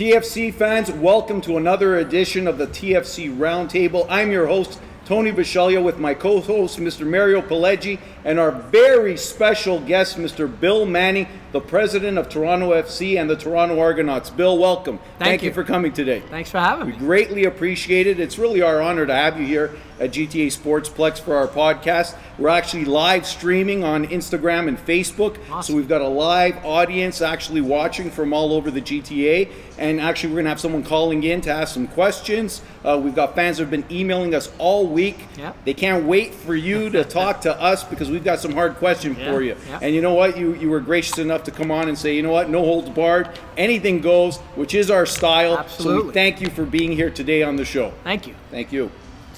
TFC 0.00 0.50
fans, 0.54 0.90
welcome 0.90 1.42
to 1.42 1.58
another 1.58 1.98
edition 1.98 2.48
of 2.48 2.56
the 2.56 2.66
TFC 2.66 3.36
Roundtable. 3.36 4.06
I'm 4.08 4.32
your 4.32 4.46
host, 4.46 4.80
Tony 5.04 5.30
Bisceglia, 5.30 5.84
with 5.84 5.98
my 5.98 6.14
co 6.14 6.40
host, 6.40 6.78
Mr. 6.78 7.06
Mario 7.06 7.42
Pileggi, 7.42 7.98
and 8.24 8.38
our 8.38 8.50
very 8.50 9.18
special 9.18 9.78
guest, 9.78 10.16
Mr. 10.16 10.48
Bill 10.58 10.86
Manning, 10.86 11.26
the 11.52 11.60
president 11.60 12.16
of 12.16 12.30
Toronto 12.30 12.70
FC 12.70 13.20
and 13.20 13.28
the 13.28 13.36
Toronto 13.36 13.78
Argonauts. 13.78 14.30
Bill, 14.30 14.56
welcome. 14.56 14.98
Thank 15.18 15.42
you. 15.42 15.50
you. 15.50 15.54
for 15.54 15.64
coming 15.64 15.92
today. 15.92 16.20
Thanks 16.30 16.50
for 16.50 16.60
having 16.60 16.86
me. 16.86 16.92
We 16.94 16.98
greatly 16.98 17.44
appreciate 17.44 18.06
it. 18.06 18.18
It's 18.18 18.38
really 18.38 18.62
our 18.62 18.80
honor 18.80 19.04
to 19.04 19.14
have 19.14 19.38
you 19.38 19.46
here 19.46 19.76
at 20.00 20.10
GTA 20.12 20.46
Sportsplex 20.46 21.20
for 21.20 21.36
our 21.36 21.46
podcast. 21.46 22.16
We're 22.38 22.48
actually 22.48 22.86
live 22.86 23.26
streaming 23.26 23.84
on 23.84 24.06
Instagram 24.08 24.66
and 24.66 24.78
Facebook. 24.78 25.36
So 25.62 25.74
we've 25.74 25.88
got 25.88 26.00
a 26.00 26.08
live 26.08 26.64
audience 26.64 27.20
actually 27.20 27.60
watching 27.60 28.10
from 28.10 28.32
all 28.32 28.54
over 28.54 28.70
the 28.70 28.80
GTA. 28.80 29.50
And 29.76 30.00
actually, 30.00 30.30
we're 30.30 30.36
going 30.36 30.44
to 30.46 30.50
have 30.50 30.60
someone 30.60 30.82
calling 30.82 31.22
in 31.24 31.40
to 31.42 31.50
ask 31.50 31.74
some 31.74 31.86
questions. 31.86 32.62
Uh, 32.84 32.98
we've 33.02 33.14
got 33.14 33.34
fans 33.34 33.58
that 33.58 33.64
have 33.64 33.70
been 33.70 33.84
emailing 33.90 34.34
us 34.34 34.50
all 34.58 34.86
week. 34.86 35.18
Yep. 35.38 35.56
They 35.64 35.74
can't 35.74 36.04
wait 36.06 36.32
for 36.34 36.54
you 36.54 36.88
to 36.90 37.04
talk 37.20 37.42
to 37.42 37.60
us 37.60 37.84
because 37.84 38.10
we've 38.10 38.24
got 38.24 38.40
some 38.40 38.52
hard 38.52 38.76
questions 38.76 39.18
Yeah, 39.18 39.32
for 39.32 39.42
you. 39.42 39.56
yeah. 39.68 39.78
And 39.82 39.94
you 39.94 40.00
know 40.00 40.14
what? 40.14 40.36
You, 40.38 40.54
you 40.54 40.70
were 40.70 40.80
gracious 40.80 41.18
enough 41.18 41.44
to 41.44 41.50
come 41.50 41.70
on 41.70 41.88
and 41.88 41.98
say, 41.98 42.14
you 42.16 42.22
know 42.22 42.32
what? 42.32 42.48
No 42.50 42.60
holds 42.60 42.88
barred. 42.90 43.28
Anything 43.58 44.00
goes, 44.00 44.38
which 44.56 44.74
is 44.74 44.90
our 44.90 45.04
style. 45.06 45.58
Absolutely. 45.58 46.00
So 46.02 46.06
we 46.08 46.12
thank 46.12 46.40
you 46.40 46.48
for 46.50 46.64
being 46.64 46.92
here 46.92 47.10
today 47.10 47.42
on 47.42 47.56
the 47.56 47.64
show. 47.66 47.92
Thank 48.04 48.26
you. 48.26 48.34
Thank 48.50 48.72
you. 48.72 48.90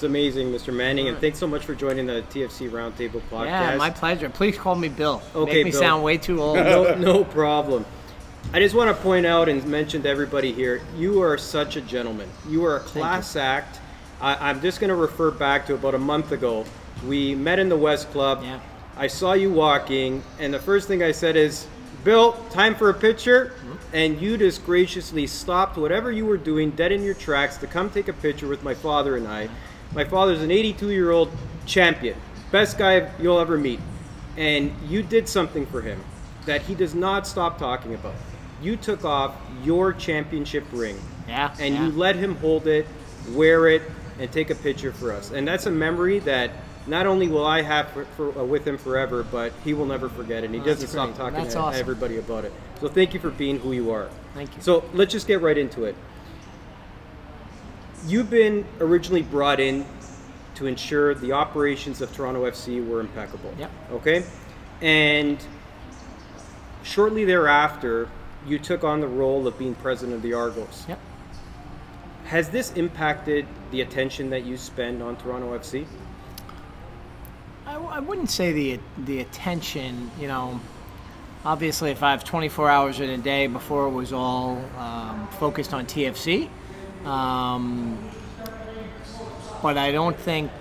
It's 0.03 0.09
amazing, 0.09 0.51
Mr. 0.51 0.73
Manning, 0.73 1.07
and 1.07 1.17
thanks 1.17 1.39
so 1.39 1.47
much 1.47 1.63
for 1.63 1.73
joining 1.73 2.07
the 2.07 2.23
TFC 2.23 2.69
Roundtable 2.69 3.21
podcast. 3.31 3.45
Yeah, 3.45 3.77
my 3.77 3.89
pleasure. 3.89 4.29
Please 4.29 4.57
call 4.57 4.75
me 4.75 4.89
Bill. 4.89 5.21
Okay, 5.33 5.53
Make 5.53 5.65
me 5.67 5.71
Bill. 5.71 5.79
sound 5.79 6.03
way 6.03 6.17
too 6.17 6.41
old. 6.41 6.57
no, 6.57 6.93
no 6.95 7.23
problem. 7.23 7.85
I 8.51 8.59
just 8.59 8.75
want 8.75 8.93
to 8.93 9.01
point 9.01 9.25
out 9.25 9.47
and 9.47 9.65
mention 9.65 10.03
to 10.03 10.09
everybody 10.09 10.51
here, 10.51 10.81
you 10.97 11.21
are 11.21 11.37
such 11.37 11.77
a 11.77 11.81
gentleman. 11.81 12.29
You 12.49 12.65
are 12.65 12.75
a 12.75 12.79
class 12.81 13.37
act. 13.37 13.79
I, 14.19 14.49
I'm 14.49 14.59
just 14.59 14.81
going 14.81 14.89
to 14.89 14.95
refer 14.95 15.31
back 15.31 15.67
to 15.67 15.73
about 15.73 15.95
a 15.95 15.99
month 15.99 16.33
ago. 16.33 16.65
We 17.07 17.33
met 17.33 17.57
in 17.57 17.69
the 17.69 17.77
West 17.77 18.11
Club. 18.11 18.43
Yeah. 18.43 18.59
I 18.97 19.07
saw 19.07 19.31
you 19.31 19.53
walking, 19.53 20.21
and 20.37 20.53
the 20.53 20.59
first 20.59 20.89
thing 20.89 21.01
I 21.01 21.13
said 21.13 21.37
is, 21.37 21.65
Bill, 22.03 22.33
time 22.49 22.75
for 22.75 22.89
a 22.89 22.93
picture. 22.93 23.53
Mm-hmm. 23.55 23.73
And 23.93 24.21
you 24.21 24.37
just 24.37 24.65
graciously 24.65 25.27
stopped 25.27 25.77
whatever 25.77 26.11
you 26.11 26.25
were 26.25 26.35
doing 26.35 26.71
dead 26.71 26.91
in 26.91 27.03
your 27.03 27.13
tracks 27.13 27.55
to 27.57 27.67
come 27.67 27.89
take 27.89 28.09
a 28.09 28.13
picture 28.13 28.49
with 28.49 28.63
my 28.63 28.73
father 28.73 29.15
and 29.15 29.29
I. 29.29 29.47
My 29.95 30.03
father's 30.03 30.41
an 30.41 30.51
82 30.51 30.91
year 30.91 31.11
old 31.11 31.31
champion, 31.65 32.17
best 32.51 32.77
guy 32.77 33.09
you'll 33.19 33.39
ever 33.39 33.57
meet. 33.57 33.79
And 34.37 34.73
you 34.87 35.03
did 35.03 35.29
something 35.29 35.65
for 35.67 35.81
him 35.81 36.03
that 36.45 36.61
he 36.63 36.73
does 36.75 36.95
not 36.95 37.27
stop 37.27 37.57
talking 37.59 37.93
about. 37.93 38.15
You 38.61 38.75
took 38.75 39.05
off 39.05 39.35
your 39.63 39.93
championship 39.93 40.63
ring 40.71 40.99
Yeah, 41.27 41.53
and 41.59 41.75
yeah. 41.75 41.85
you 41.85 41.91
let 41.91 42.15
him 42.15 42.35
hold 42.37 42.65
it, 42.67 42.87
wear 43.31 43.67
it, 43.67 43.83
and 44.19 44.31
take 44.31 44.49
a 44.49 44.55
picture 44.55 44.91
for 44.91 45.11
us. 45.11 45.31
And 45.31 45.47
that's 45.47 45.65
a 45.67 45.71
memory 45.71 46.19
that 46.19 46.51
not 46.87 47.05
only 47.05 47.27
will 47.27 47.45
I 47.45 47.61
have 47.61 47.89
for, 47.91 48.05
for, 48.17 48.37
uh, 48.37 48.43
with 48.43 48.67
him 48.67 48.77
forever, 48.77 49.23
but 49.23 49.53
he 49.63 49.73
will 49.73 49.85
never 49.85 50.09
forget. 50.09 50.43
And 50.43 50.53
he 50.53 50.59
Oh, 50.61 50.65
doesn't 50.65 50.87
stop 50.87 51.15
talking 51.15 51.47
to 51.47 51.57
awesome. 51.59 51.79
everybody 51.79 52.17
about 52.17 52.43
it. 52.45 52.51
So 52.81 52.87
thank 52.89 53.13
you 53.13 53.19
for 53.19 53.29
being 53.29 53.59
who 53.59 53.71
you 53.71 53.91
are. 53.91 54.09
Thank 54.33 54.55
you. 54.55 54.61
So 54.61 54.83
let's 54.93 55.11
just 55.11 55.27
get 55.27 55.41
right 55.41 55.57
into 55.57 55.85
it. 55.85 55.95
You've 58.05 58.29
been 58.29 58.65
originally 58.79 59.21
brought 59.21 59.59
in 59.59 59.85
to 60.55 60.67
ensure 60.67 61.15
the 61.15 61.31
operations 61.31 62.01
of 62.01 62.13
Toronto 62.13 62.45
FC 62.45 62.85
were 62.85 62.99
impeccable. 62.99 63.53
Yep. 63.57 63.71
Okay? 63.91 64.25
And 64.81 65.43
shortly 66.83 67.25
thereafter, 67.25 68.09
you 68.45 68.59
took 68.59 68.83
on 68.83 68.99
the 68.99 69.07
role 69.07 69.47
of 69.47 69.57
being 69.57 69.75
president 69.75 70.17
of 70.17 70.21
the 70.21 70.33
Argos. 70.33 70.85
Yep. 70.87 70.99
Has 72.25 72.49
this 72.49 72.71
impacted 72.73 73.45
the 73.71 73.81
attention 73.81 74.29
that 74.31 74.45
you 74.45 74.57
spend 74.57 75.01
on 75.01 75.15
Toronto 75.17 75.57
FC? 75.57 75.85
I, 77.65 77.75
I 77.75 77.99
wouldn't 77.99 78.29
say 78.29 78.51
the 78.51 78.79
the 79.05 79.19
attention. 79.19 80.09
You 80.19 80.27
know, 80.27 80.59
obviously, 81.45 81.91
if 81.91 82.03
I 82.03 82.11
have 82.11 82.23
24 82.23 82.69
hours 82.69 82.99
in 82.99 83.09
a 83.09 83.17
day, 83.17 83.47
before 83.47 83.87
it 83.87 83.91
was 83.91 84.13
all 84.13 84.63
um, 84.77 85.27
focused 85.39 85.73
on 85.73 85.85
TFC. 85.85 86.49
Um, 87.05 87.97
but 89.61 89.77
I 89.77 89.91
don't 89.91 90.17
think. 90.17 90.51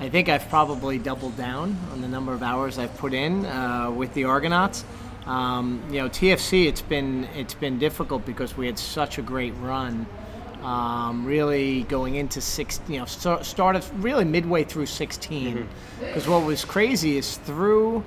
I 0.00 0.08
think 0.08 0.28
I've 0.28 0.48
probably 0.48 0.98
doubled 0.98 1.36
down 1.36 1.76
on 1.92 2.00
the 2.00 2.08
number 2.08 2.32
of 2.32 2.42
hours 2.42 2.76
I've 2.76 2.96
put 2.96 3.14
in 3.14 3.46
uh, 3.46 3.88
with 3.90 4.12
the 4.14 4.24
Argonauts. 4.24 4.84
Um, 5.26 5.80
you 5.90 6.00
know, 6.00 6.08
TFC. 6.08 6.66
It's 6.66 6.82
been 6.82 7.24
it's 7.36 7.54
been 7.54 7.78
difficult 7.78 8.26
because 8.26 8.56
we 8.56 8.66
had 8.66 8.78
such 8.78 9.18
a 9.18 9.22
great 9.22 9.54
run. 9.60 10.06
Um, 10.62 11.24
really 11.24 11.82
going 11.84 12.14
into 12.14 12.40
six, 12.40 12.80
you 12.88 12.98
know, 12.98 13.04
start, 13.04 13.44
started 13.44 13.84
really 13.96 14.24
midway 14.24 14.62
through 14.62 14.86
16. 14.86 15.68
Because 15.98 16.28
what 16.28 16.44
was 16.44 16.64
crazy 16.64 17.16
is 17.16 17.36
through 17.38 18.04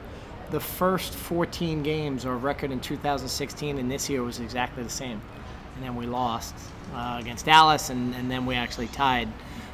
the 0.52 0.62
first 0.62 1.14
14 1.14 1.84
games, 1.84 2.26
our 2.26 2.38
record 2.38 2.72
in 2.72 2.80
2016 2.80 3.78
and 3.78 3.92
this 3.92 4.10
year 4.10 4.24
was 4.24 4.40
exactly 4.40 4.84
the 4.84 4.90
same. 4.90 5.22
And 5.76 5.84
then 5.84 5.98
we 5.98 6.06
lost 6.06 6.56
uh, 6.94 7.18
against 7.20 7.46
Dallas, 7.46 7.90
and, 7.90 8.14
and 8.16 8.30
then 8.30 8.46
we 8.46 8.56
actually 8.56 8.88
tied. 8.88 9.28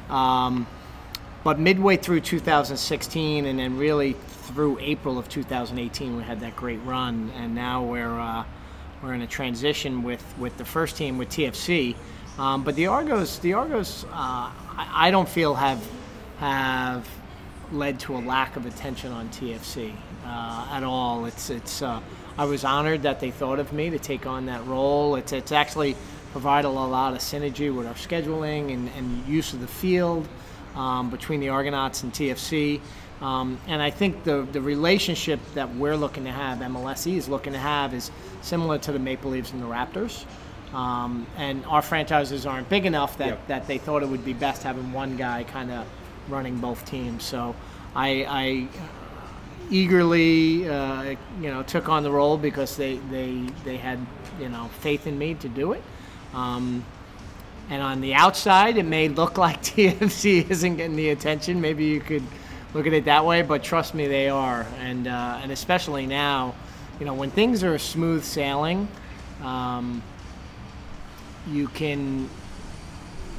Um, 0.08 0.66
but 1.44 1.58
midway 1.58 1.96
through 1.96 2.20
2016, 2.20 3.46
and 3.46 3.58
then 3.58 3.76
really 3.76 4.12
through 4.12 4.78
April 4.80 5.18
of 5.18 5.28
2018, 5.28 6.16
we 6.16 6.22
had 6.22 6.40
that 6.40 6.54
great 6.54 6.80
run, 6.84 7.32
and 7.36 7.54
now 7.54 7.82
we're 7.82 8.18
uh, 8.18 8.44
we're 9.02 9.14
in 9.14 9.22
a 9.22 9.26
transition 9.26 10.02
with, 10.02 10.22
with 10.38 10.56
the 10.56 10.64
first 10.64 10.96
team 10.96 11.18
with 11.18 11.28
TFC. 11.28 11.96
Um, 12.38 12.62
but 12.62 12.76
the 12.76 12.86
Argos, 12.86 13.40
the 13.40 13.54
Argos, 13.54 14.04
uh, 14.04 14.08
I, 14.12 14.88
I 14.92 15.10
don't 15.10 15.28
feel 15.28 15.54
have 15.54 15.84
have 16.38 17.08
led 17.72 17.98
to 18.00 18.16
a 18.16 18.18
lack 18.18 18.56
of 18.56 18.66
attention 18.66 19.12
on 19.12 19.28
TFC 19.30 19.92
uh, 20.24 20.68
at 20.70 20.82
all. 20.82 21.24
It's 21.26 21.50
it's. 21.50 21.82
Uh, 21.82 22.00
I 22.38 22.46
was 22.46 22.64
honored 22.64 23.02
that 23.02 23.20
they 23.20 23.30
thought 23.30 23.58
of 23.58 23.72
me 23.74 23.90
to 23.90 23.98
take 23.98 24.26
on 24.26 24.46
that 24.46 24.66
role. 24.66 25.16
It's 25.16 25.32
it's 25.32 25.52
actually 25.52 25.96
provided 26.32 26.66
a 26.66 26.70
lot 26.70 27.12
of 27.12 27.20
synergy 27.20 27.74
with 27.74 27.86
our 27.86 27.94
scheduling 27.94 28.72
and, 28.72 28.88
and 28.96 29.26
use 29.28 29.52
of 29.52 29.60
the 29.60 29.66
field 29.66 30.26
um, 30.74 31.10
between 31.10 31.40
the 31.40 31.50
Argonauts 31.50 32.02
and 32.02 32.12
TFC. 32.12 32.80
Um, 33.20 33.60
and 33.68 33.80
I 33.80 33.90
think 33.90 34.24
the, 34.24 34.46
the 34.50 34.60
relationship 34.60 35.38
that 35.54 35.72
we're 35.76 35.96
looking 35.96 36.24
to 36.24 36.32
have, 36.32 36.58
MLSE 36.58 37.16
is 37.16 37.28
looking 37.28 37.52
to 37.52 37.58
have, 37.58 37.94
is 37.94 38.10
similar 38.40 38.78
to 38.78 38.92
the 38.92 38.98
Maple 38.98 39.30
Leafs 39.30 39.52
and 39.52 39.62
the 39.62 39.66
Raptors. 39.66 40.24
Um, 40.74 41.26
and 41.36 41.64
our 41.66 41.82
franchises 41.82 42.46
aren't 42.46 42.68
big 42.70 42.86
enough 42.86 43.18
that, 43.18 43.28
Yep. 43.28 43.46
that 43.48 43.66
they 43.66 43.78
thought 43.78 44.02
it 44.02 44.08
would 44.08 44.24
be 44.24 44.32
best 44.32 44.62
having 44.62 44.90
one 44.92 45.16
guy 45.16 45.44
kind 45.44 45.70
of 45.70 45.86
running 46.28 46.56
both 46.56 46.84
teams. 46.86 47.22
So 47.22 47.54
I, 47.94 48.26
I 48.26 48.68
eagerly, 49.70 50.68
uh, 50.68 51.14
you 51.40 51.50
know, 51.50 51.62
took 51.62 51.88
on 51.88 52.02
the 52.02 52.10
role 52.10 52.38
because 52.38 52.76
they, 52.76 52.96
they, 53.10 53.46
they 53.64 53.76
had, 53.76 53.98
you 54.40 54.48
know, 54.48 54.68
faith 54.80 55.06
in 55.06 55.18
me 55.18 55.34
to 55.34 55.48
do 55.48 55.72
it. 55.72 55.82
Um, 56.34 56.84
and 57.70 57.82
on 57.82 58.00
the 58.00 58.14
outside, 58.14 58.76
it 58.76 58.84
may 58.84 59.08
look 59.08 59.38
like 59.46 59.62
TFC 59.62 60.48
isn't 60.50 60.76
getting 60.76 60.96
the 60.96 61.10
attention. 61.10 61.60
Maybe 61.60 61.84
you 61.86 62.00
could 62.00 62.22
look 62.74 62.86
at 62.86 62.92
it 62.92 63.04
that 63.04 63.24
way, 63.24 63.42
but 63.42 63.62
trust 63.62 63.94
me, 63.94 64.06
they 64.06 64.28
are. 64.28 64.66
And 64.78 65.06
uh, 65.08 65.40
and 65.42 65.52
especially 65.52 66.06
now, 66.06 66.54
you 66.98 67.06
know, 67.06 67.14
when 67.14 67.30
things 67.30 67.62
are 67.64 67.78
smooth 67.78 68.24
sailing, 68.24 68.88
um, 69.42 70.02
you 71.48 71.68
can 71.68 72.28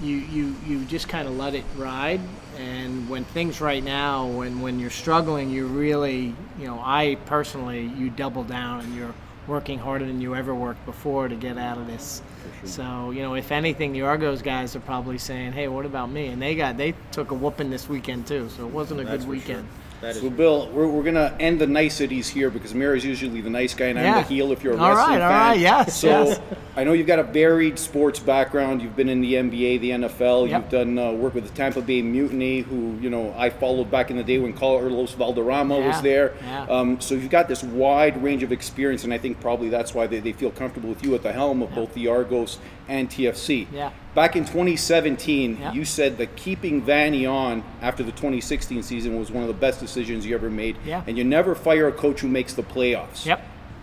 you 0.01 0.17
you 0.17 0.55
you 0.65 0.85
just 0.85 1.07
kind 1.07 1.27
of 1.27 1.37
let 1.37 1.55
it 1.55 1.63
ride. 1.77 2.21
And 2.57 3.09
when 3.09 3.23
things 3.23 3.61
right 3.61 3.83
now, 3.83 4.27
when 4.27 4.61
when 4.61 4.79
you're 4.79 4.89
struggling, 4.89 5.49
you 5.49 5.65
really, 5.67 6.35
you 6.59 6.67
know, 6.67 6.81
I 6.83 7.17
personally, 7.25 7.83
you 7.97 8.09
double 8.09 8.43
down 8.43 8.81
and 8.81 8.95
you're 8.95 9.13
working 9.47 9.79
harder 9.79 10.05
than 10.05 10.21
you 10.21 10.35
ever 10.35 10.53
worked 10.53 10.85
before 10.85 11.27
to 11.27 11.35
get 11.35 11.57
out 11.57 11.77
of 11.77 11.87
this. 11.87 12.21
So 12.63 13.11
you 13.11 13.21
know, 13.21 13.35
if 13.35 13.51
anything, 13.51 13.93
the 13.93 14.01
Argos 14.01 14.41
guys 14.41 14.75
are 14.75 14.79
probably 14.81 15.17
saying, 15.17 15.53
"Hey, 15.53 15.67
what 15.67 15.85
about 15.85 16.09
me?" 16.09 16.27
And 16.27 16.41
they 16.41 16.55
got 16.55 16.77
they 16.77 16.93
took 17.11 17.31
a 17.31 17.33
whooping 17.33 17.69
this 17.69 17.87
weekend 17.89 18.27
too, 18.27 18.49
so 18.49 18.65
it 18.65 18.71
wasn't 18.71 19.01
a 19.01 19.03
That's 19.03 19.23
good 19.25 19.29
weekend. 19.31 19.67
sure. 19.67 19.82
That 20.03 20.15
So, 20.15 20.29
Bill, 20.29 20.69
we're, 20.69 20.87
we're 20.87 21.03
going 21.03 21.15
to 21.15 21.33
end 21.39 21.59
the 21.61 21.67
niceties 21.67 22.27
here 22.27 22.49
because 22.49 22.73
Mary's 22.73 23.05
usually 23.05 23.41
the 23.41 23.49
nice 23.49 23.73
guy 23.73 23.85
and 23.87 23.97
I'm 23.99 24.15
the 24.15 24.21
heel 24.23 24.51
if 24.51 24.63
you're 24.63 24.73
a 24.73 24.77
All 24.77 24.95
wrestling 24.95 25.19
right, 25.19 25.21
all 25.23 25.29
fan. 25.31 25.47
right, 25.51 25.59
yes, 25.59 25.95
So 25.97 26.07
yes. 26.07 26.39
I 26.75 26.83
know 26.83 26.91
you've 26.93 27.07
got 27.07 27.19
a 27.19 27.23
varied 27.23 27.79
sports 27.79 28.19
background. 28.19 28.81
You've 28.81 28.95
been 28.95 29.07
in 29.07 29.21
the 29.21 29.33
NBA, 29.35 29.79
the 29.79 29.89
NFL. 29.91 30.49
Yep. 30.49 30.61
You've 30.61 30.71
done 30.71 30.99
uh, 30.99 31.11
work 31.13 31.35
with 31.35 31.47
the 31.47 31.53
Tampa 31.55 31.81
Bay 31.81 32.01
Mutiny, 32.01 32.61
who 32.61 32.97
you 32.99 33.09
know 33.09 33.33
I 33.37 33.49
followed 33.49 33.89
back 33.89 34.11
in 34.11 34.17
the 34.17 34.23
day 34.23 34.39
when 34.39 34.53
Carlos 34.53 35.13
Valderrama 35.13 35.79
was 35.79 36.01
there. 36.01 36.35
yeah. 36.41 36.63
Um, 36.65 36.99
so 36.99 37.15
you've 37.15 37.29
got 37.29 37.47
this 37.47 37.63
wide 37.63 38.21
range 38.21 38.43
of 38.43 38.51
experience, 38.51 39.03
and 39.05 39.13
I 39.13 39.17
think 39.17 39.39
probably 39.39 39.69
that's 39.69 39.93
why 39.93 40.07
they, 40.07 40.19
they 40.19 40.33
feel 40.33 40.51
comfortable 40.51 40.89
with 40.89 41.03
you 41.03 41.15
at 41.15 41.23
the 41.23 41.31
helm 41.31 41.61
of 41.61 41.73
both 41.73 41.93
the 41.93 42.07
Argos 42.07 42.57
and 42.89 43.09
TFC. 43.09 43.67
Yeah. 43.71 43.91
Back 44.15 44.35
in 44.35 44.45
2017, 44.45 45.57
Yeah. 45.59 45.73
you 45.73 45.85
said 45.85 46.17
that 46.19 46.35
keeping 46.35 46.81
Vanney 46.83 47.29
on 47.29 47.63
after 47.81 48.03
the 48.03 48.11
2016 48.11 48.83
season 48.83 49.17
was 49.17 49.31
one 49.31 49.43
of 49.43 49.47
the 49.47 49.53
best 49.55 49.79
decisions 49.79 50.25
you 50.25 50.35
ever 50.35 50.49
made. 50.51 50.77
Yeah. 50.85 51.01
And 51.07 51.17
you 51.17 51.23
never 51.23 51.55
fire 51.55 51.87
a 51.87 51.91
coach 51.91 52.19
who 52.21 52.27
makes 52.27 52.53
the 52.53 52.61
playoffs. 52.63 53.25
Yep. 53.25 53.41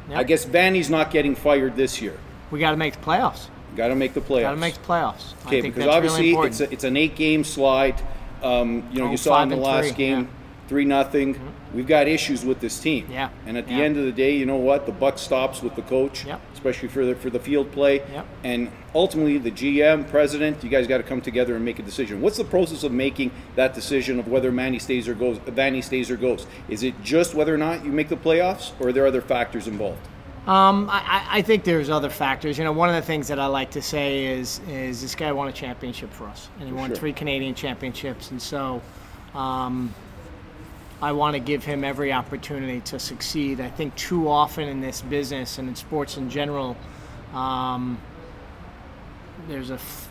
Yep. 0.09 0.19
I 0.19 0.23
guess 0.25 0.45
Vanney's 0.45 0.89
not 0.91 1.11
getting 1.11 1.35
fired 1.35 1.77
this 1.77 2.01
year. 2.01 2.15
we 2.51 2.59
got 2.59 2.73
to 2.73 2.77
make 2.77 2.95
the 2.95 3.05
playoffs. 3.05 3.47
Got 3.77 3.89
to 3.89 3.95
make 3.95 4.13
the 4.15 4.21
playoffs. 4.21 4.43
Got 4.43 4.51
to 4.53 4.57
make 4.57 4.75
the 4.75 4.81
playoffs. 4.81 5.35
I 5.45 5.49
Okay, 5.49 5.63
think 5.63 5.75
because 5.77 5.89
obviously 5.89 6.33
really 6.35 6.49
it's 6.49 6.61
a, 6.61 6.73
it's 6.73 6.83
an 6.85 6.97
eight 6.97 7.15
game 7.15 7.45
slide. 7.45 8.01
Um, 8.43 8.89
you 8.93 8.99
know, 9.01 9.07
Oh, 9.07 9.11
you 9.13 9.17
saw 9.17 9.43
in 9.43 9.49
the 9.49 9.57
last 9.57 9.89
three, 9.89 9.97
game, 9.97 10.19
yeah. 10.19 10.25
Mm-hmm. 10.25 10.69
three 10.69 10.85
nothing. 10.85 11.41
We've 11.75 11.87
got 11.87 12.09
issues 12.09 12.45
with 12.45 12.59
this 12.59 12.81
team. 12.81 13.07
Yeah, 13.11 13.29
And 13.47 13.57
at 13.57 13.69
the 13.69 13.75
end 13.75 13.97
of 13.97 14.05
the 14.05 14.11
day, 14.11 14.35
you 14.37 14.47
know 14.47 14.57
what? 14.57 14.87
The 14.87 14.93
buck 14.93 15.19
stops 15.19 15.63
with 15.63 15.77
the 15.77 15.83
coach, 15.83 16.25
Yep. 16.25 16.41
Especially 16.61 16.89
for 16.89 17.07
the 17.07 17.15
for 17.15 17.31
the 17.31 17.41
field 17.41 17.73
play. 17.73 18.03
Yep. 18.13 18.27
And 18.45 18.71
ultimately, 18.95 19.39
the 19.39 19.51
GM, 19.51 20.07
president, 20.11 20.63
you 20.63 20.69
guys 20.69 20.87
got 20.87 20.99
to 20.99 21.03
come 21.03 21.23
together 21.23 21.57
and 21.57 21.65
make 21.65 21.79
a 21.79 21.83
decision. 21.83 22.21
What's 22.21 22.37
the 22.37 22.45
process 22.45 22.85
of 22.85 22.93
making 22.93 23.31
that 23.57 23.73
decision 23.73 24.19
of 24.19 24.29
whether 24.29 24.53
Manny 24.53 24.79
stays 24.79 25.09
or 25.09 25.15
goes? 25.15 25.39
Vanney 25.39 25.83
stays 25.83 26.11
or 26.11 26.19
goes? 26.19 26.47
Is 26.69 26.83
it 26.83 27.03
just 27.03 27.35
whether 27.35 27.55
or 27.55 27.57
not 27.57 27.83
you 27.83 27.91
make 27.93 28.11
the 28.11 28.17
playoffs, 28.17 28.73
or 28.79 28.89
are 28.89 28.93
there 28.93 29.07
other 29.07 29.23
factors 29.23 29.67
involved? 29.67 30.07
Um, 30.47 30.89
I, 30.91 31.27
I- 31.31 31.43
think 31.43 31.65
there's 31.65 31.89
other 31.89 32.11
factors. 32.11 32.59
You 32.59 32.65
know, 32.65 32.73
one 32.73 32.91
of 32.91 32.95
the 32.95 33.03
things 33.03 33.29
that 33.29 33.39
I 33.39 33.47
like 33.47 33.71
to 33.71 33.81
say 33.81 34.27
is 34.27 34.61
is 34.69 35.01
this 35.01 35.15
guy 35.15 35.33
won 35.33 35.49
a 35.49 35.53
championship 35.53 36.13
for 36.13 36.27
us, 36.27 36.51
and 36.59 36.69
he 36.69 36.75
won 36.75 36.91
sure. 36.91 36.97
three 36.97 37.15
Canadian 37.15 37.55
championships, 37.55 38.31
and 38.33 38.41
so 38.41 38.83
um, 39.35 39.95
I 41.03 41.13
want 41.13 41.35
to 41.35 41.41
give 41.41 41.65
him 41.65 41.83
every 41.83 42.13
opportunity 42.13 42.81
to 42.83 42.99
succeed. 42.99 43.61
I 43.61 43.71
think 43.71 43.95
too 43.97 44.29
often 44.29 44.69
in 44.69 44.81
this 44.81 45.01
business 45.01 45.59
and 45.59 45.69
in 45.69 45.75
sports 45.75 46.17
in 46.19 46.29
general, 46.29 46.77
um, 47.33 47.99
there's 49.49 49.71
a 49.71 49.75
f- 49.75 50.09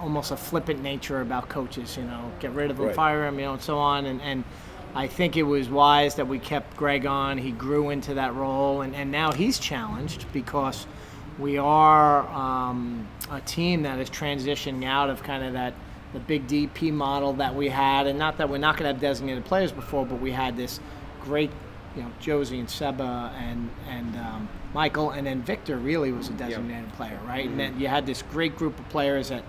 almost 0.00 0.30
a 0.30 0.36
flippant 0.36 0.82
nature 0.82 1.20
about 1.20 1.48
coaches. 1.48 1.96
You 1.96 2.04
know, 2.04 2.32
get 2.40 2.52
rid 2.52 2.70
of 2.70 2.78
them, 2.78 2.86
Right. 2.86 2.94
fire 2.94 3.20
them, 3.26 3.38
you 3.38 3.44
know, 3.46 3.52
and 3.54 3.62
so 3.62 3.78
on. 3.78 4.06
And, 4.06 4.22
and 4.22 4.44
I 4.94 5.06
think 5.06 5.36
it 5.36 5.42
was 5.42 5.68
wise 5.68 6.14
that 6.14 6.26
we 6.26 6.38
kept 6.38 6.76
Greg 6.78 7.04
on. 7.04 7.36
He 7.36 7.50
grew 7.50 7.90
into 7.90 8.14
that 8.14 8.34
role, 8.34 8.80
and, 8.80 8.94
and 8.94 9.10
now 9.12 9.32
he's 9.32 9.58
challenged 9.58 10.24
because 10.32 10.86
we 11.38 11.58
are 11.58 12.26
um, 12.28 13.06
a 13.30 13.42
team 13.42 13.82
that 13.82 13.98
is 13.98 14.08
transitioning 14.08 14.86
out 14.86 15.10
of 15.10 15.22
kind 15.22 15.44
of 15.44 15.52
that 15.52 15.74
the 16.12 16.20
big 16.20 16.46
DP 16.46 16.92
model 16.92 17.32
that 17.34 17.54
we 17.54 17.68
had, 17.68 18.06
and 18.06 18.18
not 18.18 18.38
that 18.38 18.48
we're 18.48 18.58
not 18.58 18.76
going 18.76 18.88
to 18.88 18.92
have 18.92 19.00
designated 19.00 19.44
players 19.44 19.72
before, 19.72 20.06
but 20.06 20.20
we 20.20 20.32
had 20.32 20.56
this 20.56 20.80
great, 21.20 21.50
you 21.96 22.02
know, 22.02 22.10
Jozy 22.20 22.58
and 22.58 22.70
Seba 22.70 23.32
and 23.36 23.70
and 23.88 24.16
um, 24.16 24.48
Michael, 24.72 25.10
and 25.10 25.26
then 25.26 25.42
Victor 25.42 25.76
really 25.76 26.12
was 26.12 26.28
a 26.28 26.32
designated 26.32 26.92
player, 26.94 27.18
right? 27.26 27.48
And 27.48 27.58
then 27.58 27.78
you 27.80 27.88
had 27.88 28.06
this 28.06 28.22
great 28.22 28.56
group 28.56 28.78
of 28.78 28.88
players 28.88 29.30
that 29.30 29.42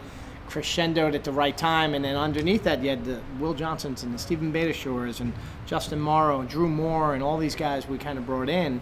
crescendoed 0.50 1.14
at 1.14 1.24
the 1.24 1.32
right 1.32 1.58
time, 1.58 1.94
and 1.94 2.04
then 2.04 2.16
underneath 2.16 2.64
that 2.64 2.82
you 2.82 2.90
had 2.90 3.04
the 3.06 3.22
Will 3.40 3.54
Johnsons 3.54 4.04
and 4.04 4.14
the 4.14 4.20
Steven 4.20 4.52
Beitashours 4.52 5.20
and 5.20 5.34
Justin 5.66 6.00
Morrow 6.00 6.40
and 6.40 6.50
Drew 6.50 6.70
Moor 6.70 7.14
and 7.14 7.22
all 7.22 7.38
these 7.38 7.56
guys 7.56 7.88
we 7.88 7.98
kind 7.98 8.18
of 8.18 8.26
brought 8.26 8.50
in, 8.50 8.82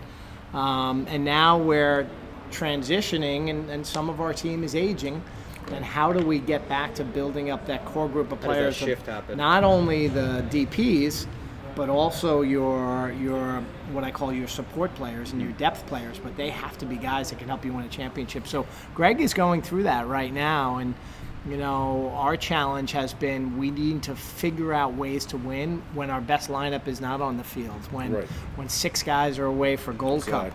um, 0.53 1.07
and 1.09 1.25
now 1.25 1.57
we're 1.57 2.07
transitioning, 2.51 3.49
and, 3.49 3.69
and 3.69 3.85
some 3.85 4.09
of 4.09 4.21
our 4.21 4.33
team 4.33 4.63
is 4.63 4.75
aging. 4.75 5.21
And 5.71 5.83
how 5.83 6.13
do 6.13 6.25
we 6.25 6.39
get 6.39 6.67
back 6.69 6.93
to 6.95 7.03
building 7.03 7.49
up 7.49 7.65
that 7.65 7.85
core 7.85 8.07
group 8.07 8.31
of 8.31 8.41
How 8.41 8.49
does 8.49 8.55
that 8.55 8.61
players? 8.61 8.75
shift 8.75 9.07
happen? 9.07 9.37
Not 9.37 9.63
only 9.63 10.07
the 10.07 10.45
DPs, 10.49 11.27
but 11.75 11.89
also 11.89 12.41
your 12.41 13.11
your 13.19 13.61
what 13.91 14.03
I 14.03 14.11
call 14.11 14.31
your 14.31 14.47
support 14.47 14.93
players 14.95 15.33
and 15.33 15.41
your 15.41 15.51
mm. 15.51 15.57
depth 15.57 15.85
players. 15.87 16.19
But 16.19 16.37
they 16.37 16.49
have 16.49 16.77
to 16.79 16.85
be 16.85 16.95
guys 16.95 17.29
that 17.29 17.39
can 17.39 17.47
help 17.47 17.65
you 17.65 17.73
win 17.73 17.85
a 17.85 17.89
championship. 17.89 18.47
So 18.47 18.65
Greg 18.93 19.21
is 19.21 19.33
going 19.33 19.61
through 19.61 19.83
that 19.83 20.07
right 20.07 20.31
now, 20.31 20.77
and 20.77 20.93
you 21.47 21.57
know 21.57 22.11
our 22.15 22.37
challenge 22.37 22.91
has 22.93 23.13
been 23.13 23.57
we 23.57 23.71
need 23.71 24.03
to 24.03 24.15
figure 24.15 24.73
out 24.73 24.93
ways 24.93 25.25
to 25.27 25.37
win 25.37 25.81
when 25.93 26.09
our 26.09 26.21
best 26.21 26.49
lineup 26.49 26.87
is 26.87 27.01
not 27.01 27.21
on 27.21 27.37
the 27.37 27.43
field. 27.43 27.81
When 27.91 28.13
Right. 28.13 28.27
when 28.55 28.69
six 28.69 29.03
guys 29.03 29.37
are 29.37 29.45
away 29.45 29.75
for 29.75 29.93
Gold 29.93 30.25
Cup 30.25 30.53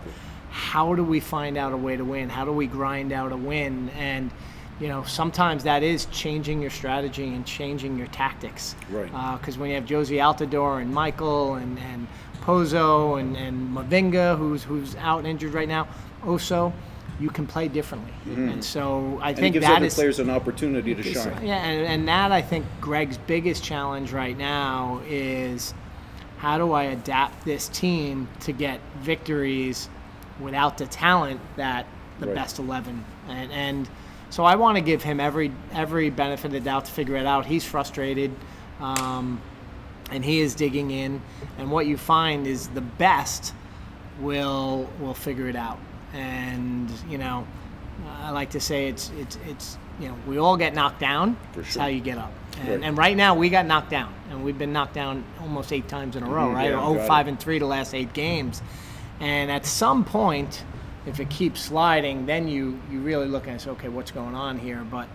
how 0.51 0.93
do 0.93 1.03
we 1.03 1.21
find 1.21 1.57
out 1.57 1.71
a 1.71 1.77
way 1.77 1.95
to 1.95 2.03
win? 2.03 2.27
How 2.29 2.43
do 2.43 2.51
we 2.51 2.67
grind 2.67 3.13
out 3.13 3.31
a 3.31 3.37
win? 3.37 3.89
And 3.97 4.31
you 4.81 4.87
know, 4.87 5.03
sometimes 5.03 5.63
that 5.63 5.83
is 5.83 6.07
changing 6.07 6.59
your 6.59 6.71
strategy 6.71 7.27
and 7.27 7.45
changing 7.45 7.97
your 7.97 8.07
tactics. 8.07 8.75
Right. 8.89 9.11
Uh, 9.13 9.37
because 9.37 9.57
when 9.57 9.69
you 9.69 9.75
have 9.75 9.85
Jozy 9.85 10.17
Altidore 10.17 10.81
and 10.81 10.91
Michael 10.91 11.53
and, 11.53 11.77
and 11.79 12.07
Pozo 12.41 13.19
and, 13.19 13.37
and 13.37 13.75
Mavinga, 13.77 14.35
who's 14.37 14.63
who's 14.63 14.95
out 14.95 15.25
injured 15.25 15.53
right 15.53 15.67
now, 15.67 15.87
also, 16.25 16.73
you 17.19 17.29
can 17.29 17.45
play 17.45 17.67
differently. 17.67 18.11
Mm-hmm. 18.25 18.49
And 18.49 18.65
so 18.65 19.19
I 19.21 19.29
And 19.29 19.45
it 19.45 19.49
gives 19.51 19.67
that 19.67 19.77
other 19.77 19.85
is 19.85 19.93
players 19.93 20.17
an 20.17 20.31
opportunity 20.31 20.95
to 20.95 21.03
shine. 21.03 21.45
Yeah, 21.45 21.57
and, 21.57 21.85
and 21.85 22.07
that 22.07 22.31
I 22.31 22.41
think 22.41 22.65
Greg's 22.81 23.19
biggest 23.19 23.63
challenge 23.63 24.11
right 24.11 24.35
now 24.35 25.01
is 25.07 25.75
how 26.37 26.57
do 26.57 26.73
I 26.73 26.85
adapt 26.85 27.45
this 27.45 27.69
team 27.69 28.27
to 28.39 28.51
get 28.51 28.79
victories 29.01 29.89
without 30.39 30.79
the 30.79 30.87
talent 30.87 31.39
that 31.55 31.85
the 32.19 32.27
Right. 32.27 32.35
best 32.35 32.59
eleven 32.59 33.03
and 33.27 33.51
and 33.51 33.89
so 34.31 34.43
I 34.43 34.55
want 34.55 34.77
to 34.77 34.81
give 34.81 35.03
him 35.03 35.19
every 35.19 35.51
every 35.73 36.09
benefit 36.09 36.45
of 36.47 36.51
the 36.53 36.59
doubt 36.61 36.85
to 36.85 36.91
figure 36.91 37.15
it 37.17 37.25
out. 37.27 37.45
He's 37.45 37.63
frustrated. 37.63 38.31
Um, 38.79 39.39
and 40.09 40.25
he 40.25 40.41
is 40.41 40.55
digging 40.55 40.91
in, 40.91 41.21
and 41.57 41.71
what 41.71 41.85
you 41.85 41.95
find 41.95 42.45
is 42.47 42.67
the 42.69 42.81
best 42.81 43.53
will 44.19 44.89
will 44.99 45.13
figure 45.13 45.47
it 45.47 45.55
out. 45.55 45.79
And 46.13 46.91
you 47.09 47.17
know, 47.17 47.47
I 48.21 48.31
like 48.31 48.49
to 48.51 48.59
say 48.59 48.87
it's 48.87 49.09
it's 49.17 49.37
it's 49.47 49.77
you 49.99 50.09
know 50.09 50.15
we 50.27 50.37
all 50.37 50.57
get 50.57 50.73
knocked 50.73 50.99
down. 50.99 51.37
Sure. 51.63 51.83
how 51.83 51.87
you 51.87 52.01
get 52.01 52.17
up. 52.17 52.33
And, 52.59 52.69
Right. 52.69 52.81
and 52.83 52.97
right 52.97 53.15
now 53.15 53.35
we 53.35 53.49
got 53.49 53.65
knocked 53.65 53.89
down, 53.89 54.13
and 54.29 54.43
we've 54.43 54.57
been 54.57 54.73
knocked 54.73 54.93
down 54.95 55.23
almost 55.39 55.71
eight 55.71 55.87
times 55.87 56.15
in 56.17 56.23
a 56.23 56.29
row, 56.29 56.49
Mhm, 56.49 56.53
right? 56.55 56.69
yeah, 56.71 56.81
oh, 56.85 56.95
got 56.95 57.07
five 57.07 57.27
it. 57.27 57.31
and 57.31 57.39
three 57.39 57.59
the 57.59 57.65
last 57.65 57.93
eight 57.95 58.11
games, 58.11 58.61
and 59.21 59.49
at 59.49 59.65
some 59.65 60.03
point, 60.03 60.63
if 61.05 61.19
it 61.19 61.29
keeps 61.29 61.61
sliding, 61.61 62.25
then 62.25 62.47
you 62.47 62.79
you 62.91 62.99
really 62.99 63.27
look 63.27 63.47
and 63.47 63.59
say, 63.59 63.69
okay, 63.71 63.89
what's 63.89 64.11
going 64.11 64.35
on 64.35 64.59
here? 64.59 64.85
But 64.89 65.07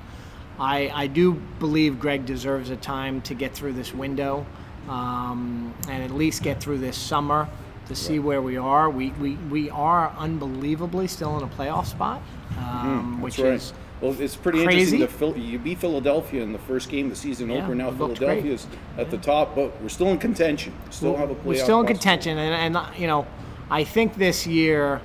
I, 0.58 0.90
I 0.94 1.06
do 1.06 1.34
believe 1.58 2.00
Greg 2.00 2.24
deserves 2.26 2.70
a 2.70 2.76
time 2.76 3.20
to 3.22 3.34
get 3.34 3.54
through 3.54 3.74
this 3.74 3.92
window 3.94 4.46
um, 4.88 5.74
and 5.88 6.02
at 6.02 6.10
least 6.10 6.42
get 6.42 6.60
through 6.60 6.78
this 6.78 6.96
summer 6.96 7.48
to 7.88 7.94
see 7.94 8.18
where 8.18 8.40
we 8.42 8.56
are. 8.56 8.88
We, 8.90 9.10
we, 9.12 9.34
we 9.34 9.70
are 9.70 10.12
unbelievably 10.18 11.06
still 11.08 11.36
in 11.36 11.44
a 11.44 11.46
playoff 11.46 11.86
spot, 11.86 12.22
um, 12.58 13.20
which 13.20 13.34
Mm-hmm. 13.36 13.42
That's 13.50 13.62
right. 13.70 13.72
is 13.72 13.72
Well, 14.00 14.20
it's 14.20 14.34
pretty 14.36 14.64
crazy. 14.64 14.96
interesting. 14.96 15.00
To 15.00 15.34
Phil, 15.34 15.36
you 15.44 15.58
beat 15.58 15.78
Philadelphia 15.78 16.42
in 16.42 16.52
the 16.52 16.58
first 16.58 16.88
game 16.88 17.06
of 17.06 17.10
the 17.10 17.16
season 17.16 17.50
Yeah, 17.50 17.58
opener. 17.58 17.74
Now 17.76 17.90
Philadelphia's 17.92 18.66
at 18.98 19.10
the 19.10 19.18
top, 19.18 19.54
but 19.54 19.80
we're 19.82 19.88
still 19.88 20.08
in 20.08 20.18
contention. 20.18 20.72
Still 20.90 21.16
have 21.16 21.30
a 21.30 21.34
playoff. 21.34 21.44
we're 21.44 21.54
still 21.62 21.80
in 21.80 21.86
possibility. 21.86 21.92
contention, 22.24 22.38
and, 22.38 22.76
and 22.76 22.98
you 22.98 23.06
know, 23.06 23.26
I 23.70 23.84
think 23.84 24.16
this 24.16 24.46
year, 24.46 25.00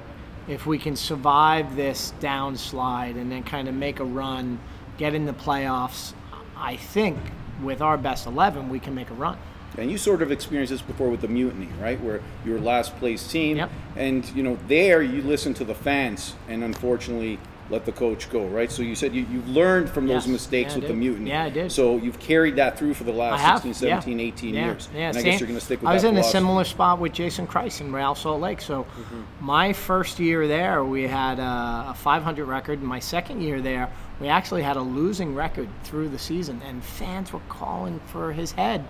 if 0.48 0.66
we 0.66 0.78
can 0.78 0.96
survive 0.96 1.76
this 1.76 2.14
downslide 2.20 3.16
and 3.20 3.32
then 3.32 3.44
kind 3.44 3.68
of 3.68 3.76
make 3.76 4.00
a 4.00 4.04
run, 4.04 4.60
get 4.98 5.14
in 5.14 5.26
the 5.26 5.34
playoffs, 5.34 6.14
I 6.58 6.76
think 6.78 7.18
with 7.64 7.82
our 7.82 7.98
best 7.98 8.28
eleven, 8.28 8.70
we 8.70 8.80
can 8.80 8.96
make 8.96 9.10
a 9.10 9.14
run. 9.14 9.38
And 9.78 9.90
you 9.90 9.98
sort 9.98 10.22
of 10.22 10.32
experienced 10.32 10.72
this 10.72 10.82
before 10.82 11.10
with 11.10 11.22
the 11.22 11.28
mutiny, 11.30 11.70
right? 11.80 12.00
Where 12.02 12.22
you 12.44 12.52
were 12.52 12.60
last 12.60 12.98
place 12.98 13.26
team, 13.32 13.58
Yep. 13.58 13.70
and 13.96 14.30
you 14.36 14.44
know 14.44 14.58
there 14.68 15.02
you 15.02 15.22
listen 15.22 15.54
to 15.56 15.64
the 15.64 15.76
fans, 15.76 16.36
and 16.50 16.64
unfortunately 16.64 17.40
let 17.72 17.86
the 17.86 17.92
coach 17.92 18.30
go, 18.30 18.46
right? 18.48 18.70
So 18.72 18.82
you 18.84 18.94
said 18.96 19.16
you, 19.16 19.26
you've 19.32 19.48
learned 19.50 19.90
from 19.90 20.06
those 20.08 20.26
Yes. 20.26 20.28
mistakes 20.28 20.74
Yeah, 20.74 20.80
with 20.80 20.88
the 20.90 20.94
mutiny. 20.94 21.30
Yeah, 21.30 21.44
I 21.46 21.50
did. 21.50 21.72
So 21.72 21.96
you've 21.98 22.20
carried 22.20 22.58
that 22.58 22.78
through 22.78 22.94
for 22.94 23.06
the 23.06 23.14
last 23.14 23.40
have, 23.42 23.62
16, 23.62 23.88
yeah. 23.90 24.00
17, 24.00 24.20
18 24.20 24.54
yeah. 24.54 24.66
years. 24.66 24.90
Yeah, 24.94 25.00
and 25.10 25.18
I 25.18 25.22
same. 25.22 25.32
guess 25.32 25.40
you're 25.40 25.48
going 25.48 25.60
to 25.60 25.66
stick 25.66 25.82
with 25.82 25.90
I 25.90 25.94
was 25.94 26.04
in 26.04 26.18
a 26.18 26.24
similar 26.24 26.64
spot 26.66 27.00
with 27.00 27.14
Jason 27.14 27.48
Kreis 27.48 27.80
in 27.82 27.92
Real 27.94 28.14
Salt 28.14 28.42
Lake. 28.42 28.62
So 28.62 28.84
Mm-hmm. 28.84 29.46
my 29.46 29.74
first 29.74 30.20
year 30.20 30.48
there, 30.48 30.84
we 30.84 31.04
had 31.08 31.40
a, 31.40 31.88
a 31.92 31.94
500 31.98 32.46
record. 32.46 32.80
And 32.80 32.88
my 32.88 33.00
second 33.00 33.42
year 33.42 33.62
there, 33.62 33.90
we 34.20 34.28
actually 34.28 34.62
had 34.64 34.76
a 34.78 34.82
losing 34.82 35.34
record 35.34 35.70
through 35.84 36.10
the 36.10 36.20
season, 36.20 36.62
and 36.68 36.84
fans 36.84 37.32
were 37.34 37.40
calling 37.50 38.00
for 38.08 38.34
his 38.34 38.52
head. 38.52 38.84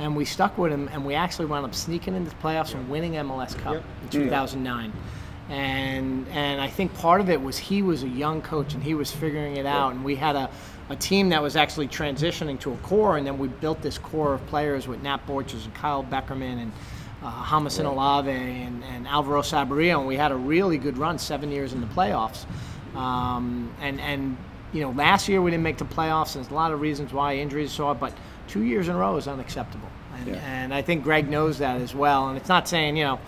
And 0.00 0.14
we 0.16 0.24
stuck 0.24 0.58
with 0.58 0.70
him, 0.72 0.88
and 0.92 1.04
we 1.06 1.14
actually 1.14 1.46
wound 1.46 1.64
up 1.64 1.74
sneaking 1.74 2.14
into 2.14 2.30
the 2.30 2.36
playoffs 2.36 2.74
and 2.74 2.88
winning 2.88 3.12
MLS 3.14 3.56
Cup 3.58 3.74
Yep. 3.74 3.84
in 4.02 4.08
2009. 4.10 4.92
And 5.50 6.28
and 6.28 6.60
I 6.60 6.68
think 6.68 6.92
part 6.94 7.20
of 7.20 7.30
it 7.30 7.40
was 7.40 7.56
he 7.56 7.80
was 7.82 8.02
a 8.02 8.08
young 8.08 8.42
coach 8.42 8.74
and 8.74 8.82
he 8.82 8.94
was 8.94 9.10
figuring 9.10 9.56
it 9.56 9.64
out, 9.66 9.92
and 9.92 10.04
we 10.04 10.14
had 10.14 10.36
a, 10.36 10.50
a 10.90 10.96
team 10.96 11.30
that 11.30 11.42
was 11.42 11.56
actually 11.56 11.88
transitioning 11.88 12.60
to 12.60 12.72
a 12.72 12.76
core, 12.78 13.16
and 13.16 13.26
then 13.26 13.38
we 13.38 13.48
built 13.48 13.80
this 13.80 13.96
core 13.96 14.34
of 14.34 14.46
players 14.48 14.86
with 14.86 15.02
Nat 15.02 15.26
Borchers 15.26 15.64
and 15.64 15.74
Kyle 15.74 16.04
Beckerman 16.04 16.60
and 16.62 16.72
uh, 17.22 17.48
Jamison 17.48 17.86
Olave 17.86 18.30
and, 18.30 18.84
and 18.84 19.08
Alvaro 19.08 19.40
Saborio, 19.40 19.98
and 20.00 20.06
we 20.06 20.16
had 20.16 20.32
a 20.32 20.36
really 20.36 20.76
good 20.76 20.98
run, 20.98 21.18
seven 21.18 21.50
years 21.50 21.72
in 21.72 21.80
the 21.80 21.86
playoffs. 21.88 22.44
Um, 22.94 23.72
and 23.80 24.00
and 24.00 24.36
you 24.72 24.82
know, 24.82 24.90
last 24.90 25.28
year 25.28 25.40
we 25.40 25.50
didn't 25.50 25.62
make 25.62 25.78
the 25.78 25.84
playoffs. 25.86 26.34
and 26.34 26.44
There's 26.44 26.52
a 26.52 26.54
lot 26.54 26.72
of 26.72 26.80
reasons 26.82 27.12
why 27.14 27.36
injuries 27.36 27.72
saw 27.72 27.92
it, 27.92 28.00
but 28.00 28.12
two 28.48 28.64
years 28.64 28.88
in 28.88 28.94
a 28.96 28.98
row 28.98 29.16
is 29.16 29.26
unacceptable. 29.26 29.88
And, 30.14 30.26
Yeah. 30.28 30.34
and 30.44 30.74
I 30.74 30.82
think 30.82 31.04
Greg 31.04 31.28
knows 31.30 31.56
that 31.58 31.80
as 31.80 31.94
well. 31.94 32.28
And 32.28 32.36
it's 32.36 32.50
not 32.50 32.68
saying 32.68 32.96
you 32.98 33.04
know 33.04 33.18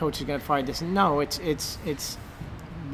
coach 0.00 0.18
is 0.18 0.26
going 0.26 0.40
to 0.40 0.44
fire 0.44 0.62
this. 0.62 0.80
No, 0.80 1.20
it's 1.20 1.38
it's 1.40 1.76
it's 1.84 2.16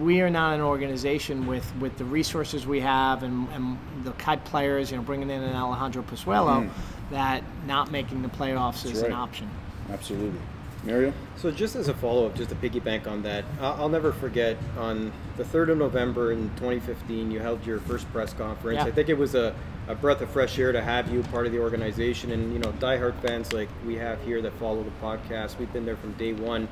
we 0.01 0.21
are 0.21 0.29
not 0.29 0.53
an 0.55 0.61
organization 0.61 1.47
with, 1.47 1.65
with 1.77 1.97
the 1.97 2.05
resources 2.05 2.67
we 2.67 2.81
have 2.81 3.23
and, 3.23 3.49
and 3.53 3.79
the 4.05 4.11
type 4.13 4.45
players, 4.45 4.91
you 4.91 4.97
know, 4.99 5.03
bringing 5.03 5.31
in 5.31 5.43
an 5.43 5.55
Alejandro 5.57 6.03
Pozuelo, 6.03 6.69
that 7.11 7.43
not 7.67 7.91
making 7.91 8.21
the 8.21 8.29
playoffs 8.29 8.85
is 8.85 8.99
Mm. 8.99 9.03
right. 9.03 9.07
an 9.07 9.13
option. 9.17 9.51
Absolutely. 9.91 10.39
Mario? 10.85 11.15
So 11.37 11.51
just 11.51 11.77
as 11.77 11.89
a 11.89 11.95
follow-up, 11.95 12.35
just 12.35 12.51
to 12.51 12.57
piggyback 12.57 13.07
on 13.07 13.23
that, 13.23 13.45
I'll, 13.59 13.73
I'll 13.83 13.89
never 13.89 14.13
forget 14.13 14.59
on 14.79 15.13
the 15.39 15.45
3rd 15.45 15.71
of 15.71 15.79
November 15.79 16.33
in 16.33 16.51
2015, 16.57 17.31
you 17.31 17.41
held 17.41 17.65
your 17.65 17.81
first 17.81 18.07
press 18.13 18.35
conference. 18.35 18.77
Yeah. 18.81 18.85
I 18.85 18.91
think 18.91 19.09
it 19.09 19.17
was 19.17 19.35
a, 19.35 19.55
a 19.89 19.95
breath 19.95 20.21
of 20.21 20.29
fresh 20.29 20.59
air 20.59 20.73
to 20.73 20.83
have 20.83 21.11
you 21.11 21.23
part 21.25 21.47
of 21.47 21.53
the 21.53 21.59
organization 21.59 22.33
and, 22.33 22.53
you 22.53 22.59
know, 22.59 22.73
diehard 22.73 23.19
fans 23.23 23.55
like 23.55 23.71
we 23.87 23.95
have 23.97 24.23
here 24.25 24.43
that 24.43 24.53
follow 24.59 24.83
the 24.85 24.93
podcast. 25.03 25.59
We've 25.59 25.73
been 25.73 25.87
there 25.87 25.97
from 25.97 26.13
day 26.15 26.35
one. 26.35 26.69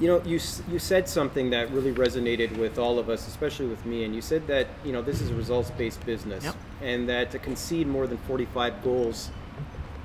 You 0.00 0.08
know, 0.08 0.22
you, 0.24 0.40
you 0.70 0.78
said 0.78 1.08
something 1.08 1.50
that 1.50 1.70
really 1.72 1.92
resonated 1.92 2.56
with 2.56 2.78
all 2.78 2.98
of 2.98 3.10
us, 3.10 3.28
especially 3.28 3.66
with 3.66 3.84
me, 3.84 4.04
and 4.04 4.14
you 4.14 4.22
said 4.22 4.46
that, 4.46 4.66
you 4.82 4.92
know, 4.92 5.02
this 5.02 5.20
is 5.20 5.30
a 5.30 5.34
results-based 5.34 6.04
business 6.06 6.42
Yep. 6.44 6.54
and 6.80 7.08
that 7.10 7.30
to 7.32 7.38
concede 7.38 7.86
more 7.86 8.06
than 8.06 8.16
45 8.18 8.82
goals 8.82 9.30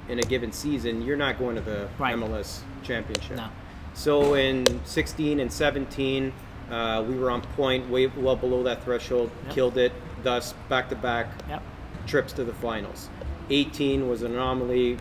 in 0.10 0.20
a 0.20 0.24
given 0.24 0.52
season, 0.52 1.02
you're 1.02 1.16
not 1.18 1.40
going 1.40 1.56
to 1.56 1.62
the 1.62 1.88
Right. 1.98 2.14
MLS 2.16 2.62
championship. 2.84 3.38
No. 3.38 3.48
So 3.94 4.34
in 4.34 4.66
16 4.84 5.40
and 5.40 5.52
17, 5.52 6.34
uh, 6.70 7.04
we 7.08 7.16
were 7.18 7.32
on 7.32 7.42
point, 7.56 7.90
way 7.90 8.08
well 8.08 8.36
below 8.36 8.64
that 8.64 8.84
threshold, 8.84 9.32
Yep. 9.46 9.54
killed 9.56 9.78
it. 9.78 9.94
Thus, 10.24 10.54
back-to-back 10.68 11.28
Yep. 11.48 11.64
trips 12.06 12.34
to 12.34 12.44
the 12.44 12.54
finals. 12.54 13.08
18 13.50 14.10
was 14.10 14.24
an 14.24 14.34
anomaly. 14.34 14.98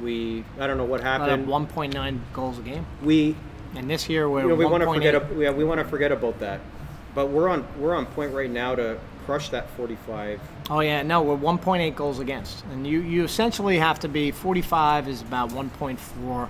We 0.00 0.44
I 0.60 0.66
don't 0.68 0.76
know 0.76 0.84
what 0.84 1.00
happened. 1.00 1.48
1.9 1.48 2.20
goals 2.32 2.58
a 2.58 2.62
game, 2.62 2.86
We 3.02 3.34
and 3.74 3.90
this 3.90 4.08
year 4.08 4.28
we're 4.28 4.42
you 4.42 4.48
know 4.48 4.54
we 4.54 4.64
want 4.66 4.82
to 4.82 4.92
forget 4.92 5.14
ab- 5.14 5.36
yeah, 5.38 5.50
we 5.50 5.64
want 5.64 5.78
to 5.80 5.84
forget 5.86 6.12
about 6.12 6.38
that. 6.40 6.60
But 7.14 7.28
we're 7.28 7.48
on 7.48 7.66
we're 7.78 7.94
on 7.94 8.06
point 8.06 8.32
right 8.34 8.50
now 8.50 8.74
to 8.74 8.98
crush 9.24 9.48
that 9.48 9.68
45. 9.70 10.40
Oh 10.70 10.80
yeah, 10.80 11.02
no, 11.02 11.22
we're 11.22 11.36
1.8 11.36 11.94
goals 11.96 12.18
against, 12.20 12.64
and 12.66 12.86
you 12.86 13.00
you 13.00 13.24
essentially 13.24 13.78
have 13.78 13.98
to 14.00 14.08
be 14.08 14.30
45 14.30 15.08
is 15.08 15.22
about 15.22 15.50
1.4 15.50 16.48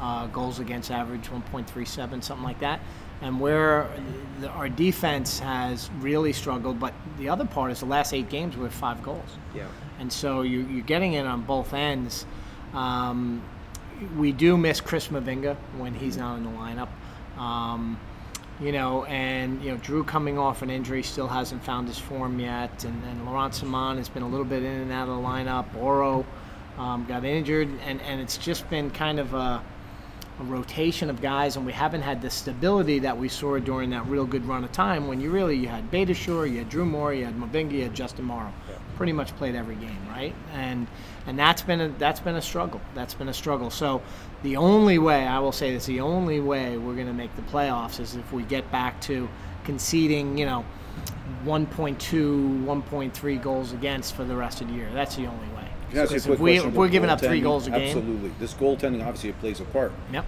uh, 0.00 0.26
goals 0.28 0.58
against 0.60 0.90
average, 0.90 1.28
1.37 1.28 2.22
something 2.22 2.44
like 2.44 2.60
that, 2.60 2.80
and 3.20 3.38
where 3.40 3.88
the, 4.40 4.48
our 4.48 4.68
defense 4.68 5.40
has 5.40 5.90
really 5.98 6.32
struggled. 6.32 6.80
But 6.80 6.94
the 7.18 7.28
other 7.28 7.44
part 7.44 7.70
is 7.72 7.80
the 7.80 7.86
last 7.86 8.14
eight 8.14 8.28
games 8.30 8.56
we 8.56 8.62
have 8.64 8.72
five 8.74 9.02
goals, 9.02 9.36
Yeah. 9.54 9.66
and 9.98 10.10
so 10.12 10.42
you, 10.42 10.60
you're 10.60 10.82
getting 10.84 11.14
it 11.14 11.26
on 11.26 11.42
both 11.42 11.74
ends. 11.74 12.24
Um, 12.72 13.42
we 14.16 14.32
do 14.32 14.56
miss 14.56 14.80
Chris 14.80 15.08
Mavinga 15.08 15.56
when 15.76 15.94
he's 15.94 16.16
not 16.16 16.36
in 16.36 16.44
the 16.44 16.50
lineup. 16.50 16.88
Um, 17.38 17.98
you 18.60 18.72
know, 18.72 19.04
and 19.04 19.62
you 19.62 19.70
know, 19.70 19.76
Drew 19.78 20.02
coming 20.02 20.38
off 20.38 20.62
an 20.62 20.70
injury 20.70 21.02
still 21.02 21.28
hasn't 21.28 21.62
found 21.62 21.86
his 21.86 21.98
form 21.98 22.40
yet, 22.40 22.84
and, 22.84 23.04
and 23.04 23.24
Laurent 23.24 23.54
Ciman 23.54 23.96
has 23.98 24.08
been 24.08 24.22
a 24.22 24.28
little 24.28 24.44
bit 24.44 24.62
in 24.62 24.80
and 24.80 24.92
out 24.92 25.08
of 25.08 25.16
the 25.16 25.28
lineup. 25.28 25.74
Auro 25.76 26.26
um, 26.76 27.04
got 27.06 27.24
injured, 27.24 27.68
and, 27.84 28.00
and 28.02 28.20
it's 28.20 28.36
just 28.36 28.68
been 28.68 28.90
kind 28.90 29.20
of 29.20 29.32
a, 29.34 29.62
a 30.40 30.42
rotation 30.44 31.08
of 31.08 31.22
guys, 31.22 31.56
and 31.56 31.64
we 31.64 31.72
haven't 31.72 32.02
had 32.02 32.20
the 32.20 32.30
stability 32.30 32.98
that 32.98 33.16
we 33.16 33.28
saw 33.28 33.58
during 33.58 33.90
that 33.90 34.06
real 34.06 34.24
good 34.24 34.44
run 34.44 34.64
of 34.64 34.72
time 34.72 35.06
when 35.06 35.20
you 35.20 35.30
really 35.30 35.56
you 35.56 35.68
had 35.68 35.88
Beitashour, 35.92 36.50
you 36.50 36.58
had 36.58 36.68
Drew 36.68 36.84
Moor, 36.84 37.14
you 37.14 37.24
had 37.24 37.36
Mavinga, 37.36 37.72
you 37.72 37.82
had 37.84 37.94
Justin 37.94 38.24
Morrow. 38.24 38.52
Pretty 38.96 39.12
much 39.12 39.36
played 39.36 39.54
every 39.54 39.76
game, 39.76 40.04
right? 40.08 40.34
And 40.52 40.88
and 41.28 41.38
that's 41.38 41.62
been 41.62 41.80
a 41.80 41.88
that's 41.90 42.20
been 42.20 42.34
a 42.36 42.42
struggle. 42.42 42.80
That's 42.94 43.14
been 43.14 43.28
a 43.28 43.34
struggle. 43.34 43.70
So 43.70 44.02
the 44.42 44.56
only 44.56 44.98
way 44.98 45.26
I 45.26 45.38
will 45.38 45.52
say 45.52 45.72
this, 45.74 45.86
the 45.86 46.00
only 46.00 46.40
way 46.40 46.76
we're 46.78 46.94
going 46.94 47.06
to 47.06 47.12
make 47.12 47.34
the 47.36 47.42
playoffs 47.42 48.00
is 48.00 48.16
if 48.16 48.32
we 48.32 48.42
get 48.44 48.70
back 48.72 49.00
to 49.02 49.28
conceding, 49.64 50.38
you 50.38 50.46
know, 50.46 50.64
1.2, 51.44 52.64
1.3 52.64 53.42
goals 53.42 53.72
against 53.72 54.14
for 54.16 54.24
the 54.24 54.34
rest 54.34 54.60
of 54.60 54.68
the 54.68 54.74
year. 54.74 54.88
That's 54.94 55.16
the 55.16 55.26
only 55.26 55.46
way. 55.48 55.68
Can 55.90 55.98
I 55.98 56.02
ask 56.02 56.10
you 56.12 56.16
a 56.16 56.20
Because 56.20 56.24
quick 56.24 56.56
if, 56.56 56.64
we, 56.64 56.70
we're 56.70 56.88
giving 56.88 57.10
up 57.10 57.20
three 57.20 57.40
goals 57.40 57.66
a 57.66 57.70
game, 57.70 57.82
Absolutely. 57.96 58.30
This 58.38 58.54
goaltending, 58.54 59.00
obviously, 59.04 59.30
it 59.30 59.38
plays 59.40 59.60
a 59.60 59.64
part. 59.64 59.92
yep, 60.12 60.24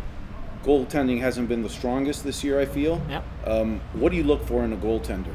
Goaltending 0.64 1.20
hasn't 1.20 1.48
been 1.48 1.62
the 1.62 1.70
strongest 1.70 2.22
this 2.24 2.44
year, 2.44 2.60
I 2.60 2.66
feel. 2.66 3.00
yep. 3.08 3.24
Um, 3.46 3.80
what 3.94 4.10
do 4.10 4.16
you 4.16 4.24
look 4.24 4.44
for 4.46 4.62
in 4.64 4.72
a 4.72 4.76
goaltender? 4.76 5.34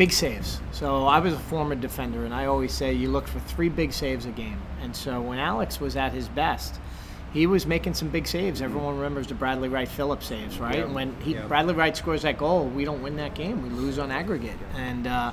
Big 0.00 0.12
saves. 0.12 0.62
So 0.72 1.04
I 1.04 1.18
was 1.18 1.34
a 1.34 1.38
former 1.38 1.74
defender, 1.74 2.24
and 2.24 2.32
I 2.32 2.46
always 2.46 2.72
say 2.72 2.94
you 2.94 3.10
look 3.10 3.28
for 3.28 3.38
three 3.40 3.68
big 3.68 3.92
saves 3.92 4.24
a 4.24 4.30
game. 4.30 4.56
And 4.80 4.96
so 4.96 5.20
when 5.20 5.38
Alex 5.38 5.78
was 5.78 5.94
at 5.94 6.14
his 6.14 6.26
best, 6.26 6.80
he 7.34 7.46
was 7.46 7.66
making 7.66 7.92
some 7.92 8.08
big 8.08 8.26
saves. 8.26 8.62
Everyone 8.62 8.96
remembers 8.96 9.26
the 9.26 9.34
Bradley 9.34 9.68
Wright 9.68 9.86
Phillips 9.86 10.28
saves, 10.28 10.58
right? 10.58 10.78
And 10.78 10.94
when 10.94 11.14
he. 11.20 11.34
Bradley 11.34 11.74
Wright 11.74 11.94
scores 11.94 12.22
that 12.22 12.38
goal, 12.38 12.64
we 12.68 12.86
don't 12.86 13.02
win 13.02 13.16
that 13.16 13.34
game. 13.34 13.62
We 13.62 13.68
lose 13.68 13.98
on 13.98 14.10
aggregate. 14.10 14.56
And 14.74 15.06
uh, 15.06 15.32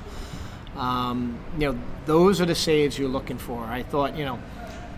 um, 0.76 1.38
you 1.54 1.72
know 1.72 1.78
those 2.04 2.38
are 2.42 2.44
the 2.44 2.54
saves 2.54 2.98
you're 2.98 3.08
looking 3.08 3.38
for. 3.38 3.64
I 3.64 3.82
thought 3.82 4.18
you 4.18 4.26
know. 4.26 4.38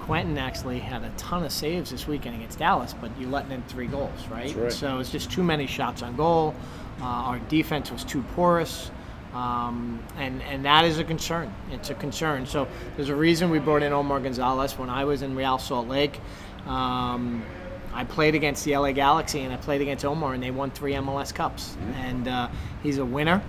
Quentin 0.00 0.38
actually 0.38 0.80
had 0.80 1.04
a 1.04 1.10
ton 1.10 1.44
of 1.44 1.52
saves 1.52 1.90
this 1.92 2.08
weekend 2.08 2.34
against 2.34 2.58
Dallas, 2.58 2.96
but 3.00 3.12
you're 3.20 3.30
letting 3.30 3.52
in 3.52 3.62
three 3.64 3.86
goals, 3.86 4.26
right? 4.28 4.52
Right. 4.56 4.72
So 4.72 4.98
it's 4.98 5.12
just 5.12 5.30
too 5.30 5.44
many 5.44 5.68
shots 5.68 6.02
on 6.02 6.16
goal. 6.16 6.56
Uh, 7.00 7.04
our 7.04 7.38
defense 7.38 7.92
was 7.92 8.02
too 8.02 8.22
porous, 8.34 8.90
um, 9.34 10.02
and 10.16 10.42
and 10.42 10.64
that 10.64 10.84
is 10.84 10.98
a 10.98 11.04
concern. 11.04 11.52
It's 11.70 11.90
a 11.90 11.94
concern. 11.94 12.46
So 12.46 12.66
there's 12.96 13.10
a 13.10 13.14
reason 13.14 13.50
we 13.50 13.58
brought 13.58 13.82
in 13.82 13.92
Omar 13.92 14.20
Gonzalez. 14.20 14.76
When 14.76 14.90
I 14.90 15.04
was 15.04 15.22
in 15.22 15.36
Real 15.36 15.58
Salt 15.58 15.88
Lake, 15.88 16.20
um, 16.66 17.44
I 17.92 18.04
played 18.04 18.34
against 18.34 18.64
the 18.64 18.76
LA 18.76 18.92
Galaxy 18.92 19.40
and 19.40 19.52
I 19.52 19.56
played 19.56 19.80
against 19.80 20.04
Omar, 20.04 20.34
and 20.34 20.42
they 20.42 20.50
won 20.50 20.70
three 20.70 20.92
MLS 20.94 21.32
Cups. 21.34 21.76
And 21.96 22.26
uh, 22.26 22.48
he's 22.82 22.98
a 22.98 23.04
winner. 23.04 23.42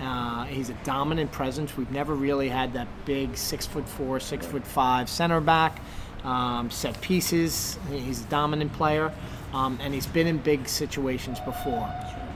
Uh, 0.00 0.44
he's 0.44 0.70
a 0.70 0.74
dominant 0.84 1.32
presence. 1.32 1.76
We've 1.76 1.90
never 1.90 2.14
really 2.14 2.48
had 2.48 2.72
that 2.74 2.88
big 3.04 3.36
six 3.36 3.66
foot 3.66 3.88
four, 3.88 4.20
six 4.20 4.46
foot 4.46 4.66
five 4.66 5.08
center 5.08 5.40
back. 5.40 5.80
Um, 6.24 6.70
set 6.70 7.00
pieces. 7.00 7.78
He's 7.90 8.22
a 8.22 8.28
dominant 8.28 8.72
player, 8.72 9.12
um, 9.52 9.78
and 9.80 9.94
he's 9.94 10.06
been 10.06 10.26
in 10.26 10.38
big 10.38 10.68
situations 10.68 11.38
before. 11.40 11.88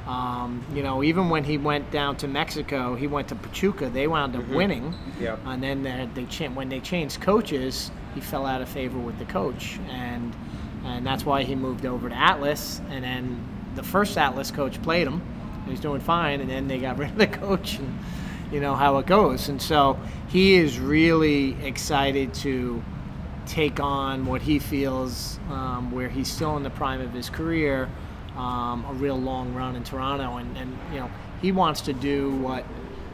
Um, 0.06 0.64
you 0.75 0.82
know, 0.82 1.02
even 1.04 1.28
when 1.30 1.44
he 1.44 1.59
went 1.59 1.90
down 1.92 2.16
to 2.18 2.28
Mexico, 2.28 2.97
he 2.97 3.06
went 3.06 3.28
to 3.28 3.35
Pachuca. 3.37 3.88
They 3.88 4.09
wound 4.09 4.35
up 4.35 4.47
winning, 4.49 4.94
Yeah. 5.21 5.37
and 5.47 5.62
then 5.62 5.82
they, 5.85 6.09
they 6.14 6.25
cha- 6.25 6.49
when 6.49 6.68
they 6.68 6.80
changed 6.80 7.21
coaches, 7.21 7.90
he 8.14 8.21
fell 8.21 8.44
out 8.44 8.61
of 8.61 8.68
favor 8.68 8.99
with 8.99 9.18
the 9.18 9.25
coach, 9.26 9.78
and 9.88 10.35
and 10.85 11.06
that's 11.06 11.25
why 11.25 11.44
he 11.44 11.54
moved 11.54 11.87
over 11.87 12.09
to 12.09 12.14
Atlas. 12.16 12.80
And 12.90 13.04
then 13.04 13.44
the 13.76 13.85
first 13.85 14.18
Atlas 14.18 14.50
coach 14.50 14.82
played 14.82 15.06
him. 15.06 15.23
He's 15.68 15.78
doing 15.78 16.00
fine, 16.00 16.40
and 16.40 16.50
then 16.50 16.66
they 16.66 16.78
got 16.78 16.99
rid 16.99 17.11
of 17.11 17.18
the 17.18 17.28
coach, 17.28 17.78
and 17.78 17.97
you 18.52 18.59
know 18.61 18.75
how 18.75 18.99
it 18.99 19.06
goes. 19.06 19.49
And 19.49 19.62
so 19.62 19.97
he 20.28 20.54
is 20.54 20.80
really 20.80 21.54
excited 21.64 22.35
to 22.35 22.82
take 23.47 23.78
on 23.78 24.26
what 24.26 24.42
he 24.42 24.59
feels 24.59 25.38
um, 25.50 25.92
where 25.92 26.09
he's 26.09 26.30
still 26.30 26.56
in 26.56 26.64
the 26.64 26.71
prime 26.71 27.00
of 27.00 27.12
his 27.12 27.30
career, 27.30 27.88
um, 28.37 28.85
a 28.89 28.93
real 28.95 29.19
long 29.19 29.55
run 29.55 29.77
in 29.77 29.85
Toronto, 29.85 30.37
and, 30.37 30.57
and 30.57 30.77
you 30.93 31.01
know 31.01 31.11
he 31.41 31.53
wants 31.53 31.81
to 31.83 31.93
do 31.93 32.35
what 32.37 32.65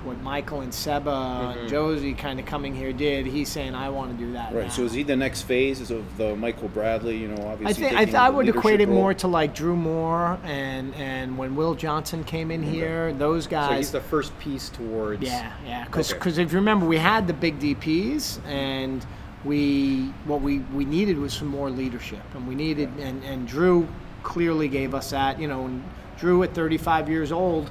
what 0.05 0.21
Michael 0.23 0.61
and 0.61 0.73
Seba 0.73 1.57
and 1.59 1.71
Jozy 1.71 2.17
kind 2.17 2.39
of 2.39 2.47
coming 2.47 2.75
here 2.75 2.93
did. 2.93 3.27
He's 3.27 3.49
saying 3.49 3.75
I 3.75 3.89
want 3.89 4.17
to 4.17 4.25
do 4.25 4.33
that. 4.35 4.55
Right. 4.55 4.65
now." 4.65 4.71
So 4.71 4.85
is 4.85 4.93
he 4.93 5.03
the 5.03 5.17
next 5.17 5.43
phase 5.43 5.91
of 5.91 6.17
the 6.17 6.37
Michael 6.37 6.69
Bradley? 6.69 7.17
You 7.17 7.29
know, 7.29 7.49
obviously. 7.49 7.87
I 7.87 7.89
think 7.89 8.01
I, 8.01 8.05
th- 8.05 8.17
I 8.17 8.31
would 8.31 8.49
equate 8.49 8.81
it 8.81 8.89
more 8.89 9.13
to 9.15 9.29
like 9.29 9.55
Drew 9.55 9.77
Moor 9.77 10.39
and 10.45 10.95
and 10.95 11.37
when 11.37 11.57
Will 11.57 11.75
Johnson 11.75 12.23
came 12.25 12.51
in 12.51 12.63
here, 12.63 13.13
those 13.13 13.47
guys. 13.47 13.71
So 13.71 13.77
he's 13.77 13.93
the 13.93 14.01
first 14.01 14.39
piece 14.39 14.69
towards. 14.69 15.23
Yeah, 15.23 15.53
yeah. 15.67 15.85
Because 15.85 16.13
Okay. 16.13 16.31
if 16.31 16.53
you 16.53 16.59
remember, 16.59 16.87
we 16.87 16.97
had 16.97 17.27
the 17.27 17.35
big 17.35 17.59
DPS, 17.59 18.39
and 18.47 19.05
we 19.45 20.13
what 20.27 20.41
we 20.41 20.61
we 20.61 20.85
needed 20.85 21.19
was 21.19 21.33
some 21.33 21.49
more 21.49 21.71
leadership, 21.71 22.23
and 22.35 22.47
we 22.47 22.55
needed 22.55 22.89
and 22.99 23.23
and 23.25 23.49
Drew 23.49 23.89
clearly 24.28 24.68
gave 24.68 24.94
us 24.94 25.11
that. 25.11 25.40
You 25.40 25.49
know, 25.49 25.80
Drew 26.18 26.42
at 26.42 26.52
35 26.54 27.08
years 27.08 27.32
old 27.32 27.70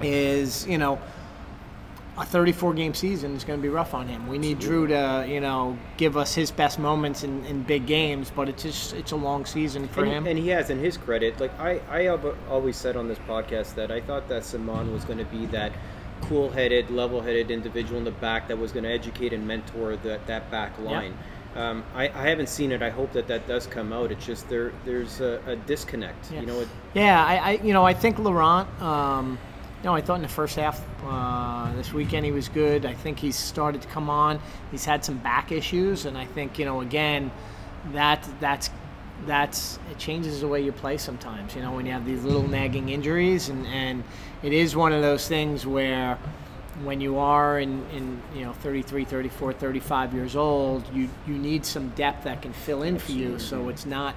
is 0.00 0.66
you 0.66 0.78
know. 0.78 0.98
A 2.18 2.24
34 2.26 2.74
game 2.74 2.92
season 2.92 3.34
is 3.34 3.44
going 3.44 3.58
to 3.58 3.62
be 3.62 3.70
rough 3.70 3.94
on 3.94 4.06
him. 4.06 4.26
We 4.26 4.36
need 4.36 4.58
Drew 4.58 4.86
to, 4.88 5.24
you 5.26 5.40
know, 5.40 5.78
give 5.96 6.18
us 6.18 6.34
his 6.34 6.50
best 6.50 6.78
moments 6.78 7.24
in, 7.24 7.46
in 7.46 7.62
big 7.62 7.86
games, 7.86 8.30
but 8.34 8.46
it's 8.46 8.62
just 8.62 8.92
it's 8.92 9.12
a 9.12 9.16
long 9.16 9.46
season 9.46 9.88
for 9.88 10.02
and, 10.04 10.12
him. 10.12 10.26
and 10.26 10.38
he 10.38 10.48
has, 10.48 10.68
in 10.68 10.78
his 10.80 10.98
credit, 10.98 11.40
like 11.40 11.58
I, 11.58 11.80
I 11.88 12.02
have 12.02 12.26
always 12.50 12.76
said 12.76 12.94
on 12.96 13.08
this 13.08 13.18
podcast 13.26 13.74
that 13.76 13.90
I 13.90 14.02
thought 14.02 14.28
that 14.28 14.42
Ciman 14.42 14.92
was 14.92 15.04
going 15.04 15.18
to 15.18 15.24
be 15.24 15.46
that 15.46 15.72
cool-headed, 16.22 16.90
level-headed 16.90 17.50
individual 17.50 17.96
in 17.96 18.04
the 18.04 18.10
back 18.10 18.48
that 18.48 18.58
was 18.58 18.70
going 18.70 18.84
to 18.84 18.90
educate 18.90 19.32
and 19.32 19.46
mentor 19.46 19.96
that 19.96 20.26
that 20.26 20.50
back 20.50 20.78
line. 20.78 21.14
Um, 21.56 21.84
I, 21.94 22.08
I 22.08 22.28
haven't 22.28 22.48
seen 22.48 22.70
it. 22.70 22.80
I 22.80 22.90
hope 22.90 23.12
that 23.12 23.26
that 23.28 23.48
does 23.48 23.66
come 23.66 23.92
out. 23.92 24.12
It's 24.12 24.24
just 24.24 24.48
there 24.48 24.72
there's 24.84 25.20
a, 25.20 25.40
a 25.46 25.56
disconnect. 25.56 26.30
Yeah. 26.30 26.40
You 26.40 26.46
know, 26.46 26.60
it, 26.60 26.68
Yeah, 26.94 27.24
I, 27.24 27.36
I 27.36 27.50
you 27.62 27.72
know 27.72 27.84
I 27.84 27.94
think 27.94 28.18
Laurent. 28.18 28.68
Um, 28.80 29.38
you 29.82 29.86
know, 29.86 29.94
I 29.94 30.02
thought 30.02 30.16
in 30.16 30.22
the 30.22 30.28
first 30.28 30.56
half 30.56 30.84
uh, 31.06 31.74
this 31.74 31.92
weekend 31.92 32.26
he 32.26 32.32
was 32.32 32.50
good. 32.50 32.84
I 32.84 32.92
think 32.92 33.18
he's 33.18 33.36
started 33.36 33.80
to 33.80 33.88
come 33.88 34.10
on. 34.10 34.38
He's 34.70 34.84
had 34.84 35.04
some 35.04 35.16
back 35.18 35.52
issues, 35.52 36.04
and 36.04 36.18
I 36.18 36.26
think 36.26 36.58
you 36.58 36.66
know 36.66 36.82
again 36.82 37.30
that 37.92 38.28
that's 38.40 38.70
that's 39.26 39.78
it 39.90 39.98
changes 39.98 40.40
the 40.40 40.48
way 40.48 40.60
you 40.62 40.72
play 40.72 40.98
sometimes. 40.98 41.54
You 41.54 41.62
know, 41.62 41.72
when 41.72 41.86
you 41.86 41.92
have 41.92 42.06
these 42.06 42.22
little 42.22 42.46
nagging 42.46 42.90
injuries, 42.90 43.48
and 43.48 43.66
and 43.66 44.04
it 44.42 44.52
is 44.52 44.76
one 44.76 44.92
of 44.92 45.02
those 45.02 45.26
things 45.26 45.66
where 45.66 46.18
when 46.84 47.00
you 47.00 47.18
are 47.18 47.58
in, 47.58 47.84
in 47.90 48.22
you 48.34 48.44
know 48.44 48.52
33 48.52 49.04
34 49.04 49.52
35 49.52 50.14
years 50.14 50.36
old 50.36 50.84
you 50.94 51.08
you 51.26 51.34
need 51.34 51.64
some 51.64 51.88
depth 51.90 52.24
that 52.24 52.40
can 52.42 52.52
fill 52.52 52.82
in 52.82 52.98
for 52.98 53.12
you 53.12 53.38
so 53.38 53.68
it's 53.68 53.86
not 53.86 54.14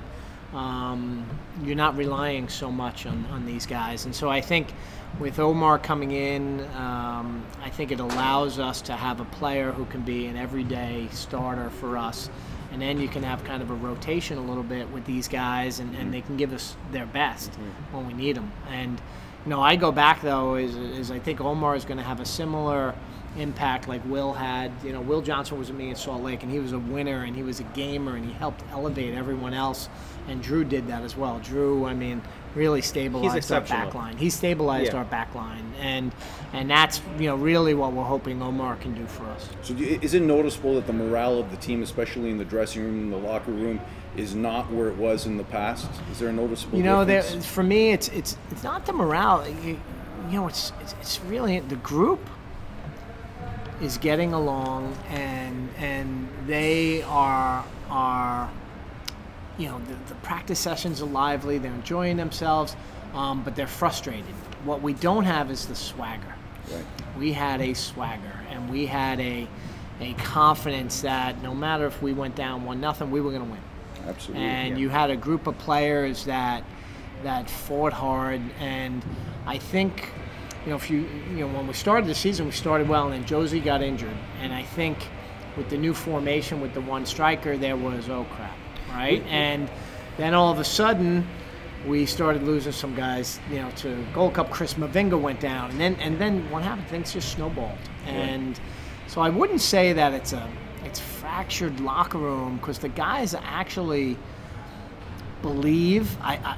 um, 0.53 1.25
you're 1.63 1.75
not 1.75 1.97
relying 1.97 2.47
so 2.47 2.71
much 2.71 3.05
on, 3.05 3.25
on 3.31 3.45
these 3.45 3.65
guys. 3.65 4.05
And 4.05 4.15
so 4.15 4.29
I 4.29 4.41
think 4.41 4.67
with 5.19 5.39
Omar 5.39 5.79
coming 5.79 6.11
in, 6.11 6.61
um, 6.75 7.45
I 7.63 7.69
think 7.69 7.91
it 7.91 7.99
allows 7.99 8.59
us 8.59 8.81
to 8.83 8.93
have 8.93 9.19
a 9.19 9.25
player 9.25 9.71
who 9.71 9.85
can 9.85 10.01
be 10.01 10.27
an 10.27 10.37
everyday 10.37 11.07
starter 11.11 11.69
for 11.69 11.97
us. 11.97 12.29
And 12.71 12.81
then 12.81 12.99
you 12.99 13.07
can 13.07 13.21
have 13.23 13.43
kind 13.43 13.61
of 13.61 13.69
a 13.69 13.75
rotation 13.75 14.37
a 14.37 14.41
little 14.41 14.63
bit 14.63 14.89
with 14.89 15.05
these 15.05 15.27
guys, 15.27 15.79
and, 15.79 15.95
and 15.95 16.11
they 16.11 16.21
can 16.21 16.37
give 16.37 16.53
us 16.53 16.75
their 16.91 17.05
best 17.05 17.53
when 17.91 18.07
we 18.07 18.13
need 18.13 18.35
them. 18.35 18.51
And, 18.67 18.99
you 19.45 19.49
know, 19.49 19.61
I 19.61 19.75
go 19.75 19.91
back, 19.91 20.21
though, 20.21 20.55
is, 20.55 20.75
is 20.75 21.11
I 21.11 21.19
think 21.19 21.41
Omar 21.41 21.75
is 21.75 21.85
going 21.85 21.97
to 21.97 22.03
have 22.03 22.19
a 22.19 22.25
similar 22.25 22.95
impact 23.37 23.87
like 23.87 24.01
Will 24.05 24.33
had. 24.33 24.71
You 24.83 24.93
know, 24.93 25.01
Will 25.01 25.21
Johnson 25.21 25.57
was 25.57 25.69
with 25.69 25.77
me 25.77 25.91
at 25.91 25.97
Salt 25.97 26.23
Lake, 26.23 26.43
and 26.43 26.51
he 26.51 26.59
was 26.59 26.71
a 26.71 26.79
winner, 26.79 27.23
and 27.23 27.35
he 27.35 27.43
was 27.43 27.59
a 27.59 27.63
gamer, 27.63 28.15
and 28.15 28.25
he 28.25 28.31
helped 28.33 28.63
elevate 28.71 29.13
everyone 29.13 29.53
else. 29.53 29.89
And 30.27 30.41
Drew 30.41 30.63
did 30.63 30.87
that 30.87 31.03
as 31.03 31.17
well. 31.17 31.39
Drew, 31.39 31.85
I 31.85 31.93
mean, 31.93 32.21
really 32.55 32.81
stabilized 32.81 33.51
our 33.51 33.61
back 33.61 33.93
line. 33.93 34.15
He 34.15 34.29
stabilized 34.29 34.93
Yeah. 34.93 34.99
our 34.99 35.05
back 35.05 35.33
line, 35.35 35.65
and 35.81 36.13
and 36.53 36.69
that's 36.69 37.01
you 37.19 37.27
know 37.27 37.35
really 37.35 37.73
what 37.73 37.91
we're 37.93 38.03
hoping 38.03 38.41
Omar 38.41 38.75
can 38.77 38.93
do 38.93 39.05
for 39.05 39.25
us. 39.25 39.49
So 39.63 39.73
is 39.73 40.13
it 40.13 40.21
noticeable 40.21 40.75
that 40.75 40.87
the 40.87 40.93
morale 40.93 41.39
of 41.39 41.51
the 41.51 41.57
team, 41.57 41.81
especially 41.83 42.29
in 42.29 42.37
the 42.37 42.45
dressing 42.45 42.83
room, 42.83 42.99
in 42.99 43.09
the 43.09 43.17
locker 43.17 43.51
room, 43.51 43.81
is 44.17 44.35
not 44.35 44.71
where 44.71 44.89
it 44.89 44.97
was 44.97 45.25
in 45.25 45.37
the 45.37 45.43
past? 45.43 45.89
Is 46.11 46.19
there 46.19 46.29
a 46.29 46.33
noticeable 46.33 46.77
You 46.77 46.83
know, 46.83 47.05
there, 47.05 47.23
for 47.23 47.63
me, 47.63 47.91
it's 47.91 48.09
it's 48.09 48.37
it's 48.51 48.63
not 48.63 48.85
the 48.85 48.93
morale. 48.93 49.47
You, 49.47 49.79
you 50.29 50.39
know, 50.39 50.47
it's, 50.47 50.71
it's 50.81 50.95
it's 51.01 51.19
really 51.21 51.59
the 51.59 51.75
group 51.77 52.19
is 53.81 53.97
getting 53.97 54.33
along, 54.33 54.95
and 55.09 55.69
and 55.77 56.29
they 56.45 57.01
are 57.03 57.65
are 57.89 58.49
you 59.57 59.67
know 59.67 59.79
the, 59.79 59.95
the 60.13 60.15
practice 60.21 60.59
sessions 60.59 61.01
are 61.01 61.07
lively. 61.07 61.57
They're 61.57 61.73
enjoying 61.73 62.17
themselves, 62.17 62.75
um, 63.13 63.43
but 63.43 63.55
they're 63.55 63.67
frustrated. 63.67 64.25
What 64.63 64.81
we 64.81 64.93
don't 64.93 65.25
have 65.25 65.51
is 65.51 65.65
the 65.65 65.75
swagger. 65.75 66.35
Right. 66.71 66.85
We 67.17 67.33
had 67.33 67.61
a 67.61 67.73
swagger, 67.73 68.39
and 68.49 68.69
we 68.69 68.85
had 68.85 69.19
a 69.19 69.47
a 69.99 70.13
confidence 70.13 71.01
that 71.01 71.41
no 71.43 71.53
matter 71.53 71.85
if 71.85 72.01
we 72.01 72.13
went 72.13 72.35
down 72.35 72.65
one 72.65 72.81
nothing, 72.81 73.11
we 73.11 73.21
were 73.21 73.31
going 73.31 73.45
to 73.45 73.51
win 73.51 73.61
Absolutely. 74.07 74.43
and 74.43 74.77
you 74.77 74.89
had 74.89 75.09
a 75.09 75.15
group 75.15 75.47
of 75.47 75.57
players 75.57 76.25
that 76.25 76.63
that 77.23 77.49
fought 77.49 77.93
hard 77.93 78.41
and 78.59 79.03
I 79.45 79.57
think 79.57 80.09
you 80.65 80.71
know 80.71 80.75
if 80.75 80.89
you 80.89 81.07
you 81.29 81.39
know 81.39 81.47
when 81.47 81.67
we 81.67 81.73
started 81.73 82.07
the 82.07 82.15
season 82.15 82.45
we 82.45 82.51
started 82.51 82.87
well 82.89 83.09
and 83.09 83.13
then 83.13 83.23
Jozy 83.25 83.63
got 83.63 83.81
injured. 83.81 84.17
And 84.41 84.53
I 84.53 84.63
think 84.63 85.07
with 85.55 85.69
the 85.69 85.77
new 85.77 85.93
formation 85.93 86.61
with 86.61 86.73
the 86.73 86.81
one 86.81 87.05
striker 87.05 87.57
there 87.57 87.77
was 87.77 88.09
oh 88.09 88.25
crap 88.35 88.57
right? 88.93 89.23
And 89.27 89.69
then 90.17 90.33
all 90.33 90.51
of 90.51 90.59
a 90.59 90.63
sudden 90.65 91.27
we 91.87 92.05
started 92.05 92.43
losing 92.43 92.71
some 92.71 92.95
guys 92.95 93.39
you 93.49 93.57
know 93.57 93.69
to 93.77 94.05
Gold 94.13 94.33
Cup 94.35 94.51
Chris 94.51 94.73
Mavinga 94.75 95.19
went 95.19 95.39
down. 95.39 95.71
And 95.71 95.79
then 95.79 95.95
and 95.95 96.19
then 96.19 96.49
what 96.49 96.63
happened? 96.63 96.87
Things 96.87 97.13
just 97.13 97.31
snowballed. 97.31 97.77
And 98.05 98.59
so 99.07 99.21
I 99.21 99.29
wouldn't 99.29 99.61
say 99.61 99.93
that 99.93 100.13
it's 100.13 100.33
a 100.33 100.49
it's 100.85 100.99
fractured 100.99 101.79
locker 101.79 102.17
room 102.17 102.57
because 102.57 102.79
the 102.79 102.89
guys 102.89 103.35
actually 103.35 104.17
believe. 105.41 106.15
I, 106.21 106.35
I 106.35 106.57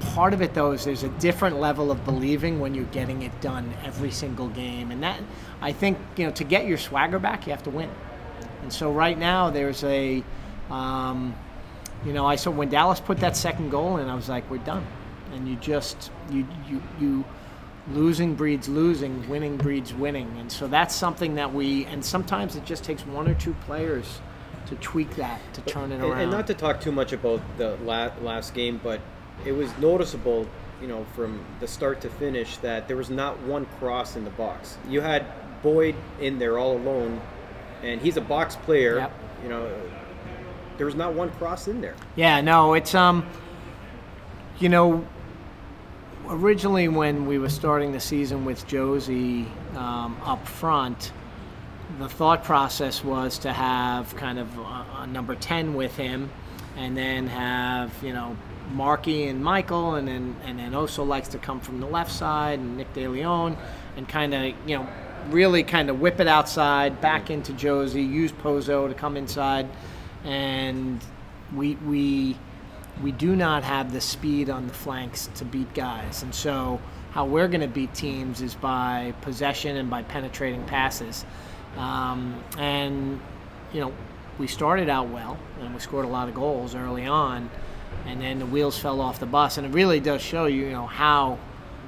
part 0.00 0.32
of 0.32 0.40
it 0.40 0.54
though 0.54 0.72
is 0.72 0.84
there's 0.84 1.02
a 1.02 1.08
different 1.20 1.60
level 1.60 1.90
of 1.90 2.04
believing 2.04 2.58
when 2.58 2.74
you're 2.74 2.84
getting 2.86 3.22
it 3.22 3.40
done 3.40 3.72
every 3.84 4.10
single 4.10 4.48
game, 4.48 4.90
and 4.90 5.02
that 5.02 5.20
I 5.60 5.72
think 5.72 5.98
you 6.16 6.24
know 6.26 6.32
to 6.32 6.44
get 6.44 6.66
your 6.66 6.78
swagger 6.78 7.18
back 7.18 7.46
you 7.46 7.52
have 7.52 7.62
to 7.64 7.70
win. 7.70 7.90
And 8.62 8.72
so 8.72 8.92
right 8.92 9.18
now 9.18 9.50
there's 9.50 9.84
a, 9.84 10.22
um, 10.70 11.34
you 12.04 12.12
know, 12.12 12.26
I 12.26 12.36
saw 12.36 12.50
when 12.50 12.68
Dallas 12.68 13.00
put 13.00 13.18
that 13.18 13.36
second 13.36 13.70
goal 13.70 13.96
in, 13.96 14.08
I 14.08 14.14
was 14.14 14.28
like, 14.28 14.48
we're 14.50 14.58
done, 14.58 14.86
and 15.32 15.48
you 15.48 15.56
just 15.56 16.10
you 16.30 16.46
you 16.68 16.82
you 17.00 17.24
losing 17.92 18.34
breeds 18.34 18.68
losing, 18.68 19.28
winning 19.28 19.56
breeds 19.56 19.92
winning. 19.92 20.32
And 20.38 20.50
so 20.50 20.66
that's 20.68 20.94
something 20.94 21.34
that 21.34 21.52
we, 21.52 21.84
and 21.86 22.04
sometimes 22.04 22.56
it 22.56 22.64
just 22.64 22.84
takes 22.84 23.04
one 23.06 23.28
or 23.28 23.34
two 23.34 23.54
players 23.66 24.20
to 24.66 24.76
tweak 24.76 25.16
that, 25.16 25.40
to 25.54 25.60
turn 25.62 25.90
it 25.90 25.96
And, 25.96 26.04
around. 26.04 26.20
and 26.20 26.30
not 26.30 26.46
to 26.48 26.54
talk 26.54 26.80
too 26.80 26.92
much 26.92 27.12
about 27.12 27.40
the 27.58 27.76
la- 27.84 28.10
last 28.22 28.54
game, 28.54 28.80
but 28.82 29.00
it 29.44 29.52
was 29.52 29.76
noticeable, 29.78 30.46
you 30.80 30.86
know, 30.86 31.04
from 31.16 31.44
the 31.60 31.66
start 31.66 32.00
to 32.02 32.10
finish 32.10 32.56
that 32.58 32.86
there 32.86 32.96
was 32.96 33.10
not 33.10 33.40
one 33.40 33.66
cross 33.78 34.16
in 34.16 34.24
the 34.24 34.30
box. 34.30 34.76
You 34.88 35.00
had 35.00 35.24
Boyd 35.62 35.94
in 36.20 36.38
there 36.38 36.58
all 36.58 36.76
alone, 36.76 37.20
and 37.82 38.00
he's 38.00 38.16
a 38.16 38.20
box 38.20 38.56
player. 38.56 38.96
Yep. 38.98 39.12
You 39.42 39.48
know, 39.48 39.72
there 40.76 40.86
was 40.86 40.94
not 40.94 41.14
one 41.14 41.30
cross 41.32 41.66
in 41.68 41.80
there. 41.80 41.94
Yeah, 42.16 42.40
no, 42.40 42.74
it's 42.74 42.94
um, 42.94 43.26
you 44.58 44.68
know, 44.68 45.06
originally 46.30 46.88
when 46.88 47.26
we 47.26 47.38
were 47.38 47.48
starting 47.48 47.92
the 47.92 48.00
season 48.00 48.44
with 48.44 48.66
Jozy 48.66 49.46
um, 49.76 50.16
up 50.24 50.46
front, 50.46 51.12
the 51.98 52.08
thought 52.08 52.44
process 52.44 53.04
was 53.04 53.38
to 53.40 53.52
have 53.52 54.14
kind 54.16 54.38
of 54.38 54.58
a, 54.58 54.86
a 55.00 55.06
number 55.08 55.34
ten 55.34 55.74
with 55.74 55.96
him, 55.96 56.30
and 56.76 56.96
then 56.96 57.26
have 57.26 57.92
you 58.02 58.12
know 58.12 58.36
Marky 58.72 59.24
and 59.24 59.42
Michael, 59.42 59.96
and 59.96 60.06
then 60.06 60.36
and 60.44 60.58
then 60.58 60.72
Oso 60.72 61.06
likes 61.06 61.28
to 61.28 61.38
come 61.38 61.60
from 61.60 61.80
the 61.80 61.86
left 61.86 62.12
side, 62.12 62.60
and 62.60 62.76
Nick 62.76 62.94
DeLeon 62.94 63.56
and 63.96 64.08
kind 64.08 64.32
of 64.32 64.42
you 64.66 64.78
know 64.78 64.88
really 65.28 65.62
kind 65.62 65.90
of 65.90 66.00
whip 66.00 66.20
it 66.20 66.28
outside, 66.28 67.00
back 67.00 67.30
into 67.30 67.52
Jozy, 67.52 68.08
use 68.08 68.32
Pozo 68.32 68.88
to 68.88 68.94
come 68.94 69.16
inside, 69.16 69.68
and 70.24 71.04
we 71.54 71.74
we 71.74 72.36
we 73.02 73.12
do 73.12 73.34
not 73.36 73.62
have 73.64 73.92
the 73.92 74.00
speed 74.00 74.50
on 74.50 74.66
the 74.66 74.74
flanks 74.74 75.28
to 75.36 75.44
beat 75.44 75.72
guys, 75.74 76.22
and 76.22 76.34
so 76.34 76.80
how 77.12 77.24
we're 77.24 77.48
going 77.48 77.60
to 77.62 77.66
beat 77.68 77.92
teams 77.94 78.40
is 78.40 78.54
by 78.54 79.12
possession 79.22 79.76
and 79.76 79.88
by 79.90 80.02
penetrating 80.02 80.64
passes, 80.66 81.24
um, 81.76 82.42
and 82.58 83.20
you 83.72 83.80
know 83.80 83.92
we 84.38 84.46
started 84.46 84.88
out 84.88 85.08
well 85.08 85.36
and 85.60 85.74
we 85.74 85.80
scored 85.80 86.04
a 86.04 86.08
lot 86.08 86.28
of 86.28 86.34
goals 86.34 86.74
early 86.74 87.06
on, 87.06 87.50
and 88.06 88.20
then 88.20 88.38
the 88.38 88.46
wheels 88.46 88.78
fell 88.78 89.00
off 89.00 89.18
the 89.20 89.26
bus, 89.26 89.56
and 89.58 89.66
it 89.66 89.70
really 89.72 90.00
does 90.00 90.20
show 90.22 90.46
you 90.46 90.64
you 90.66 90.70
know 90.72 90.86
how 90.86 91.38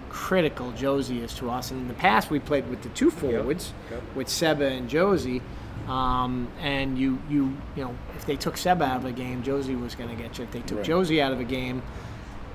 critical 0.08 0.72
Jozy 0.72 1.22
is 1.22 1.32
to 1.36 1.50
us. 1.50 1.70
And 1.70 1.80
in 1.80 1.88
the 1.88 1.94
past, 1.94 2.28
we 2.30 2.38
played 2.38 2.68
with 2.68 2.82
the 2.82 2.90
two 2.90 3.10
forwards, 3.10 3.72
Yep. 3.90 4.02
with 4.14 4.28
Seba 4.28 4.66
and 4.66 4.88
Jozy. 4.90 5.40
Um, 5.88 6.48
and 6.60 6.96
you, 6.96 7.20
you, 7.28 7.56
you 7.76 7.84
know, 7.84 7.94
if 8.16 8.24
they 8.24 8.36
took 8.36 8.56
Seba 8.56 8.84
out 8.84 8.98
of 8.98 9.04
a 9.04 9.12
game, 9.12 9.42
Jozy 9.42 9.80
was 9.80 9.94
going 9.94 10.10
to 10.10 10.22
get 10.22 10.38
you. 10.38 10.44
If 10.44 10.52
they 10.52 10.60
took 10.60 10.78
Right. 10.78 10.86
Jozy 10.86 11.20
out 11.20 11.32
of 11.32 11.40
a 11.40 11.44
game, 11.44 11.82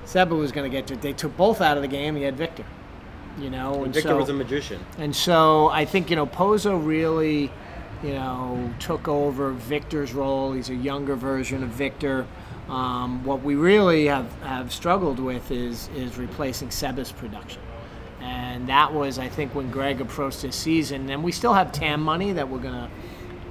Seba 0.04 0.34
was 0.34 0.50
going 0.52 0.70
to 0.70 0.74
get 0.74 0.88
you. 0.88 0.96
If 0.96 1.02
they 1.02 1.12
took 1.12 1.36
both 1.36 1.60
out 1.60 1.76
of 1.76 1.82
the 1.82 1.88
game, 1.88 2.16
you 2.16 2.24
had 2.24 2.36
Victor. 2.36 2.64
You 3.38 3.50
know, 3.50 3.84
and 3.84 3.94
Victor 3.94 4.10
so, 4.10 4.16
was 4.16 4.30
a 4.30 4.32
magician. 4.32 4.80
and 4.98 5.14
so 5.14 5.68
I 5.68 5.84
think, 5.84 6.10
you 6.10 6.16
know, 6.16 6.26
Pozo 6.26 6.84
really, 6.84 7.52
you 8.02 8.14
know, 8.14 8.74
took 8.80 9.06
over 9.06 9.52
Victor's 9.52 10.12
role. 10.12 10.52
He's 10.54 10.70
a 10.70 10.74
younger 10.74 11.14
version 11.14 11.62
of 11.62 11.68
Victor. 11.68 12.26
Um, 12.68 13.22
what 13.24 13.42
we 13.42 13.54
really 13.54 14.06
have, 14.06 14.32
have 14.42 14.72
struggled 14.72 15.20
with 15.20 15.52
is, 15.52 15.88
is 15.94 16.18
replacing 16.18 16.70
Seba's 16.72 17.12
production. 17.12 17.62
And 18.20 18.68
that 18.68 18.92
was, 18.92 19.18
I 19.20 19.28
think, 19.28 19.54
when 19.54 19.70
Greg 19.70 20.00
approached 20.00 20.42
his 20.42 20.56
season. 20.56 21.08
And 21.08 21.22
we 21.22 21.30
still 21.30 21.54
have 21.54 21.70
TAM 21.70 22.02
money 22.02 22.32
that 22.32 22.48
we're 22.48 22.58
going 22.58 22.74
to 22.74 22.90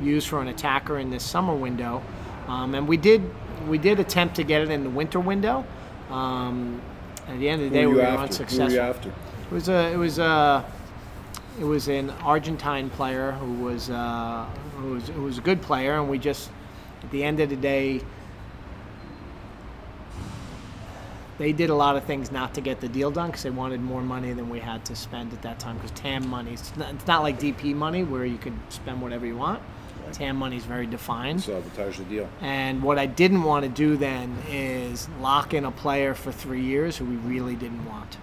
use 0.02 0.26
for 0.26 0.42
an 0.42 0.48
attacker 0.48 1.00
in 1.00 1.10
this 1.10 1.24
summer 1.24 1.56
window. 1.56 2.04
Um, 2.48 2.76
and 2.76 2.88
we 2.88 2.98
did, 2.98 3.22
we 3.68 3.78
did 3.78 4.00
attempt 4.00 4.36
to 4.36 4.44
get 4.44 4.62
it 4.62 4.70
in 4.70 4.84
the 4.84 4.90
winter 4.90 5.20
window. 5.20 5.66
Um, 6.10 6.82
at 7.28 7.40
the 7.40 7.50
end 7.50 7.62
of 7.62 7.72
the 7.72 7.78
Who 7.78 7.82
day, 7.82 7.88
we 7.88 7.96
were 7.96 8.02
after? 8.02 8.18
Who 8.18 8.24
unsuccessful. 8.24 8.66
were 8.66 8.72
you 8.72 8.80
after? 8.80 9.10
It 9.10 9.52
was 9.52 9.70
a 9.70 9.92
it 9.92 9.98
was 9.98 10.20
a 10.20 10.66
it 11.60 11.64
was 11.64 11.88
an 11.88 12.10
Argentine 12.10 12.90
player 12.90 13.34
who 13.34 13.54
was 13.64 13.90
uh, 13.90 14.46
who 14.78 14.94
was 14.94 15.08
who 15.10 15.24
was 15.24 15.38
a 15.38 15.42
good 15.42 15.62
player, 15.62 16.00
and 16.00 16.10
we 16.10 16.20
just 16.20 16.50
at 17.04 17.12
the 17.12 17.24
end 17.24 17.40
of 17.40 17.50
the 17.50 17.56
day 17.56 18.02
they 21.38 21.54
did 21.54 21.70
a 21.70 21.76
lot 21.76 21.96
of 21.96 22.04
things 22.04 22.32
not 22.32 22.54
to 22.56 22.62
get 22.62 22.82
the 22.82 22.90
deal 22.90 23.12
done 23.12 23.28
because 23.28 23.44
they 23.44 23.50
wanted 23.52 23.80
more 23.80 24.02
money 24.02 24.34
than 24.34 24.50
we 24.50 24.60
had 24.60 24.84
to 24.86 24.96
spend 24.96 25.32
at 25.34 25.42
that 25.44 25.60
time. 25.60 25.76
Because 25.78 25.92
TAM 25.92 26.28
money, 26.28 26.54
it's 26.54 26.76
not, 26.76 26.94
it's 26.94 27.08
not 27.08 27.22
like 27.22 27.40
DP 27.40 27.76
money 27.76 28.04
where 28.04 28.26
you 28.26 28.38
can 28.38 28.60
spend 28.70 29.02
whatever 29.02 29.26
you 29.26 29.38
want. 29.38 29.62
TAM 30.12 30.36
money 30.38 30.58
is 30.58 30.64
very 30.66 30.86
defined. 30.88 31.42
Sabotage 31.42 31.98
the 31.98 32.04
deal. 32.06 32.30
And 32.42 32.82
what 32.82 32.98
I 33.00 33.06
didn't 33.06 33.44
want 33.44 33.64
to 33.64 33.70
do 33.70 33.98
then 33.98 34.36
is 34.50 35.08
lock 35.20 35.54
in 35.54 35.66
a 35.66 35.72
player 35.72 36.14
for 36.14 36.32
three 36.32 36.64
years 36.64 36.98
who 36.98 37.06
we 37.06 37.16
really 37.18 37.56
didn't 37.56 37.86
want. 37.86 38.18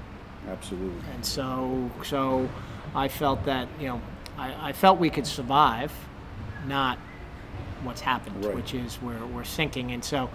Absolutely. 0.49 1.01
And 1.15 1.25
so, 1.25 1.91
so 2.05 2.49
I 2.95 3.09
felt 3.09 3.45
that 3.47 3.69
you 3.81 3.89
know, 3.89 4.03
I, 4.37 4.69
I 4.71 4.73
felt 4.73 4.99
we 4.99 5.11
could 5.11 5.27
survive, 5.27 5.93
not 6.67 6.99
what's 7.83 8.01
happened, 8.01 8.45
Right. 8.45 8.55
which 8.55 8.75
is 8.75 9.01
we're 9.03 9.25
we're 9.27 9.45
sinking. 9.45 9.93
And 9.93 10.05
so, 10.05 10.29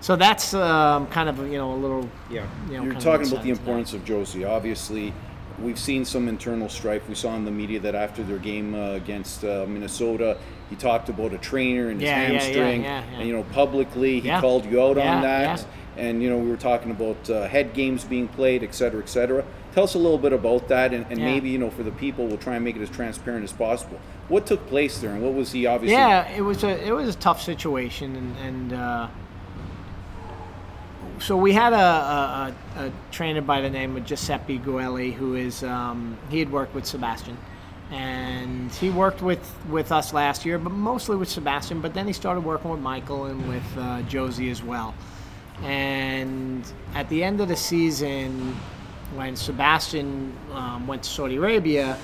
so 0.00 0.16
that's 0.16 0.54
um, 0.54 1.06
kind 1.08 1.28
of 1.28 1.38
you 1.50 1.58
know 1.58 1.72
a 1.72 1.76
little 1.76 2.08
Yeah. 2.30 2.46
you 2.70 2.78
know. 2.78 2.84
You're 2.84 2.94
talking 2.94 3.26
about 3.28 3.42
the 3.42 3.50
insight 3.50 3.50
into 3.50 3.54
that. 3.54 3.60
importance 3.60 3.92
of 3.94 4.04
Jozy. 4.04 4.48
Obviously, 4.48 5.12
we've 5.58 5.78
seen 5.78 6.04
some 6.04 6.28
internal 6.28 6.68
strife. 6.68 7.08
We 7.08 7.14
saw 7.14 7.34
in 7.36 7.44
the 7.44 7.50
media 7.50 7.80
that 7.80 7.94
after 7.94 8.22
their 8.22 8.38
game 8.38 8.74
uh, 8.74 8.92
against 8.92 9.44
uh, 9.44 9.66
Minnesota, 9.68 10.36
he 10.70 10.76
talked 10.76 11.08
about 11.08 11.32
a 11.32 11.38
trainer 11.38 11.88
and 11.90 12.00
his 12.00 12.08
Yeah, 12.08 12.22
yeah, 12.22 12.32
yeah, 12.32 12.40
hamstring. 12.40 12.82
yeah, 12.82 13.04
yeah. 13.10 13.18
And 13.18 13.28
you 13.28 13.34
know, 13.34 13.44
publicly 13.44 14.20
he 14.20 14.28
called 14.30 14.64
you 14.66 14.82
out 14.82 14.98
on 14.98 15.22
that. 15.22 15.64
and 15.96 16.20
you 16.20 16.28
know 16.28 16.36
we 16.38 16.50
were 16.50 16.56
talking 16.56 16.90
about 16.90 17.30
uh, 17.30 17.46
head 17.46 17.72
games 17.72 18.04
being 18.04 18.26
played, 18.28 18.64
et 18.64 18.74
cetera, 18.74 19.00
et 19.00 19.08
cetera. 19.08 19.44
Tell 19.74 19.84
us 19.84 19.94
a 19.94 19.98
little 19.98 20.18
bit 20.18 20.32
about 20.32 20.68
that, 20.68 20.92
and, 20.94 21.04
and 21.10 21.20
maybe 21.20 21.50
you 21.50 21.58
know 21.58 21.70
for 21.70 21.82
the 21.84 21.92
people, 21.92 22.26
we'll 22.26 22.38
try 22.38 22.56
and 22.56 22.64
make 22.64 22.76
it 22.76 22.82
as 22.82 22.90
transparent 22.90 23.44
as 23.44 23.52
possible. 23.52 24.00
What 24.28 24.46
took 24.46 24.66
place 24.68 24.98
there, 25.00 25.10
and 25.10 25.22
what 25.22 25.34
was 25.34 25.52
he 25.52 25.66
obviously? 25.66 25.96
Yeah, 25.96 26.28
it 26.30 26.40
was 26.40 26.64
a 26.64 26.84
it 26.84 26.92
was 26.92 27.08
a 27.14 27.18
tough 27.18 27.40
situation, 27.42 28.16
and, 28.16 28.36
and 28.38 28.72
uh, 28.72 29.08
so 31.18 31.36
we 31.36 31.52
had 31.52 31.72
a, 31.72 31.76
a, 31.76 32.54
a, 32.76 32.92
trainer 33.10 33.40
by 33.40 33.60
the 33.60 33.70
name 33.70 33.96
of 33.96 34.04
Giuseppe 34.04 34.58
Guelli, 34.58 35.12
who 35.12 35.34
is 35.34 35.62
um, 35.62 36.16
he 36.30 36.38
had 36.38 36.50
worked 36.50 36.74
with 36.74 36.86
Sebastian, 36.86 37.36
and 37.90 38.70
he 38.72 38.90
worked 38.90 39.22
with 39.22 39.54
with 39.68 39.92
us 39.92 40.12
last 40.12 40.44
year, 40.44 40.58
but 40.58 40.70
mostly 40.70 41.16
with 41.16 41.28
Sebastian. 41.28 41.80
But 41.80 41.94
then 41.94 42.06
he 42.06 42.12
started 42.12 42.44
working 42.44 42.70
with 42.70 42.80
Michael 42.80 43.26
and 43.26 43.48
with 43.48 43.64
uh, 43.76 44.02
Jozy 44.02 44.50
as 44.50 44.62
well. 44.62 44.94
And 45.62 46.64
at 46.94 47.08
the 47.08 47.22
end 47.22 47.40
of 47.40 47.48
the 47.48 47.56
season, 47.56 48.56
when 49.14 49.36
Sebastian 49.36 50.36
um, 50.52 50.86
went 50.86 51.04
to 51.04 51.10
Saudi 51.10 51.36
Arabia, 51.36 51.96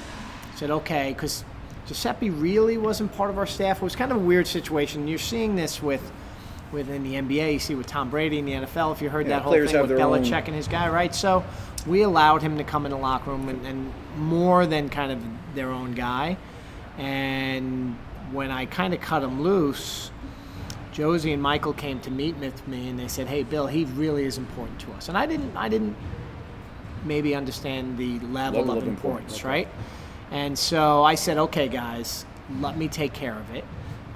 said, 0.55 0.71
okay, 0.71 1.13
because 1.13 1.45
Giuseppe 1.87 2.31
really 2.31 2.77
wasn't 2.77 3.13
part 3.15 3.31
of 3.31 3.39
our 3.39 3.47
staff. 3.47 3.79
It 3.79 3.83
was 3.83 3.97
kind 3.97 4.13
of 4.13 4.19
a 4.19 4.21
weird 4.21 4.47
situation. 4.47 5.09
You're 5.09 5.19
seeing 5.19 5.57
this 5.57 5.83
with 5.83 6.13
within 6.73 7.03
the 7.03 7.15
NBA. 7.15 7.53
You 7.55 7.59
see 7.59 7.75
with 7.75 7.87
Tom 7.87 8.11
Brady 8.11 8.39
in 8.39 8.45
the 8.47 8.53
NFL. 8.53 8.93
If 8.93 9.03
you 9.03 9.11
heard 9.11 9.27
Yeah, 9.27 9.37
that 9.37 9.43
whole 9.43 9.53
thing 9.53 9.63
with 9.81 9.89
their 9.89 10.01
own- 10.01 10.23
Belichick 10.23 10.47
and 10.47 10.55
his 10.55 10.69
guy, 10.69 10.89
right? 10.89 11.15
So 11.15 11.45
we 11.87 12.03
allowed 12.03 12.43
him 12.43 12.59
to 12.59 12.65
come 12.65 12.85
in 12.87 12.91
the 12.91 12.99
locker 12.99 13.31
room 13.31 13.49
and, 13.49 13.65
and 13.67 13.93
more 14.17 14.67
than 14.67 14.89
kind 14.89 15.13
of 15.13 15.19
their 15.55 15.71
own 15.71 15.93
guy. 15.93 16.37
And 16.99 17.97
when 18.33 18.51
I 18.51 18.67
kind 18.67 18.95
of 18.95 19.01
cut 19.01 19.23
him 19.23 19.43
loose, 19.43 20.11
Jozy 20.93 21.33
and 21.33 21.43
Michael 21.43 21.73
came 21.73 22.01
to 22.01 22.11
meet 22.11 22.37
with 22.37 22.67
me 22.69 22.89
and 22.89 22.99
they 22.99 23.09
said, 23.09 23.27
"Hey, 23.29 23.43
Bill, 23.43 23.67
he 23.67 23.85
really 23.85 24.25
is 24.25 24.39
important 24.39 24.79
to 24.81 24.93
us." 24.93 25.09
And 25.09 25.17
I 25.17 25.25
didn't, 25.27 25.57
I 25.57 25.69
didn't 25.69 25.97
maybe 27.05 27.35
understand 27.35 27.97
the 27.97 28.19
level, 28.21 28.61
Level 28.61 28.79
of, 28.79 28.87
importance, 28.89 29.35
importance, 29.37 29.45
right? 29.45 29.69
And 30.31 30.59
so 30.59 31.03
I 31.05 31.15
said, 31.15 31.39
"Okay, 31.39 31.69
guys, 31.69 32.27
let 32.61 32.77
me 32.77 32.89
take 32.89 33.13
care 33.13 33.35
of 33.37 33.55
it." 33.55 33.65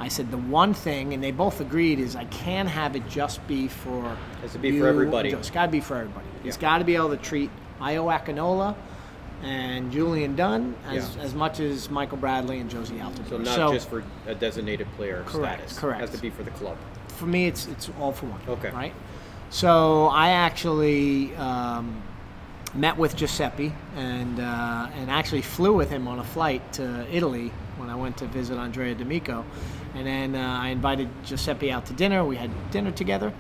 I 0.04 0.08
said 0.08 0.30
the 0.30 0.36
one 0.36 0.74
thing, 0.74 1.14
and 1.14 1.24
they 1.24 1.30
both 1.30 1.62
agreed, 1.62 1.98
is 1.98 2.14
I 2.14 2.26
can't 2.26 2.68
have 2.68 2.94
it 2.94 3.08
just 3.08 3.44
be 3.48 3.68
for. 3.68 4.02
Has 4.42 4.52
to 4.52 4.58
be 4.58 4.78
for 4.78 4.86
everybody. 4.86 5.30
It's 5.30 5.48
got 5.48 5.64
to 5.66 5.72
be 5.72 5.80
for 5.80 5.96
everybody. 5.96 6.26
It's 6.44 6.58
got 6.58 6.78
to 6.78 6.84
be 6.84 6.94
able 6.94 7.08
to 7.08 7.16
treat 7.16 7.50
Ayo 7.80 8.12
Akinola 8.14 8.74
and 9.42 9.90
Julian 9.90 10.36
Dunn 10.36 10.74
as, 10.86 11.16
Yeah. 11.16 11.22
as 11.22 11.34
much 11.34 11.58
as 11.58 11.88
Michael 11.88 12.18
Bradley 12.18 12.58
and 12.60 12.70
Jozy 12.70 13.00
Altidore. 13.00 13.28
So 13.30 13.38
not 13.38 13.72
just 13.72 13.88
for 13.88 14.04
a 14.26 14.34
designated 14.34 14.86
player 14.96 15.22
Correct, 15.26 15.60
status. 15.70 15.78
correct. 15.78 16.00
Has 16.02 16.10
to 16.10 16.18
be 16.18 16.28
for 16.28 16.42
the 16.42 16.50
club. 16.50 16.76
for 17.08 17.24
me, 17.26 17.46
it's 17.46 17.66
it's 17.68 17.88
all 17.98 18.12
for 18.12 18.26
one. 18.26 18.40
Okay. 18.46 18.70
Right. 18.72 18.92
So 19.48 20.08
I 20.08 20.30
actually 20.30 21.34
um, 21.36 22.02
met 22.74 22.98
with 22.98 23.16
Giuseppe 23.16 23.72
and 23.96 24.38
uh, 24.38 24.88
and 24.98 25.10
actually 25.10 25.42
flew 25.42 25.72
with 25.72 25.88
him 25.88 26.06
on 26.08 26.18
a 26.18 26.24
flight 26.24 26.74
to 26.74 27.06
Italy 27.10 27.52
when 27.76 27.90
I 27.90 27.94
went 27.94 28.16
to 28.18 28.26
visit 28.26 28.56
Andrea 28.56 28.94
D'Amico, 28.94 29.44
and 29.94 30.06
then 30.06 30.34
uh, 30.34 30.58
I 30.60 30.68
invited 30.68 31.08
Giuseppe 31.24 31.70
out 31.70 31.86
to 31.86 31.92
dinner. 31.92 32.24
We 32.24 32.36
had 32.36 32.50
dinner 32.70 32.90
together, 32.90 33.32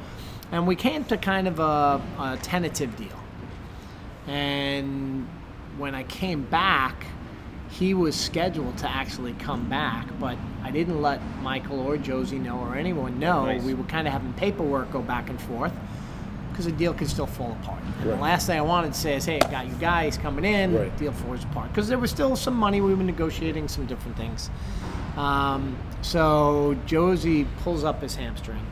and 0.52 0.66
we 0.66 0.76
came 0.76 1.04
to 1.06 1.16
kind 1.16 1.48
of 1.48 1.58
a, 1.58 2.00
a 2.18 2.38
tentative 2.42 2.96
deal. 2.96 3.18
And 4.26 5.28
when 5.76 5.94
I 5.94 6.04
came 6.04 6.42
back, 6.42 7.06
he 7.70 7.92
was 7.92 8.14
scheduled 8.14 8.78
to 8.78 8.88
actually 8.88 9.32
come 9.34 9.68
back, 9.68 10.06
but 10.20 10.38
I 10.62 10.70
didn't 10.70 11.02
let 11.02 11.20
Michael 11.42 11.80
or 11.80 11.96
Jozy 11.96 12.40
know 12.40 12.58
or 12.58 12.76
anyone 12.76 13.18
know. 13.18 13.46
Nice. 13.46 13.62
We 13.62 13.74
were 13.74 13.84
kind 13.84 14.06
of 14.06 14.12
having 14.12 14.32
paperwork 14.34 14.92
go 14.92 15.02
back 15.02 15.28
and 15.28 15.40
forth 15.40 15.72
because 16.54 16.66
the 16.66 16.72
deal 16.72 16.94
could 16.94 17.08
still 17.10 17.26
fall 17.26 17.52
apart. 17.62 17.80
And 17.82 18.06
Right. 18.06 18.16
the 18.16 18.22
last 18.22 18.46
thing 18.46 18.56
I 18.56 18.62
wanted 18.62 18.92
to 18.92 18.98
say 18.98 19.16
is, 19.16 19.24
"Hey, 19.24 19.40
I 19.44 19.50
got 19.50 19.66
you 19.66 19.74
guys 19.80 20.16
coming 20.16 20.44
in. 20.44 20.72
Right. 20.74 20.96
Deal 20.96 21.10
falls 21.12 21.42
apart." 21.42 21.68
Because 21.68 21.88
there 21.88 21.98
was 21.98 22.10
still 22.10 22.36
some 22.36 22.54
money. 22.54 22.80
We 22.80 22.94
were 22.94 23.02
negotiating 23.02 23.66
some 23.68 23.86
different 23.86 24.16
things. 24.16 24.50
Um, 25.16 25.76
so 26.00 26.76
Jozy 26.86 27.46
pulls 27.64 27.82
up 27.82 28.00
his 28.02 28.14
hamstring, 28.14 28.64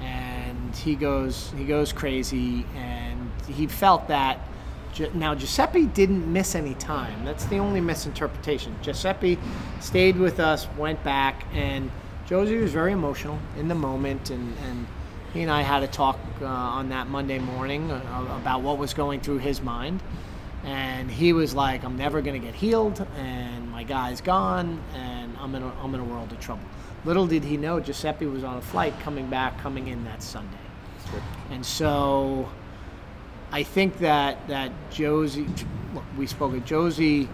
and 0.00 0.74
he 0.74 0.94
goes 0.94 1.52
he 1.56 1.64
goes 1.64 1.92
crazy, 1.92 2.64
and 2.74 3.30
he 3.48 3.66
felt 3.66 4.08
that. 4.08 4.38
Now 5.14 5.34
Giuseppe 5.34 5.86
didn't 5.86 6.30
miss 6.30 6.54
any 6.54 6.74
time. 6.74 7.24
That's 7.24 7.44
the 7.44 7.58
only 7.58 7.80
misinterpretation. 7.80 8.74
Giuseppe 8.82 9.38
stayed 9.78 10.16
with 10.16 10.40
us, 10.40 10.66
went 10.76 11.02
back, 11.04 11.44
and 11.54 11.90
Jozy 12.28 12.60
was 12.60 12.72
very 12.72 12.92
emotional 12.92 13.38
in 13.58 13.68
the 13.68 13.74
moment, 13.74 14.30
and, 14.30 14.52
and 14.68 14.86
he 15.32 15.42
and 15.42 15.50
I 15.50 15.62
had 15.62 15.82
a 15.82 15.86
talk 15.86 16.18
uh, 16.40 16.46
on 16.46 16.88
that 16.88 17.08
Monday 17.08 17.38
morning 17.38 17.90
uh, 17.90 18.38
about 18.40 18.62
what 18.62 18.78
was 18.78 18.94
going 18.94 19.20
through 19.20 19.38
his 19.38 19.60
mind. 19.60 20.00
And 20.64 21.10
he 21.10 21.32
was 21.32 21.54
like, 21.54 21.84
"I'm 21.84 21.96
never 21.96 22.20
going 22.20 22.38
to 22.38 22.46
get 22.46 22.54
healed, 22.54 23.06
and 23.16 23.70
my 23.70 23.82
guy's 23.82 24.20
gone, 24.20 24.82
and 24.94 25.34
I'm 25.40 25.54
in 25.54 25.62
a, 25.62 25.72
I'm 25.82 25.94
in 25.94 26.00
a 26.00 26.04
world 26.04 26.32
of 26.32 26.40
trouble." 26.40 26.64
Little 27.06 27.26
did 27.26 27.44
he 27.44 27.56
know, 27.56 27.80
Giuseppe 27.80 28.26
was 28.26 28.44
on 28.44 28.58
a 28.58 28.60
flight 28.60 28.98
coming 29.00 29.30
back, 29.30 29.58
coming 29.60 29.88
in 29.88 30.04
that 30.04 30.22
Sunday, 30.22 30.58
and 31.50 31.64
so 31.64 32.46
I 33.50 33.62
think 33.62 33.98
that 34.00 34.46
that 34.48 34.70
Jozy, 34.90 35.48
look, 35.94 36.04
we 36.18 36.26
spoke 36.26 36.54
of 36.54 36.64
Jozy 36.66 37.26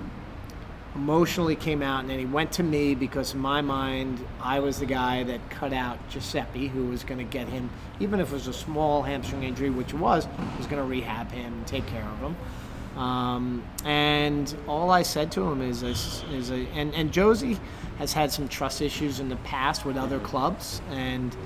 emotionally 0.96 1.54
came 1.54 1.82
out 1.82 2.00
and 2.00 2.10
then 2.10 2.18
he 2.18 2.24
went 2.24 2.50
to 2.50 2.62
me 2.62 2.94
because 2.94 3.34
in 3.34 3.40
my 3.40 3.60
mind 3.60 4.24
I 4.40 4.60
was 4.60 4.78
the 4.78 4.86
guy 4.86 5.22
that 5.24 5.50
cut 5.50 5.72
out 5.72 5.98
Giuseppe 6.08 6.68
who 6.68 6.86
was 6.86 7.04
going 7.04 7.18
to 7.18 7.24
get 7.24 7.48
him 7.48 7.68
even 8.00 8.18
if 8.18 8.30
it 8.30 8.32
was 8.32 8.46
a 8.46 8.52
small 8.52 9.02
hamstring 9.02 9.42
injury 9.42 9.70
which 9.70 9.92
it 9.92 9.98
was 9.98 10.26
was 10.56 10.66
going 10.66 10.82
to 10.82 10.88
rehab 10.88 11.30
him 11.30 11.52
and 11.52 11.66
take 11.66 11.86
care 11.86 12.04
of 12.04 12.18
him 12.18 12.36
um, 12.98 13.62
and 13.84 14.56
all 14.66 14.90
I 14.90 15.02
said 15.02 15.30
to 15.32 15.42
him 15.42 15.60
is, 15.60 15.82
is, 15.82 16.24
is 16.32 16.50
a, 16.50 16.66
and, 16.68 16.94
and 16.94 17.12
Jozy 17.12 17.58
has 17.98 18.14
had 18.14 18.32
some 18.32 18.48
trust 18.48 18.80
issues 18.80 19.20
in 19.20 19.28
the 19.28 19.36
past 19.36 19.84
with 19.84 19.98
other 19.98 20.18
clubs 20.20 20.80
and 20.90 21.36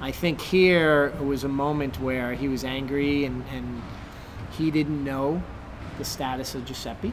I 0.00 0.10
think 0.10 0.40
here 0.40 1.12
it 1.14 1.24
was 1.24 1.44
a 1.44 1.48
moment 1.48 2.00
where 2.00 2.34
he 2.34 2.48
was 2.48 2.64
angry 2.64 3.24
and, 3.24 3.44
and 3.52 3.82
he 4.50 4.70
didn't 4.70 5.04
know 5.04 5.42
the 5.98 6.04
status 6.04 6.54
of 6.54 6.64
Giuseppe. 6.64 7.12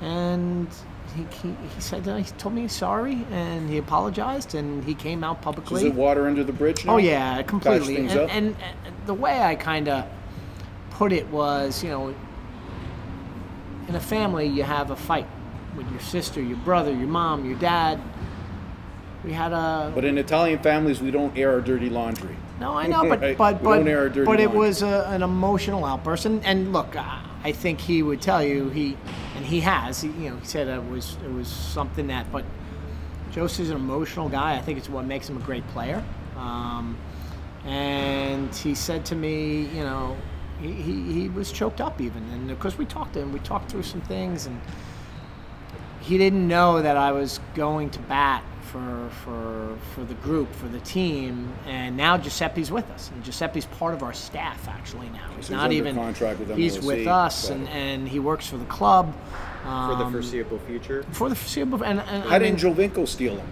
And 0.00 0.68
he, 1.14 1.22
he, 1.42 1.54
he 1.74 1.80
said 1.80 2.04
that 2.04 2.18
he 2.18 2.24
told 2.38 2.54
me 2.54 2.62
he's 2.62 2.72
sorry 2.72 3.24
and 3.30 3.68
he 3.68 3.78
apologized 3.78 4.54
and 4.54 4.84
he 4.84 4.94
came 4.94 5.22
out 5.22 5.42
publicly. 5.42 5.82
Is 5.82 5.84
it 5.84 5.94
water 5.94 6.26
under 6.26 6.44
the 6.44 6.52
bridge? 6.52 6.84
Now? 6.84 6.94
Oh 6.94 6.96
yeah, 6.96 7.42
completely. 7.42 7.96
And, 7.96 8.10
and, 8.10 8.30
and 8.30 8.96
the 9.06 9.14
way 9.14 9.40
I 9.42 9.54
kind 9.54 9.88
of 9.88 10.06
put 10.90 11.12
it 11.12 11.28
was, 11.28 11.82
you 11.82 11.90
know, 11.90 12.14
in 13.88 13.94
a 13.94 14.00
family 14.00 14.46
you 14.46 14.62
have 14.62 14.90
a 14.90 14.96
fight 14.96 15.26
with 15.76 15.90
your 15.90 16.00
sister, 16.00 16.40
your 16.40 16.56
brother, 16.58 16.90
your 16.90 17.08
mom, 17.08 17.44
your 17.44 17.58
dad. 17.58 18.00
We 19.24 19.32
had 19.32 19.52
a 19.52 19.92
But 19.94 20.04
in 20.04 20.18
Italian 20.18 20.60
families, 20.60 21.00
we 21.00 21.10
don't 21.10 21.36
air 21.36 21.52
our 21.52 21.60
dirty 21.60 21.90
laundry. 21.90 22.36
no, 22.60 22.74
I 22.74 22.86
know, 22.86 23.02
but 23.08 23.20
Right. 23.20 23.38
but 23.38 23.60
We 23.60 23.64
but, 23.64 23.76
don't 23.78 23.88
air 23.88 24.00
our 24.00 24.08
dirty 24.08 24.26
but 24.26 24.40
it 24.40 24.50
was 24.50 24.82
a, 24.82 25.06
an 25.08 25.22
emotional 25.22 25.84
outburst, 25.84 26.26
and, 26.26 26.44
and 26.44 26.72
look, 26.72 26.96
I, 26.96 27.22
I 27.44 27.52
think 27.52 27.80
he 27.80 28.02
would 28.02 28.20
tell 28.20 28.42
you 28.42 28.70
he, 28.70 28.96
and 29.36 29.44
he 29.44 29.60
has, 29.60 30.00
he, 30.00 30.08
you 30.08 30.30
know, 30.30 30.36
he 30.36 30.46
said 30.46 30.66
it 30.66 30.90
was 30.90 31.16
it 31.24 31.30
was 31.30 31.46
something 31.46 32.06
that, 32.08 32.32
but 32.32 32.44
Jozy's 33.32 33.70
an 33.70 33.76
emotional 33.76 34.28
guy. 34.28 34.56
I 34.56 34.60
think 34.60 34.78
it's 34.78 34.88
what 34.88 35.04
makes 35.04 35.28
him 35.28 35.36
a 35.36 35.40
great 35.40 35.66
player. 35.68 36.02
Um, 36.36 36.96
and 37.64 38.54
he 38.54 38.74
said 38.74 39.04
to 39.06 39.14
me, 39.14 39.66
you 39.66 39.82
know, 39.82 40.16
he, 40.60 40.72
he, 40.72 41.12
he 41.12 41.28
was 41.28 41.52
choked 41.52 41.80
up 41.80 42.00
even, 42.00 42.22
and 42.30 42.48
because 42.48 42.78
we 42.78 42.86
talked 42.86 43.12
to 43.14 43.20
him, 43.20 43.32
we 43.32 43.40
talked 43.40 43.70
through 43.70 43.82
some 43.82 44.00
things, 44.00 44.46
and 44.46 44.58
he 46.00 46.16
didn't 46.16 46.46
know 46.48 46.80
that 46.80 46.96
I 46.96 47.12
was 47.12 47.40
going 47.54 47.90
to 47.90 47.98
bat 48.00 48.42
for 48.66 49.08
for 49.24 49.76
for 49.94 50.04
the 50.04 50.14
group 50.14 50.52
for 50.54 50.68
the 50.68 50.80
team, 50.80 51.52
and 51.66 51.96
now 51.96 52.16
Giuseppe's 52.16 52.70
with 52.70 52.88
us, 52.90 53.10
and 53.10 53.22
Giuseppe's 53.24 53.66
part 53.78 53.94
of 53.94 54.02
our 54.02 54.12
staff 54.12 54.68
actually 54.68 55.08
now. 55.10 55.28
He's 55.36 55.46
he's 55.46 55.50
not 55.50 55.64
under 55.64 55.76
even 55.76 55.94
contract 55.94 56.40
with 56.40 56.56
he's 56.56 56.80
with 56.80 57.06
us, 57.06 57.50
and, 57.50 57.68
and 57.68 58.08
he 58.08 58.18
works 58.18 58.46
for 58.46 58.58
the 58.58 58.64
club 58.66 59.14
For 59.62 59.96
the 59.96 60.04
um, 60.04 60.12
foreseeable 60.12 60.58
future. 60.60 61.04
for 61.12 61.28
the 61.28 61.34
foreseeable. 61.34 61.82
And, 61.82 62.00
and 62.00 62.24
How 62.24 62.36
I 62.36 62.38
did 62.38 62.60
mean, 62.62 62.74
Giovinco 62.74 63.06
steal 63.06 63.36
him? 63.36 63.48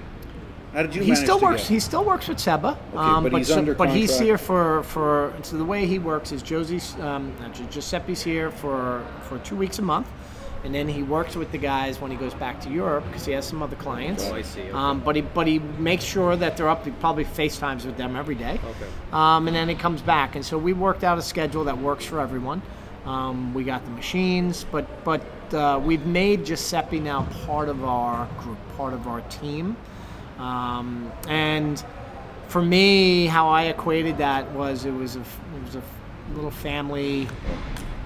How 0.72 0.82
did 0.82 0.94
you 0.94 1.02
he 1.02 1.10
manage 1.12 1.24
still 1.24 1.38
to 1.38 1.44
works. 1.44 1.62
get 1.62 1.68
He 1.70 1.78
still 1.80 2.04
works 2.04 2.26
with 2.26 2.40
Seba. 2.40 2.76
um, 2.96 3.22
but 3.22 3.32
he's 3.38 3.46
so- 3.46 3.58
under 3.58 3.74
But 3.74 3.90
he's 3.90 4.18
here 4.18 4.36
for 4.38 4.82
for. 4.82 5.32
So 5.42 5.56
the 5.56 5.64
way 5.64 5.86
he 5.86 6.00
works 6.00 6.32
is 6.32 6.42
Jozy's 6.42 6.96
um, 7.00 7.32
Giuseppe's 7.70 8.22
here 8.22 8.50
for 8.50 9.06
for 9.28 9.38
two 9.38 9.54
weeks 9.54 9.78
a 9.78 9.82
month, 9.82 10.08
and 10.64 10.74
then 10.74 10.88
he 10.88 11.02
works 11.02 11.36
with 11.36 11.52
the 11.52 11.58
guys 11.58 12.00
when 12.00 12.10
he 12.10 12.16
goes 12.16 12.32
back 12.34 12.58
to 12.62 12.70
Europe 12.70 13.04
because 13.06 13.26
he 13.26 13.32
has 13.32 13.46
some 13.46 13.62
other 13.62 13.76
clients. 13.76 14.24
Oh, 14.24 14.34
I 14.34 14.42
see, 14.42 14.62
okay. 14.62 14.70
Um, 14.70 15.00
but 15.00 15.14
he 15.14 15.22
but 15.22 15.46
he 15.46 15.58
makes 15.58 16.02
sure 16.02 16.34
that 16.36 16.56
they're 16.56 16.70
up. 16.70 16.84
He 16.84 16.90
probably 16.90 17.24
FaceTimes 17.24 17.84
with 17.84 17.98
them 17.98 18.16
every 18.16 18.34
day. 18.34 18.58
Okay. 18.64 18.90
Um, 19.12 19.46
and 19.46 19.54
then 19.54 19.68
he 19.68 19.74
comes 19.74 20.00
back, 20.00 20.36
and 20.36 20.44
so 20.44 20.56
we 20.56 20.72
worked 20.72 21.04
out 21.04 21.18
a 21.18 21.22
schedule 21.22 21.64
that 21.64 21.76
works 21.76 22.06
for 22.06 22.18
everyone. 22.18 22.62
Um, 23.04 23.52
we 23.52 23.64
got 23.64 23.84
the 23.84 23.90
machines, 23.90 24.64
but 24.72 25.04
but 25.04 25.22
uh, 25.52 25.78
we've 25.84 26.06
made 26.06 26.46
Giuseppe 26.46 26.98
now 26.98 27.28
part 27.44 27.68
of 27.68 27.84
our 27.84 28.26
group, 28.38 28.58
part 28.76 28.94
of 28.94 29.06
our 29.06 29.20
team. 29.22 29.76
Um, 30.38 31.12
and 31.28 31.84
for 32.48 32.62
me, 32.62 33.26
how 33.26 33.48
I 33.48 33.64
equated 33.64 34.16
that 34.18 34.50
was 34.52 34.86
it 34.86 34.92
was 34.92 35.16
a 35.16 35.20
it 35.20 35.62
was 35.66 35.76
a 35.76 35.82
little 36.34 36.50
family 36.50 37.28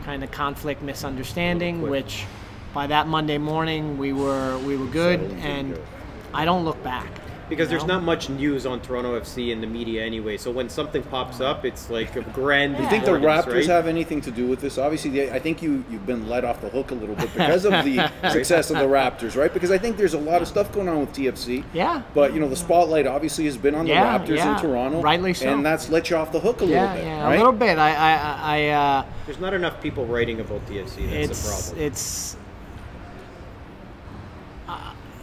kind 0.04 0.24
of 0.24 0.32
conflict, 0.32 0.82
misunderstanding, 0.82 1.82
which 1.82 2.24
by 2.72 2.86
that 2.86 3.06
Monday 3.08 3.38
morning 3.38 3.98
we 3.98 4.12
were 4.12 4.58
we 4.58 4.76
were 4.76 4.86
good, 4.86 5.20
Settled 5.20 5.38
and 5.38 5.44
and 5.44 5.74
good. 5.74 5.84
I 6.34 6.44
don't 6.44 6.64
look 6.64 6.82
back. 6.82 7.08
Because 7.48 7.70
there's 7.70 7.86
know? 7.86 7.94
not 7.94 8.02
much 8.02 8.28
news 8.28 8.66
on 8.66 8.78
Toronto 8.82 9.18
FC 9.18 9.52
in 9.52 9.62
the 9.62 9.66
media 9.66 10.04
anyway. 10.04 10.36
So 10.36 10.50
when 10.50 10.68
something 10.68 11.02
pops 11.02 11.40
up, 11.40 11.64
it's 11.64 11.88
like 11.88 12.14
a 12.14 12.20
grand. 12.20 12.76
Do 12.76 12.82
you 12.82 12.90
think 12.90 13.06
the 13.06 13.12
Raptors 13.12 13.54
right? 13.54 13.66
have 13.68 13.86
anything 13.86 14.20
to 14.20 14.30
do 14.30 14.46
with 14.46 14.60
this? 14.60 14.76
Obviously, 14.76 15.10
they, 15.12 15.30
I 15.30 15.38
think 15.38 15.62
you 15.62 15.82
you've 15.88 16.04
been 16.04 16.28
let 16.28 16.44
off 16.44 16.60
the 16.60 16.68
hook 16.68 16.90
a 16.90 16.94
little 16.94 17.14
bit 17.14 17.32
because 17.32 17.64
of 17.64 17.72
the 17.72 18.06
success 18.30 18.70
of 18.70 18.76
the 18.76 18.84
Raptors, 18.84 19.34
right? 19.34 19.50
Because 19.50 19.70
I 19.70 19.78
think 19.78 19.96
there's 19.96 20.12
a 20.12 20.18
lot 20.18 20.42
of 20.42 20.48
stuff 20.48 20.70
going 20.72 20.90
on 20.90 21.00
with 21.00 21.14
TFC. 21.14 21.64
Yeah. 21.72 22.02
But 22.12 22.34
you 22.34 22.40
know, 22.40 22.50
the 22.50 22.56
spotlight 22.56 23.06
obviously 23.06 23.46
has 23.46 23.56
been 23.56 23.74
on 23.74 23.86
the 23.86 23.92
Yeah, 23.92 24.18
Raptors 24.18 24.36
yeah. 24.36 24.54
in 24.56 24.60
Toronto, 24.62 25.00
Rightly 25.00 25.32
so. 25.32 25.50
and 25.50 25.64
that's 25.64 25.88
let 25.88 26.10
you 26.10 26.16
off 26.16 26.32
the 26.32 26.40
hook 26.40 26.60
a 26.60 26.66
Yeah, 26.66 26.82
little 26.82 26.96
bit, 26.96 27.04
yeah, 27.06 27.24
right? 27.24 27.34
a 27.34 27.38
little 27.38 27.52
bit. 27.52 27.78
I, 27.78 27.94
I, 27.94 28.12
I, 28.12 28.38
I 28.42 28.68
uh, 28.68 29.04
There's 29.24 29.40
not 29.40 29.54
enough 29.54 29.80
people 29.80 30.04
writing 30.04 30.40
about 30.40 30.66
TFC. 30.66 30.76
That's 30.84 30.94
the 30.96 31.20
it's 31.22 31.48
problem. 31.70 31.82
it's. 31.86 32.36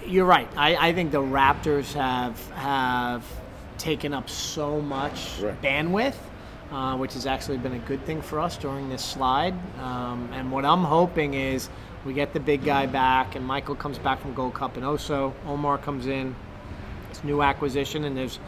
You're 0.07 0.25
right. 0.25 0.47
I, 0.55 0.89
I 0.89 0.93
think 0.93 1.11
the 1.11 1.21
Raptors 1.21 1.93
have 1.93 2.49
have 2.51 3.23
taken 3.77 4.13
up 4.13 4.29
so 4.29 4.79
much 4.81 5.39
Right. 5.41 5.61
bandwidth, 5.61 6.15
uh, 6.71 6.95
which 6.97 7.13
has 7.13 7.25
actually 7.25 7.57
been 7.57 7.73
a 7.73 7.79
good 7.79 8.03
thing 8.05 8.21
for 8.21 8.39
us 8.39 8.57
during 8.57 8.89
this 8.89 9.03
slide. 9.03 9.53
Um, 9.81 10.29
and 10.33 10.51
what 10.51 10.63
I'm 10.65 10.83
hoping 10.83 11.33
is 11.33 11.69
we 12.05 12.13
get 12.13 12.33
the 12.33 12.39
big 12.39 12.63
guy 12.63 12.85
back, 12.85 13.35
and 13.35 13.45
Michael 13.45 13.75
comes 13.75 13.97
back 13.97 14.21
from 14.21 14.33
Gold 14.33 14.53
Cup, 14.53 14.77
and 14.77 14.85
also 14.85 15.33
Omar 15.47 15.77
comes 15.77 16.07
in. 16.07 16.35
It's 17.09 17.23
new 17.23 17.41
acquisition, 17.41 18.03
and 18.05 18.15
there's. 18.17 18.39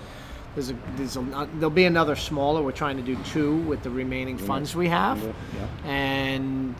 There's 0.55 0.71
a, 0.71 0.75
there's 0.95 1.17
a, 1.17 1.21
uh, 1.21 1.45
there'll 1.55 1.69
be 1.69 1.85
another 1.85 2.15
smaller. 2.15 2.63
We're 2.63 2.71
trying 2.71 2.97
to 2.97 3.03
do 3.03 3.15
two 3.25 3.57
with 3.57 3.83
the 3.83 3.91
remaining 3.91 4.39
funds 4.39 4.75
we 4.75 4.87
have 4.89 5.21
Yeah. 5.23 5.67
and 5.87 6.73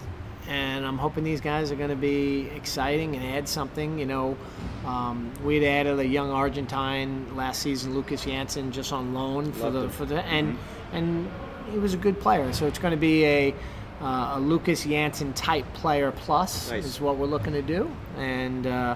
and 0.48 0.86
I'm 0.86 0.98
hoping 0.98 1.24
these 1.24 1.42
guys 1.42 1.72
are 1.72 1.76
going 1.76 1.90
to 1.90 1.96
be 1.96 2.50
exciting 2.56 3.16
and 3.16 3.26
add 3.26 3.48
something. 3.50 4.00
You 4.00 4.06
know, 4.06 4.38
um, 4.86 5.32
we'd 5.44 5.66
added 5.66 6.00
a 6.00 6.06
young 6.06 6.32
Argentine 6.32 7.36
last 7.36 7.62
season, 7.62 7.94
Lucas 7.94 8.24
Janson, 8.26 8.72
just 8.72 8.94
on 8.94 9.14
loan 9.14 9.52
for 9.52 9.70
Loved 9.70 9.76
the 9.76 9.82
him. 9.84 9.90
for 9.90 10.06
the 10.06 10.22
and 10.26 10.58
and 10.94 11.30
he 11.72 11.78
was 11.78 11.94
a 11.94 11.98
good 11.98 12.20
player. 12.20 12.52
So 12.54 12.66
it's 12.68 12.80
going 12.80 12.92
to 12.92 12.98
be 13.00 13.26
a 13.26 13.56
uh, 14.02 14.34
a 14.36 14.40
Lucas 14.40 14.84
Janson 14.84 15.34
type 15.34 15.66
player 15.74 16.12
plus 16.12 16.70
Nice. 16.72 16.86
is 16.86 17.02
what 17.02 17.18
we're 17.18 17.26
looking 17.26 17.54
to 17.54 17.62
do, 17.64 17.90
and 18.18 18.68
uh, 18.68 18.96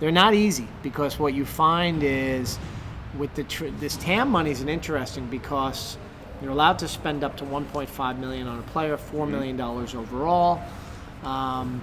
they're 0.00 0.10
not 0.12 0.34
easy 0.34 0.66
because 0.82 1.18
what 1.18 1.34
you 1.34 1.44
find 1.44 2.02
is 2.02 2.58
with 3.16 3.32
the 3.34 3.44
tr- 3.44 3.68
this 3.78 3.96
TAM 3.96 4.28
money 4.28 4.50
is 4.50 4.60
an 4.60 4.68
interesting 4.68 5.26
because 5.30 5.96
you're 6.42 6.50
allowed 6.50 6.78
to 6.80 6.88
spend 6.88 7.24
up 7.24 7.36
to 7.38 7.44
1.5 7.44 8.18
million 8.18 8.46
on 8.46 8.58
a 8.58 8.62
player, 8.62 8.96
four 8.96 9.26
million 9.26 9.56
dollars 9.56 9.94
overall. 9.94 10.60
Um, 11.22 11.82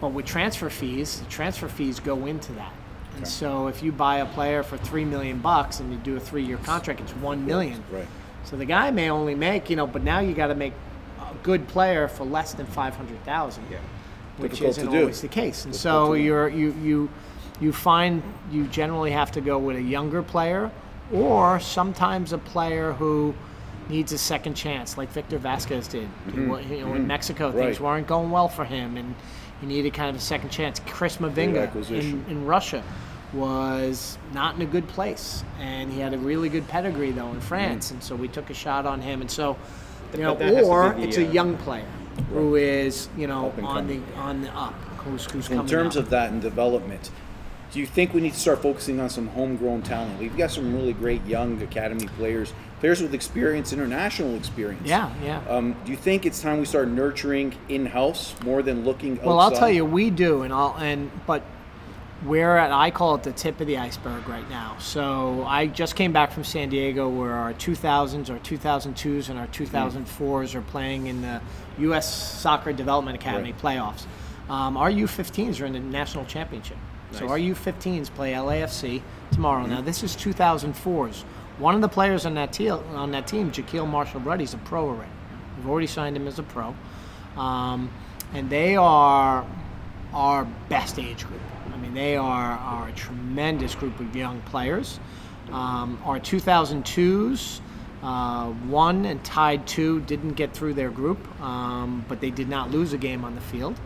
but 0.00 0.08
with 0.08 0.26
transfer 0.26 0.70
fees, 0.70 1.20
the 1.20 1.26
transfer 1.26 1.68
fees 1.68 2.00
go 2.00 2.26
into 2.26 2.52
that. 2.52 2.72
And 3.16 3.26
so 3.26 3.66
if 3.66 3.82
you 3.82 3.92
buy 3.92 4.18
a 4.18 4.26
player 4.26 4.62
for 4.62 4.78
three 4.78 5.04
million 5.04 5.40
bucks 5.40 5.80
and 5.80 5.92
you 5.92 5.98
do 5.98 6.16
a 6.16 6.20
three-year 6.20 6.58
contract, 6.58 7.00
it's 7.00 7.12
one 7.16 7.44
million. 7.44 7.82
Right. 7.90 8.06
So 8.44 8.56
the 8.56 8.64
guy 8.64 8.90
may 8.90 9.10
only 9.10 9.34
make, 9.34 9.68
you 9.68 9.76
know, 9.76 9.86
but 9.86 10.02
now 10.02 10.20
you 10.20 10.32
got 10.32 10.46
to 10.46 10.54
make 10.54 10.72
a 11.20 11.34
good 11.42 11.68
player 11.68 12.08
for 12.08 12.24
less 12.24 12.54
than 12.54 12.66
500,000 12.66 13.64
yeah. 13.70 13.78
which 14.38 14.52
Difficult 14.52 14.70
isn't 14.70 14.88
always 14.88 15.20
the 15.20 15.28
case. 15.28 15.64
And 15.64 15.74
Difficult 15.74 16.06
so 16.08 16.12
you're 16.14 16.48
you 16.48 16.72
you 16.82 17.10
you 17.60 17.72
find 17.72 18.22
you 18.50 18.66
generally 18.68 19.10
have 19.10 19.30
to 19.32 19.40
go 19.42 19.58
with 19.58 19.76
a 19.76 19.82
younger 19.82 20.22
player, 20.22 20.70
or 21.12 21.60
sometimes 21.60 22.32
a 22.32 22.38
player 22.38 22.92
who 22.92 23.34
needs 23.90 24.12
a 24.12 24.18
second 24.18 24.54
chance, 24.54 24.96
like 24.96 25.10
Victor 25.10 25.36
Vasquez 25.38 25.88
did. 25.88 26.08
He 26.32 26.40
wa- 26.40 26.58
You 26.58 26.86
know, 26.86 26.94
in 26.94 27.06
Mexico, 27.06 27.50
things 27.52 27.76
Mm-hmm. 27.76 27.84
Right. 27.84 27.92
weren't 27.94 28.06
going 28.06 28.30
well 28.30 28.48
for 28.48 28.64
him, 28.64 28.96
and 28.96 29.14
he 29.60 29.66
needed 29.66 29.92
kind 29.92 30.08
of 30.08 30.16
a 30.16 30.24
second 30.24 30.50
chance. 30.50 30.80
Chris 30.86 31.16
Mavinga 31.18 31.90
in, 31.90 32.24
in 32.28 32.46
Russia 32.46 32.82
was 33.34 34.18
not 34.32 34.54
in 34.56 34.62
a 34.62 34.66
good 34.66 34.88
place, 34.88 35.44
and 35.60 35.92
he 35.92 36.00
had 36.00 36.14
a 36.14 36.18
really 36.18 36.48
good 36.48 36.66
pedigree 36.68 37.10
though 37.10 37.28
in 37.30 37.40
France, 37.40 37.90
and 37.90 38.02
so 38.02 38.14
we 38.16 38.28
took 38.28 38.48
a 38.50 38.54
shot 38.54 38.86
on 38.86 39.00
him, 39.00 39.20
and 39.20 39.30
so. 39.30 39.56
You 40.12 40.22
know, 40.22 40.34
But 40.34 40.38
that 40.40 40.54
has 40.54 40.64
to 40.66 40.70
or 40.72 40.90
the, 40.94 41.02
it's 41.04 41.18
a 41.18 41.26
uh, 41.28 41.30
young 41.30 41.56
player 41.58 41.86
who 42.32 42.56
is, 42.56 43.08
you 43.16 43.28
know, 43.28 43.46
Up 43.46 43.58
and 43.58 43.66
on 43.66 43.86
the 43.86 44.00
on 44.16 44.40
the 44.42 44.50
up, 44.56 44.74
who's, 45.04 45.24
who's 45.30 45.48
In 45.50 45.64
terms 45.68 45.96
up. 45.96 46.02
of 46.04 46.10
that 46.10 46.32
and 46.32 46.42
development, 46.42 47.12
do 47.72 47.78
you 47.78 47.86
think 47.86 48.12
we 48.12 48.20
need 48.20 48.32
to 48.32 48.38
start 48.40 48.62
focusing 48.62 49.00
on 49.00 49.08
some 49.08 49.28
homegrown 49.28 49.82
talent? 49.82 50.18
We've 50.18 50.36
got 50.36 50.50
some 50.50 50.74
really 50.74 50.92
great 50.92 51.24
young 51.24 51.60
academy 51.62 52.06
players, 52.16 52.52
players 52.80 53.00
with 53.00 53.14
experience, 53.14 53.72
international 53.72 54.34
experience. 54.34 54.86
Yeah, 54.86 55.12
yeah. 55.22 55.42
Um, 55.48 55.76
do 55.84 55.92
you 55.92 55.96
think 55.96 56.26
it's 56.26 56.40
time 56.42 56.58
we 56.58 56.64
start 56.64 56.88
nurturing 56.88 57.54
in-house 57.68 58.34
more 58.42 58.62
than 58.62 58.84
looking 58.84 59.12
outside? 59.12 59.26
well, 59.26 59.40
I'll 59.40 59.52
tell 59.52 59.70
you, 59.70 59.84
we 59.84 60.10
do, 60.10 60.42
and 60.42 60.52
I'll 60.52 60.76
and 60.78 61.10
but 61.26 61.42
we're 62.24 62.56
at 62.56 62.72
I 62.72 62.90
call 62.90 63.14
it 63.14 63.22
the 63.22 63.32
tip 63.32 63.60
of 63.60 63.66
the 63.66 63.78
iceberg 63.78 64.28
right 64.28 64.48
now. 64.50 64.76
So 64.78 65.44
I 65.46 65.66
just 65.66 65.94
came 65.94 66.12
back 66.12 66.32
from 66.32 66.44
San 66.44 66.70
Diego, 66.70 67.08
where 67.08 67.32
our 67.32 67.54
2000s, 67.54 68.30
our 68.30 68.38
2002s, 68.40 69.28
and 69.30 69.38
our 69.38 69.46
2004s 69.46 70.54
are 70.54 70.62
playing 70.62 71.06
in 71.06 71.22
the 71.22 71.40
U.S. 71.78 72.12
Soccer 72.40 72.72
Development 72.72 73.16
Academy 73.16 73.52
playoffs. 73.52 74.06
Um, 74.48 74.76
our 74.76 74.90
U15s 74.90 75.62
are 75.62 75.66
in 75.66 75.72
the 75.72 75.78
national 75.78 76.24
championship. 76.24 76.76
So 77.12 77.20
Nice. 77.26 77.30
our 77.30 77.38
U15s 77.38 78.10
play 78.14 78.32
LAFC 78.32 79.02
tomorrow. 79.32 79.66
Now 79.66 79.80
this 79.80 80.02
is 80.02 80.16
2004s. 80.16 81.22
One 81.58 81.74
of 81.74 81.80
the 81.80 81.88
players 81.88 82.24
on 82.24 82.34
that 82.34 82.52
team, 82.52 82.72
on 82.94 83.10
that 83.10 83.26
team, 83.26 83.50
Jahkeele 83.50 83.88
Marshall-Rutty's 83.88 84.54
a 84.54 84.58
pro 84.58 84.88
already. 84.88 85.10
We've 85.56 85.68
already 85.68 85.86
signed 85.86 86.16
him 86.16 86.26
as 86.26 86.38
a 86.38 86.42
pro, 86.42 86.74
um, 87.36 87.90
and 88.32 88.48
they 88.48 88.76
are 88.76 89.44
our 90.14 90.44
best 90.70 90.98
age 90.98 91.26
group. 91.26 91.40
I 91.72 91.76
mean, 91.76 91.92
they 91.92 92.16
are, 92.16 92.52
are 92.52 92.88
a 92.88 92.92
tremendous 92.92 93.74
group 93.74 94.00
of 94.00 94.16
young 94.16 94.40
players. 94.42 94.98
Um, 95.52 96.00
our 96.04 96.18
2002s 96.18 97.60
uh, 98.02 98.52
won 98.68 99.04
and 99.04 99.22
tied 99.22 99.66
two, 99.66 100.00
didn't 100.02 100.34
get 100.34 100.54
through 100.54 100.74
their 100.74 100.90
group, 100.90 101.18
um, 101.42 102.04
but 102.08 102.20
they 102.20 102.30
did 102.30 102.48
not 102.48 102.70
lose 102.70 102.92
a 102.92 102.98
game 102.98 103.24
on 103.24 103.34
the 103.34 103.40
field. 103.40 103.78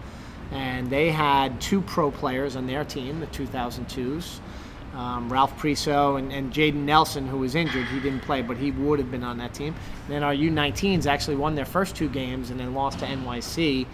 And 0.52 0.88
they 0.90 1.10
had 1.10 1.60
two 1.60 1.80
pro 1.82 2.10
players 2.10 2.54
on 2.56 2.66
their 2.66 2.84
team, 2.84 3.20
the 3.20 3.26
2002s. 3.28 4.38
Um, 4.94 5.32
Ralph 5.32 5.58
Priso 5.58 6.16
and, 6.20 6.32
and 6.32 6.52
Jayden 6.52 6.84
Nelson, 6.84 7.26
who 7.26 7.38
was 7.38 7.56
injured, 7.56 7.86
he 7.88 7.98
didn't 7.98 8.20
play, 8.20 8.42
but 8.42 8.56
he 8.56 8.70
would 8.70 9.00
have 9.00 9.10
been 9.10 9.24
on 9.24 9.38
that 9.38 9.52
team. 9.52 9.74
And 10.06 10.14
then 10.14 10.22
our 10.22 10.32
U19s 10.32 11.06
actually 11.06 11.34
won 11.34 11.56
their 11.56 11.64
first 11.64 11.96
two 11.96 12.08
games 12.08 12.50
and 12.50 12.60
then 12.60 12.74
lost 12.74 13.00
to 13.00 13.06
NYC, 13.06 13.86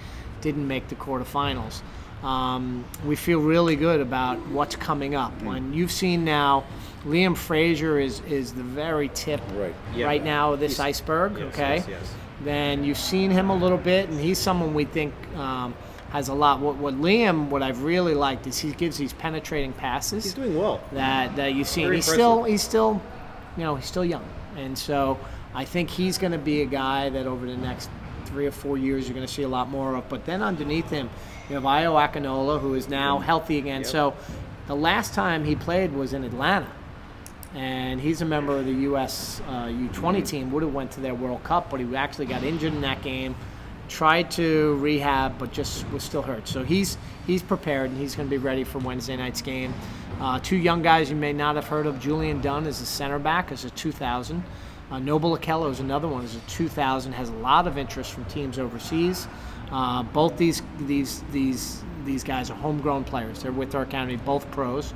didn't 0.42 0.68
make 0.68 0.88
the 0.88 0.94
quarterfinals. 0.96 1.80
Um, 2.22 2.84
we 3.06 3.16
feel 3.16 3.40
really 3.40 3.76
good 3.76 4.00
about 4.02 4.38
what's 4.48 4.76
coming 4.76 5.14
up. 5.14 5.32
When 5.42 5.72
you've 5.72 5.90
seen 5.92 6.22
now, 6.22 6.64
Liam 7.06 7.34
Fraser 7.34 7.98
is 7.98 8.20
is 8.28 8.52
the 8.52 8.62
very 8.62 9.08
tip 9.14 9.40
Right. 9.54 9.74
Yeah. 9.96 10.04
right 10.04 10.22
now 10.22 10.52
of 10.52 10.60
this 10.60 10.72
He's- 10.72 10.80
iceberg. 10.80 11.38
yes, 11.38 11.54
okay, 11.54 11.76
yes, 11.76 11.86
yes. 11.88 12.14
then 12.44 12.84
you've 12.84 12.98
seen 12.98 13.30
him 13.30 13.48
a 13.48 13.54
little 13.56 13.78
bit, 13.78 14.10
and 14.10 14.20
he's 14.20 14.38
someone 14.38 14.74
we 14.74 14.84
think 14.84 15.14
um, 15.34 15.72
has 16.10 16.28
a 16.28 16.34
lot. 16.34 16.60
What, 16.60 16.76
what 16.76 16.94
Liam, 16.94 17.48
what 17.48 17.62
I've 17.62 17.82
really 17.82 18.14
liked 18.14 18.46
is 18.46 18.58
he 18.58 18.72
gives 18.72 18.98
these 18.98 19.12
penetrating 19.12 19.72
passes 19.72 20.24
He's 20.24 20.34
doing 20.34 20.56
well. 20.56 20.80
that 20.92 21.36
that 21.36 21.54
you've 21.54 21.68
seen. 21.68 21.84
Very 21.84 21.96
he's 21.96 22.08
impressive. 22.08 22.14
still 22.20 22.44
he's 22.44 22.62
still, 22.62 23.02
you 23.56 23.62
know, 23.62 23.76
he's 23.76 23.86
still 23.86 24.04
young, 24.04 24.24
and 24.56 24.76
so 24.76 25.18
I 25.54 25.64
think 25.64 25.90
he's 25.90 26.18
going 26.18 26.32
to 26.32 26.38
be 26.38 26.62
a 26.62 26.66
guy 26.66 27.08
that 27.10 27.26
over 27.26 27.46
the 27.46 27.56
next 27.56 27.90
three 28.26 28.46
or 28.46 28.52
four 28.52 28.78
years 28.78 29.08
you're 29.08 29.14
going 29.14 29.26
to 29.26 29.32
see 29.32 29.42
a 29.42 29.48
lot 29.48 29.68
more 29.68 29.94
of. 29.96 30.08
But 30.08 30.24
then 30.24 30.42
underneath 30.42 30.88
him, 30.90 31.10
you 31.48 31.54
have 31.56 31.64
Ayo 31.64 31.98
Akinola, 32.08 32.60
who 32.60 32.74
is 32.74 32.88
now 32.88 33.18
healthy 33.18 33.58
again. 33.58 33.80
Yep. 33.80 33.90
So 33.90 34.14
the 34.66 34.76
last 34.76 35.14
time 35.14 35.44
he 35.44 35.56
played 35.56 35.92
was 35.92 36.12
in 36.12 36.24
Atlanta. 36.24 36.70
And 37.52 38.00
he's 38.00 38.22
a 38.22 38.24
member 38.24 38.56
of 38.56 38.64
the 38.64 38.72
U.S. 38.72 39.42
Uh, 39.48 39.64
U20 39.66 40.24
team. 40.24 40.52
Would 40.52 40.62
have 40.62 40.72
went 40.72 40.92
to 40.92 41.00
their 41.00 41.16
World 41.16 41.42
Cup, 41.42 41.68
but 41.68 41.80
he 41.80 41.96
actually 41.96 42.26
got 42.26 42.44
injured 42.44 42.72
in 42.72 42.80
that 42.82 43.02
game. 43.02 43.34
Tried 43.90 44.30
to 44.32 44.76
rehab, 44.76 45.36
but 45.36 45.52
just 45.52 45.86
was 45.90 46.04
still 46.04 46.22
hurt. 46.22 46.46
So 46.46 46.62
he's 46.62 46.96
he's 47.26 47.42
prepared 47.42 47.90
and 47.90 47.98
he's 47.98 48.14
going 48.14 48.28
to 48.28 48.30
be 48.30 48.38
ready 48.38 48.62
for 48.62 48.78
Wednesday 48.78 49.16
night's 49.16 49.42
game. 49.42 49.74
Uh, 50.20 50.38
two 50.38 50.56
young 50.56 50.80
guys 50.80 51.10
you 51.10 51.16
may 51.16 51.32
not 51.32 51.56
have 51.56 51.66
heard 51.66 51.86
of. 51.86 51.98
Julian 51.98 52.40
Dunn 52.40 52.66
is 52.66 52.80
a 52.80 52.86
center 52.86 53.18
back, 53.18 53.50
is 53.50 53.64
a 53.64 53.70
2000. 53.70 54.44
Uh, 54.90 54.98
Noble 55.00 55.36
Okello 55.36 55.70
is 55.70 55.80
another 55.80 56.06
one, 56.06 56.24
is 56.24 56.36
a 56.36 56.40
2000. 56.40 57.12
Has 57.12 57.30
a 57.30 57.34
lot 57.34 57.66
of 57.66 57.76
interest 57.76 58.12
from 58.12 58.24
teams 58.26 58.60
overseas. 58.60 59.26
Uh, 59.72 60.04
both 60.04 60.36
these 60.36 60.62
these 60.78 61.22
these 61.32 61.82
these 62.04 62.22
guys 62.22 62.48
are 62.48 62.54
homegrown 62.54 63.02
players. 63.04 63.42
They're 63.42 63.52
with 63.52 63.74
our 63.74 63.82
academy, 63.82 64.16
both 64.16 64.48
pros. 64.52 64.94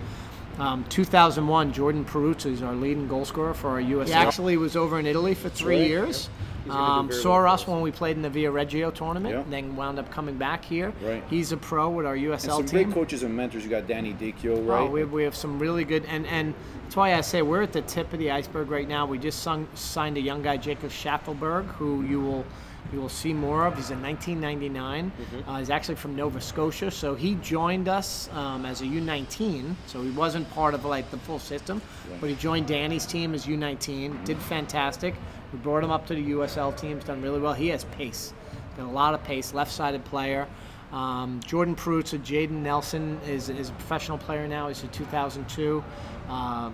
Um, 0.59 0.85
2001, 0.85 1.73
Jordan 1.73 2.05
Perruzza 2.05 2.47
is 2.47 2.63
our 2.63 2.75
leading 2.75 3.09
goal 3.09 3.25
scorer 3.25 3.55
for 3.55 3.71
our 3.71 3.81
U.S. 3.81 4.09
He 4.09 4.15
actually 4.15 4.57
was 4.57 4.77
over 4.77 5.01
in 5.01 5.07
Italy 5.07 5.35
for 5.35 5.49
three 5.49 5.85
years. 5.87 6.29
Um, 6.71 7.13
saw 7.13 7.43
well 7.43 7.53
us 7.53 7.67
when 7.67 7.81
we 7.81 7.91
played 7.91 8.17
in 8.17 8.23
the 8.23 8.31
Viareggio 8.31 8.93
tournament, 8.95 9.35
Yeah. 9.35 9.45
then 9.49 9.77
wound 9.77 9.99
up 9.99 10.11
coming 10.11 10.37
back 10.37 10.65
here. 10.65 10.93
Right. 11.03 11.23
He's 11.29 11.53
a 11.53 11.57
pro 11.57 11.91
with 11.91 12.07
our 12.07 12.17
USL 12.17 12.33
And 12.33 12.69
some 12.69 12.79
team. 12.79 12.89
big 12.89 12.95
coaches 12.95 13.23
and 13.23 13.37
mentors. 13.37 13.65
You 13.65 13.71
got 13.71 13.87
Danny 13.87 14.15
Dichio, 14.15 14.67
right? 14.67 14.83
Oh, 14.83 14.87
we, 14.91 15.05
we 15.05 15.25
have 15.25 15.35
some 15.35 15.59
really 15.59 15.85
good, 15.85 16.05
and, 16.07 16.27
and 16.27 16.55
that's 16.85 16.97
why 16.97 17.15
I 17.15 17.21
say 17.21 17.43
we're 17.43 17.63
at 17.63 17.73
the 17.73 17.83
tip 17.83 18.13
of 18.13 18.19
the 18.19 18.31
iceberg 18.31 18.71
right 18.71 18.89
now. 18.89 19.07
We 19.07 19.19
just 19.19 19.41
sung, 19.43 19.67
signed 19.75 20.17
a 20.17 20.21
young 20.21 20.43
guy, 20.43 20.57
Jacob 20.57 20.91
Shaffelburg, 20.91 21.67
who 21.67 22.03
you 22.03 22.21
will 22.21 22.45
you 22.93 23.01
will 23.01 23.09
see 23.09 23.33
more 23.33 23.67
of. 23.67 23.77
He's 23.77 23.91
in 23.91 24.03
1999. 24.03 25.11
Mm-hmm. 25.11 25.49
Uh, 25.51 25.59
he's 25.59 25.71
actually 25.71 25.95
from 25.95 26.15
Nova 26.15 26.41
Scotia, 26.41 26.91
so 26.91 27.15
he 27.15 27.35
joined 27.37 27.89
us 27.89 28.29
um, 28.33 28.67
as 28.67 28.83
a 28.83 28.85
U19. 28.85 29.75
So 29.87 30.03
he 30.03 30.11
wasn't 30.11 30.49
part 30.51 30.75
of 30.75 30.85
like 30.85 31.11
the 31.11 31.17
full 31.19 31.39
system, 31.39 31.81
but 32.21 32.29
he 32.29 32.37
joined 32.37 32.67
Danny's 32.67 33.07
team 33.07 33.35
as 33.35 33.47
U19. 33.47 34.25
Did 34.25 34.39
fantastic. 34.39 35.15
We 35.55 35.61
brought 35.61 35.85
him 35.85 35.93
up 35.93 36.05
to 36.09 36.17
the 36.17 36.33
USL 36.33 36.77
team. 36.77 36.97
He's 36.97 37.05
done 37.05 37.23
really 37.23 37.39
well. 37.39 37.53
He 37.53 37.69
has 37.69 37.85
pace. 37.85 38.35
Got 38.77 38.87
a 38.87 38.91
lot 38.91 39.15
of 39.15 39.23
pace. 39.23 39.55
Left-sided 39.55 40.05
player. 40.05 40.49
Um, 40.91 41.39
Jordan 41.47 41.77
Perruzza, 41.77 42.19
Jayden 42.19 42.63
Nelson 42.63 43.21
is, 43.29 43.49
is 43.49 43.69
a 43.69 43.73
professional 43.75 44.19
player 44.19 44.49
now. 44.49 44.67
He's 44.67 44.83
a 44.83 44.89
2002. 44.89 45.85
Uh, 46.29 46.71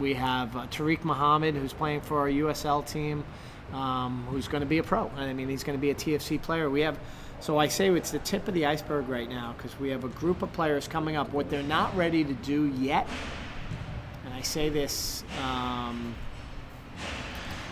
we 0.00 0.14
have 0.14 0.56
uh, 0.56 0.66
Tariq 0.66 1.04
Muhammad, 1.04 1.54
who's 1.54 1.72
playing 1.72 2.00
for 2.00 2.18
our 2.18 2.28
USL 2.28 2.84
team, 2.84 3.22
um, 3.72 4.26
who's 4.28 4.48
going 4.48 4.62
to 4.62 4.66
be 4.66 4.78
a 4.78 4.82
pro. 4.82 5.08
I 5.16 5.32
mean, 5.32 5.48
he's 5.48 5.62
going 5.62 5.78
to 5.78 5.80
be 5.80 5.90
a 5.90 5.94
TFC 5.94 6.42
player. 6.42 6.68
We 6.68 6.80
have, 6.80 6.98
so 7.38 7.58
I 7.58 7.68
say 7.68 7.88
it's 7.90 8.10
the 8.10 8.18
tip 8.18 8.48
of 8.48 8.54
the 8.54 8.66
iceberg 8.66 9.08
right 9.08 9.28
now 9.28 9.54
because 9.56 9.78
we 9.78 9.90
have 9.90 10.02
a 10.02 10.08
group 10.08 10.42
of 10.42 10.52
players 10.52 10.88
coming 10.88 11.14
up. 11.14 11.32
What 11.32 11.50
they're 11.50 11.62
not 11.62 11.96
ready 11.96 12.24
to 12.24 12.32
do 12.32 12.66
yet, 12.66 13.06
and 14.24 14.34
I 14.34 14.40
say 14.40 14.70
this 14.70 15.22
um, 15.40 16.16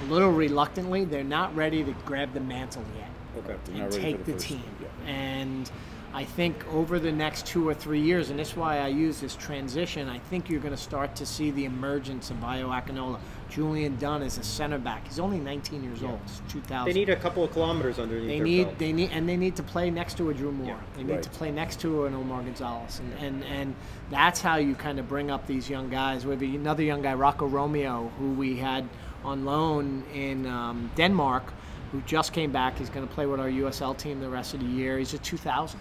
a 0.02 0.12
little 0.12 0.32
reluctantly, 0.32 1.04
they're 1.04 1.24
not 1.24 1.54
ready 1.54 1.84
to 1.84 1.92
grab 2.04 2.32
the 2.34 2.40
mantle 2.40 2.84
yet 2.96 3.08
Okay. 3.38 3.56
And 3.74 3.92
take 3.92 4.18
for 4.24 4.32
the, 4.32 4.38
team. 4.38 4.62
yeah. 4.80 5.10
And 5.10 5.70
I 6.14 6.24
think 6.24 6.66
over 6.72 6.98
the 6.98 7.12
next 7.12 7.46
two 7.46 7.66
or 7.66 7.72
three 7.72 8.00
years, 8.00 8.28
and 8.28 8.38
this 8.38 8.50
is 8.50 8.56
why 8.56 8.78
I 8.78 8.88
use 8.88 9.20
this 9.20 9.34
transition, 9.34 10.08
I 10.08 10.18
think 10.18 10.50
you're 10.50 10.60
going 10.60 10.74
to 10.74 10.80
start 10.80 11.16
to 11.16 11.24
see 11.24 11.50
the 11.50 11.64
emergence 11.64 12.30
of 12.30 12.36
Ayo 12.38 12.68
Akinola. 12.68 13.18
Julian 13.48 13.96
Dunn 13.96 14.22
is 14.22 14.38
a 14.38 14.42
center 14.42 14.78
back. 14.78 15.06
He's 15.06 15.18
only 15.18 15.38
19 15.38 15.82
years 15.82 16.02
old. 16.02 16.20
It's 16.24 16.42
2000. 16.52 16.86
They 16.86 16.98
need 16.98 17.08
a 17.08 17.16
couple 17.16 17.44
of 17.44 17.52
kilometers 17.52 17.98
underneath 17.98 18.28
They 18.28 18.40
need, 18.40 18.64
belt. 18.64 18.78
they 18.78 18.92
need, 18.92 19.10
and 19.12 19.28
they 19.28 19.36
need 19.36 19.56
to 19.56 19.62
play 19.62 19.90
next 19.90 20.16
to 20.18 20.30
a 20.30 20.34
Drew 20.34 20.52
Moor. 20.52 20.68
Yeah, 20.68 20.76
they 20.96 21.02
need 21.04 21.12
right. 21.14 21.22
to 21.22 21.30
play 21.30 21.50
next 21.50 21.80
to 21.80 22.04
an 22.06 22.14
Omar 22.14 22.42
Gonzalez, 22.42 23.00
and, 23.00 23.12
and 23.18 23.44
and 23.44 23.74
that's 24.10 24.40
how 24.40 24.56
you 24.56 24.74
kind 24.74 24.98
of 24.98 25.06
bring 25.08 25.30
up 25.30 25.46
these 25.46 25.68
young 25.68 25.90
guys. 25.90 26.24
We 26.24 26.32
have 26.32 26.42
another 26.42 26.82
young 26.82 27.02
guy, 27.02 27.12
Rocco 27.14 27.46
Romeo, 27.46 28.10
who 28.18 28.32
we 28.32 28.56
had 28.56 28.88
on 29.24 29.44
loan 29.44 30.02
in 30.14 30.46
um, 30.46 30.90
Denmark, 30.96 31.44
who 31.92 32.00
just 32.02 32.32
came 32.32 32.52
back. 32.52 32.78
He's 32.78 32.90
going 32.90 33.06
to 33.06 33.12
play 33.14 33.26
with 33.26 33.40
our 33.40 33.48
USL 33.48 33.96
team 33.96 34.20
the 34.20 34.28
rest 34.28 34.54
of 34.54 34.60
the 34.60 34.66
year. 34.66 34.98
He's 34.98 35.14
a 35.14 35.18
2000, 35.18 35.78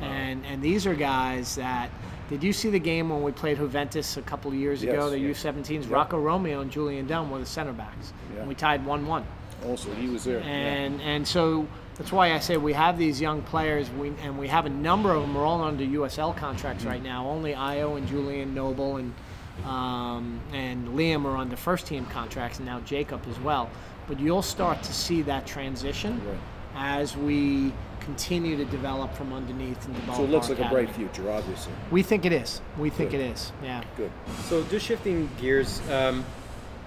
and 0.00 0.44
and 0.46 0.62
these 0.62 0.86
are 0.86 0.94
guys 0.94 1.56
that. 1.56 1.90
Did 2.30 2.42
you 2.42 2.54
see 2.54 2.70
the 2.70 2.78
game 2.78 3.10
when 3.10 3.22
we 3.22 3.32
played 3.32 3.58
Juventus 3.58 4.16
a 4.16 4.22
couple 4.22 4.50
of 4.50 4.56
years 4.56 4.82
ago? 4.82 5.10
The 5.10 5.18
Yeah. 5.18 5.28
U17s, 5.34 5.90
Rocco 5.90 6.18
Romeo 6.18 6.62
and 6.62 6.70
Julian 6.70 7.06
Dunn 7.06 7.30
were 7.30 7.38
the 7.38 7.44
center 7.46 7.74
backs, 7.74 8.14
Yeah. 8.32 8.40
and 8.40 8.48
we 8.48 8.54
tied 8.54 8.84
one-one 8.86 9.24
Also, 9.66 9.92
he 9.92 10.08
was 10.08 10.24
there. 10.24 10.38
yeah. 10.40 10.46
and 10.46 11.02
and 11.02 11.28
so 11.28 11.66
that's 11.98 12.10
why 12.12 12.32
I 12.32 12.38
say 12.38 12.56
we 12.56 12.72
have 12.72 12.96
these 12.96 13.20
young 13.20 13.42
players, 13.42 13.90
we, 13.90 14.10
and 14.22 14.38
we 14.38 14.48
have 14.48 14.64
a 14.64 14.70
number 14.70 15.12
of 15.12 15.20
them 15.20 15.36
are 15.36 15.44
all 15.44 15.62
under 15.62 15.84
USL 15.84 16.32
contracts 16.34 16.84
right 16.86 17.02
now. 17.02 17.28
Only 17.28 17.52
Ayo 17.52 17.98
and 17.98 18.08
Julian 18.08 18.54
Noble 18.54 18.96
and 18.96 19.12
um, 19.64 20.40
and 20.52 20.88
Liam 20.88 21.24
are 21.24 21.36
under 21.36 21.56
first 21.56 21.86
team 21.86 22.06
contracts, 22.06 22.58
and 22.58 22.66
now 22.66 22.80
Jacob 22.80 23.22
as 23.30 23.38
well. 23.40 23.70
But 24.06 24.20
you'll 24.20 24.42
start 24.42 24.82
to 24.82 24.92
see 24.92 25.22
that 25.22 25.46
transition 25.46 26.20
Right. 26.26 26.36
as 26.76 27.16
we 27.16 27.72
continue 28.00 28.54
to 28.56 28.64
develop 28.66 29.14
from 29.14 29.32
underneath 29.32 29.82
and 29.86 29.94
develop. 29.94 30.16
So 30.18 30.24
it 30.24 30.30
looks 30.30 30.50
our 30.50 30.56
like 30.56 30.66
a 30.66 30.70
bright 30.70 30.90
future, 30.90 31.30
obviously. 31.30 31.72
We 31.90 32.02
think 32.02 32.26
it 32.26 32.32
is. 32.32 32.60
We 32.78 32.90
think 32.90 33.12
Good. 33.12 33.20
it 33.20 33.30
is. 33.32 33.52
Yeah. 33.62 33.82
Good. 33.96 34.10
So 34.44 34.62
just 34.64 34.84
shifting 34.84 35.30
gears 35.40 35.80
um, 35.90 36.22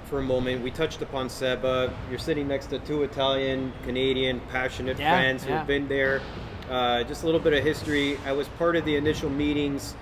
for 0.05 0.19
a 0.19 0.21
moment, 0.21 0.63
we 0.63 0.69
touched 0.69 1.01
upon 1.01 1.29
Seba. 1.29 1.91
You're 2.11 2.19
sitting 2.19 2.47
next 2.47 2.67
to 2.67 2.77
two 2.79 3.01
Italian, 3.01 3.73
Canadian, 3.83 4.39
passionate 4.51 4.99
Yeah, 4.99 5.11
fans 5.17 5.43
yeah. 5.43 5.57
who've 5.57 5.67
been 5.67 5.87
there. 5.87 6.21
Uh, 6.69 7.03
just 7.05 7.23
a 7.23 7.25
little 7.25 7.41
bit 7.41 7.53
of 7.53 7.63
history. 7.63 8.19
I 8.25 8.33
was 8.33 8.47
part 8.59 8.75
of 8.75 8.85
the 8.85 8.95
initial 8.95 9.29
meetings 9.31 9.93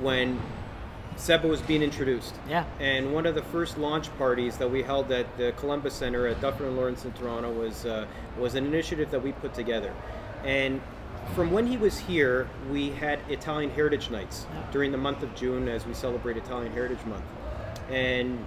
when 0.00 0.40
Seba 1.16 1.46
was 1.46 1.60
being 1.62 1.82
introduced. 1.82 2.34
Yeah. 2.48 2.64
And 2.80 3.14
one 3.14 3.26
of 3.26 3.34
the 3.34 3.42
first 3.42 3.78
launch 3.78 4.16
parties 4.18 4.56
that 4.58 4.70
we 4.70 4.82
held 4.82 5.12
at 5.12 5.36
the 5.36 5.52
Columbus 5.52 5.94
Center 5.94 6.26
at 6.26 6.40
Dufferin 6.40 6.70
and 6.70 6.76
Lawrence 6.76 7.04
in 7.04 7.12
Toronto 7.12 7.52
was 7.52 7.86
uh, 7.86 8.06
was 8.38 8.54
an 8.54 8.66
initiative 8.66 9.10
that 9.10 9.22
we 9.22 9.32
put 9.32 9.54
together. 9.54 9.92
And 10.44 10.80
from 11.34 11.50
when 11.50 11.66
he 11.66 11.76
was 11.76 11.98
here, 11.98 12.48
we 12.70 12.90
had 12.90 13.20
Italian 13.28 13.70
Heritage 13.70 14.10
Nights 14.10 14.46
during 14.70 14.92
the 14.92 14.98
month 14.98 15.22
of 15.22 15.34
June 15.34 15.68
as 15.68 15.86
we 15.86 15.94
celebrate 15.94 16.36
Italian 16.36 16.72
Heritage 16.72 17.04
Month. 17.06 17.24
And 17.90 18.44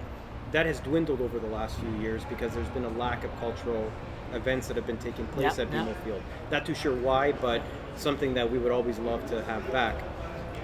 that 0.52 0.66
has 0.66 0.80
dwindled 0.80 1.20
over 1.20 1.38
the 1.38 1.48
last 1.48 1.78
few 1.78 1.90
years 1.98 2.24
because 2.28 2.54
there's 2.54 2.68
been 2.68 2.84
a 2.84 2.90
lack 2.90 3.24
of 3.24 3.36
cultural 3.40 3.90
events 4.32 4.68
that 4.68 4.76
have 4.76 4.86
been 4.86 4.98
taking 4.98 5.26
place 5.28 5.58
at 5.58 5.72
yeah. 5.72 5.84
BMO 5.84 6.04
Field. 6.04 6.22
Not 6.50 6.66
too 6.66 6.74
sure 6.74 6.94
why, 6.94 7.32
but 7.32 7.62
something 7.96 8.34
that 8.34 8.50
we 8.50 8.58
would 8.58 8.72
always 8.72 8.98
love 8.98 9.26
to 9.30 9.42
have 9.44 9.70
back. 9.72 9.96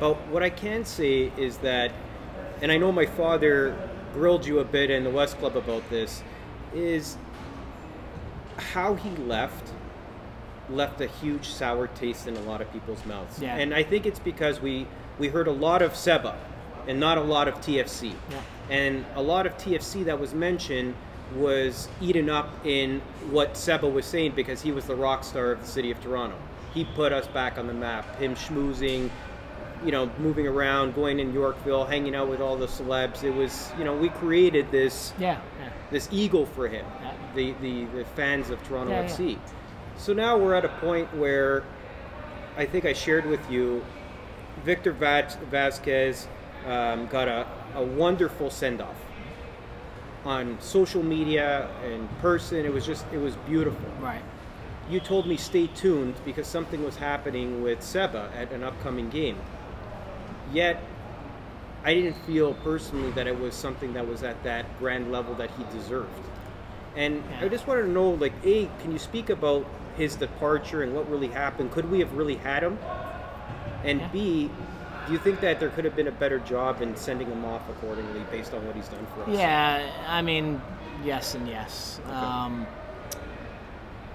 But 0.03 0.17
what 0.31 0.43
I 0.43 0.51
can 0.51 0.85
say 0.85 1.31
is 1.37 1.59
that, 1.59 1.93
and 2.61 2.73
I 2.73 2.77
know 2.77 2.91
my 2.91 3.07
father 3.07 3.73
grilled 4.13 4.45
you 4.45 4.59
a 4.59 4.65
bit 4.65 4.91
in 4.91 5.05
the 5.05 5.11
West 5.11 5.39
Club 5.39 5.57
about 5.57 5.89
this, 5.91 6.25
is 6.75 7.17
how 8.57 8.97
he 8.97 9.11
left 9.11 9.73
left 10.69 11.01
a 11.01 11.07
huge 11.07 11.47
sour 11.47 11.87
taste 11.87 12.27
in 12.27 12.37
a 12.37 12.41
lot 12.41 12.61
of 12.61 12.73
people's 12.73 13.07
mouths. 13.07 13.41
Yeah. 13.41 13.55
And 13.55 13.73
I 13.73 13.85
think 13.85 14.05
it's 14.05 14.19
because 14.19 14.61
we 14.61 14.89
we 15.21 15.29
heard 15.29 15.47
a 15.47 15.53
lot 15.53 15.83
of 15.83 15.95
Seba 15.95 16.37
and 16.89 16.99
not 16.99 17.17
a 17.17 17.23
lot 17.23 17.47
of 17.47 17.55
TFC. 17.61 18.13
Yeah. 18.29 18.41
And 18.71 19.05
a 19.15 19.23
lot 19.23 19.47
of 19.47 19.57
TFC 19.57 20.05
that 20.07 20.19
was 20.19 20.35
mentioned 20.35 20.97
was 21.37 21.89
eaten 22.01 22.29
up 22.29 22.51
in 22.67 23.01
what 23.31 23.57
Seba 23.57 23.89
was 23.89 24.05
saying 24.05 24.33
because 24.33 24.63
he 24.63 24.73
was 24.73 24.85
the 24.85 24.97
rock 24.97 25.23
star 25.23 25.53
of 25.53 25.61
the 25.61 25.67
city 25.69 25.93
of 25.93 26.01
Toronto. 26.01 26.37
He 26.75 26.87
put 26.87 27.13
us 27.13 27.29
back 27.29 27.57
on 27.57 27.69
the 27.69 27.75
map. 27.75 28.17
Him 28.17 28.35
schmoozing, 28.35 29.11
you 29.85 29.93
know, 29.93 30.11
moving 30.19 30.47
around, 30.47 30.95
going 30.95 31.19
in 31.21 31.33
Yorkville, 31.33 31.85
hanging 31.85 32.15
out 32.15 32.29
with 32.29 32.41
all 32.41 32.57
the 32.57 32.67
celebs. 32.67 33.25
It 33.25 33.35
was, 33.35 33.71
you 33.79 33.85
know, 33.85 33.95
we 33.97 34.09
created 34.11 34.71
this 34.71 35.13
Yeah. 35.19 35.41
yeah. 35.61 35.71
this 35.91 36.09
eagle 36.13 36.47
for 36.47 36.69
him, 36.69 36.87
Yeah. 37.03 37.13
the, 37.35 37.53
the, 37.61 37.85
the 37.87 38.05
fans 38.17 38.51
of 38.51 38.63
Toronto 38.67 38.93
FC. 38.93 39.39
So 39.97 40.13
now 40.13 40.39
we're 40.39 40.55
at 40.55 40.65
a 40.65 40.69
point 40.81 41.15
where 41.17 41.65
I 42.57 42.65
think 42.67 42.85
I 42.85 42.93
shared 42.93 43.27
with 43.27 43.41
you 43.51 43.85
Victor 44.65 44.93
Vaz- 44.93 45.37
Vazquez 45.51 46.27
um, 46.67 47.07
got 47.07 47.27
a, 47.29 47.47
a 47.75 47.83
wonderful 47.83 48.51
send 48.51 48.81
off 48.81 48.97
on 50.25 50.57
social 50.61 51.03
media 51.03 51.69
and 51.85 52.09
person. 52.21 52.65
It 52.65 52.73
was 52.73 52.87
just, 52.87 53.05
it 53.13 53.19
was 53.19 53.35
beautiful. 53.49 53.89
Right. 54.01 54.23
You 54.91 55.01
told 55.01 55.27
me 55.27 55.37
stay 55.37 55.67
tuned 55.69 56.15
because 56.25 56.47
something 56.47 56.85
was 56.85 56.97
happening 56.97 57.63
with 57.63 57.83
Seba 57.83 58.31
at 58.37 58.53
an 58.53 58.63
upcoming 58.63 59.09
game. 59.11 59.37
Yet, 60.53 60.83
I 61.85 61.95
didn't 61.95 62.17
feel 62.27 62.55
personally 62.55 63.11
that 63.13 63.27
it 63.27 63.39
was 63.39 63.55
something 63.55 63.93
that 63.95 64.07
was 64.07 64.23
at 64.23 64.43
that 64.45 64.67
grand 64.79 65.11
level 65.11 65.35
that 65.35 65.51
he 65.53 65.65
deserved. 65.77 66.11
And 66.95 67.23
I 67.41 67.49
just 67.49 67.67
wanted 67.67 67.83
to 67.83 67.89
know, 67.89 68.11
like, 68.11 68.35
A, 68.45 68.67
can 68.81 68.93
you 68.93 68.99
speak 68.99 69.31
about 69.31 69.67
his 69.97 70.15
departure 70.15 70.83
and 70.83 70.95
what 70.95 71.11
really 71.11 71.29
happened? 71.29 71.73
Could 71.73 71.91
we 71.91 72.01
have 72.01 72.13
really 72.15 72.37
had 72.37 72.63
him? 72.63 72.79
And 73.83 74.01
Yeah. 74.01 74.09
B, 74.09 74.51
do 75.07 75.13
you 75.13 75.19
think 75.19 75.41
that 75.41 75.59
there 75.59 75.71
could 75.71 75.85
have 75.85 75.97
been 75.97 76.07
a 76.09 76.13
better 76.13 76.39
job 76.39 76.83
in 76.83 76.95
sending 76.97 77.29
him 77.29 77.45
off 77.45 77.69
accordingly 77.69 78.21
based 78.31 78.55
on 78.55 78.65
what 78.67 78.77
he's 78.77 78.89
done 78.89 79.05
for 79.15 79.23
us? 79.23 79.37
Yeah, 79.37 79.91
I 80.07 80.23
mean, 80.23 80.61
yes 81.03 81.35
and 81.35 81.49
yes. 81.49 81.99
Um, 82.11 82.67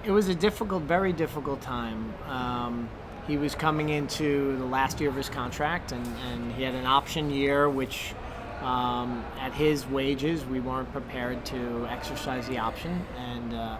it 0.04 0.10
was 0.10 0.28
a 0.28 0.34
difficult, 0.34 0.84
very 0.84 1.12
difficult 1.12 1.60
time. 1.60 2.14
Um, 2.28 2.88
he 3.28 3.36
was 3.36 3.54
coming 3.54 3.90
into 3.90 4.56
the 4.56 4.64
last 4.64 5.00
year 5.00 5.10
of 5.10 5.16
his 5.16 5.28
contract, 5.28 5.92
and, 5.92 6.04
and 6.32 6.52
he 6.54 6.62
had 6.62 6.74
an 6.74 6.86
option 6.86 7.30
year, 7.30 7.68
which 7.68 8.14
um, 8.62 9.24
at 9.38 9.52
his 9.52 9.86
wages, 9.86 10.44
we 10.46 10.60
weren't 10.60 10.90
prepared 10.92 11.44
to 11.46 11.86
exercise 11.90 12.48
the 12.48 12.58
option, 12.58 13.04
and 13.16 13.54
uh, 13.54 13.76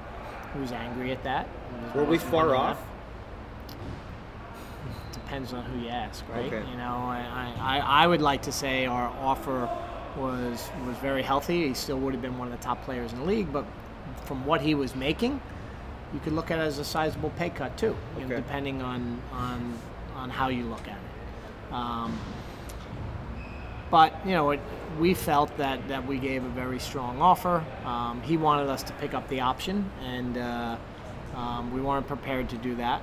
he 0.52 0.60
was 0.60 0.70
angry 0.70 1.10
at 1.10 1.24
that. 1.24 1.48
Were 1.94 2.04
we 2.04 2.18
far 2.18 2.54
off? 2.54 2.78
Depends 5.12 5.52
on 5.52 5.64
who 5.64 5.80
you 5.80 5.88
ask, 5.88 6.24
right? 6.28 6.52
Okay. 6.52 6.70
You 6.70 6.76
know, 6.76 6.94
I, 6.94 7.54
I, 7.58 7.78
I 7.78 8.06
would 8.06 8.22
like 8.22 8.42
to 8.42 8.52
say 8.52 8.86
our 8.86 9.08
offer 9.08 9.68
was 10.16 10.70
was 10.86 10.96
very 10.98 11.22
healthy. 11.22 11.68
He 11.68 11.74
still 11.74 11.98
would 12.00 12.12
have 12.12 12.22
been 12.22 12.38
one 12.38 12.50
of 12.50 12.58
the 12.58 12.64
top 12.64 12.82
players 12.84 13.12
in 13.12 13.20
the 13.20 13.24
league, 13.24 13.52
but 13.52 13.64
from 14.24 14.44
what 14.46 14.60
he 14.60 14.74
was 14.74 14.94
making, 14.94 15.40
you 16.12 16.20
could 16.20 16.32
look 16.32 16.50
at 16.50 16.58
it 16.58 16.62
as 16.62 16.78
a 16.78 16.84
sizable 16.84 17.30
pay 17.30 17.50
cut 17.50 17.76
too, 17.76 17.96
you 18.18 18.26
know, 18.26 18.36
depending 18.36 18.82
on 18.82 19.20
on 19.32 19.78
on 20.14 20.30
how 20.30 20.48
you 20.48 20.64
look 20.64 20.86
at 20.88 20.98
it. 20.98 21.72
Um, 21.72 22.18
but 23.90 24.14
you 24.26 24.32
know, 24.32 24.50
it, 24.50 24.60
we 24.98 25.14
felt 25.14 25.56
that 25.58 25.86
that 25.88 26.06
we 26.06 26.18
gave 26.18 26.44
a 26.44 26.48
very 26.48 26.78
strong 26.78 27.20
offer. 27.20 27.64
Um, 27.84 28.22
he 28.22 28.36
wanted 28.36 28.68
us 28.68 28.82
to 28.84 28.92
pick 28.94 29.14
up 29.14 29.28
the 29.28 29.40
option, 29.40 29.90
and 30.04 30.38
uh, 30.38 30.76
um, 31.34 31.72
we 31.72 31.80
weren't 31.80 32.06
prepared 32.06 32.48
to 32.50 32.56
do 32.56 32.74
that. 32.76 33.02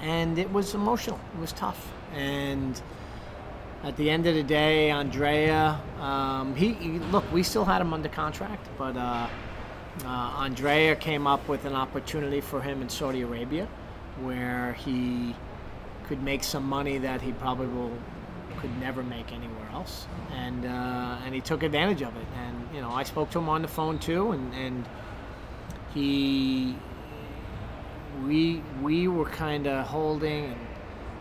And 0.00 0.38
it 0.38 0.52
was 0.52 0.74
emotional. 0.74 1.18
It 1.34 1.40
was 1.40 1.52
tough, 1.52 1.92
and 2.12 2.80
at 3.82 3.96
the 3.96 4.10
end 4.10 4.26
of 4.26 4.34
the 4.34 4.42
day, 4.42 4.90
Andrea, 4.90 5.80
um, 6.00 6.54
he, 6.56 6.72
he, 6.74 6.98
look, 6.98 7.30
we 7.32 7.42
still 7.42 7.64
had 7.64 7.80
him 7.80 7.92
under 7.92 8.08
contract, 8.08 8.66
but 8.76 8.96
uh, 8.96 9.28
uh, 10.04 10.08
Andrea 10.38 10.94
came 10.96 11.26
up 11.26 11.48
with 11.48 11.64
an 11.64 11.74
opportunity 11.74 12.40
for 12.40 12.60
him 12.60 12.82
in 12.82 12.88
Saudi 12.88 13.22
Arabia, 13.22 13.68
where 14.20 14.74
he 14.74 15.34
could 16.04 16.22
make 16.22 16.44
some 16.44 16.64
money 16.64 16.98
that 16.98 17.20
he 17.20 17.32
probably 17.32 17.90
could 18.58 18.78
never 18.80 19.02
make 19.02 19.32
anywhere 19.32 19.68
else, 19.72 20.06
and 20.32 20.64
uh, 20.64 21.18
and 21.24 21.34
he 21.34 21.40
took 21.40 21.62
advantage 21.62 22.02
of 22.02 22.16
it. 22.16 22.26
And 22.36 22.74
you 22.74 22.80
know, 22.80 22.90
I 22.90 23.02
spoke 23.02 23.30
to 23.30 23.38
him 23.38 23.48
on 23.48 23.62
the 23.62 23.68
phone 23.68 23.98
too, 23.98 24.32
and 24.32 24.54
and 24.54 24.88
he, 25.92 26.76
we 28.26 28.62
we 28.82 29.08
were 29.08 29.26
kind 29.26 29.66
of 29.66 29.86
holding 29.86 30.44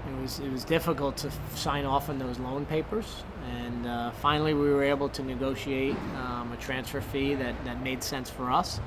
and 0.06 0.20
it 0.20 0.22
was 0.22 0.40
it 0.40 0.52
was 0.52 0.64
difficult 0.64 1.18
to 1.18 1.32
sign 1.56 1.86
off 1.86 2.10
on 2.10 2.20
those 2.20 2.40
loan 2.40 2.66
papers, 2.66 3.24
and 3.46 3.88
uh, 3.88 4.12
finally 4.12 4.54
we 4.54 4.70
were 4.70 4.84
able 4.84 5.10
to 5.10 5.24
negotiate 5.24 5.96
um, 6.16 6.52
a 6.52 6.58
transfer 6.58 7.02
fee 7.02 7.36
that, 7.36 7.56
that 7.66 7.82
made 7.82 8.04
sense 8.04 8.30
for 8.30 8.52
us. 8.52 8.80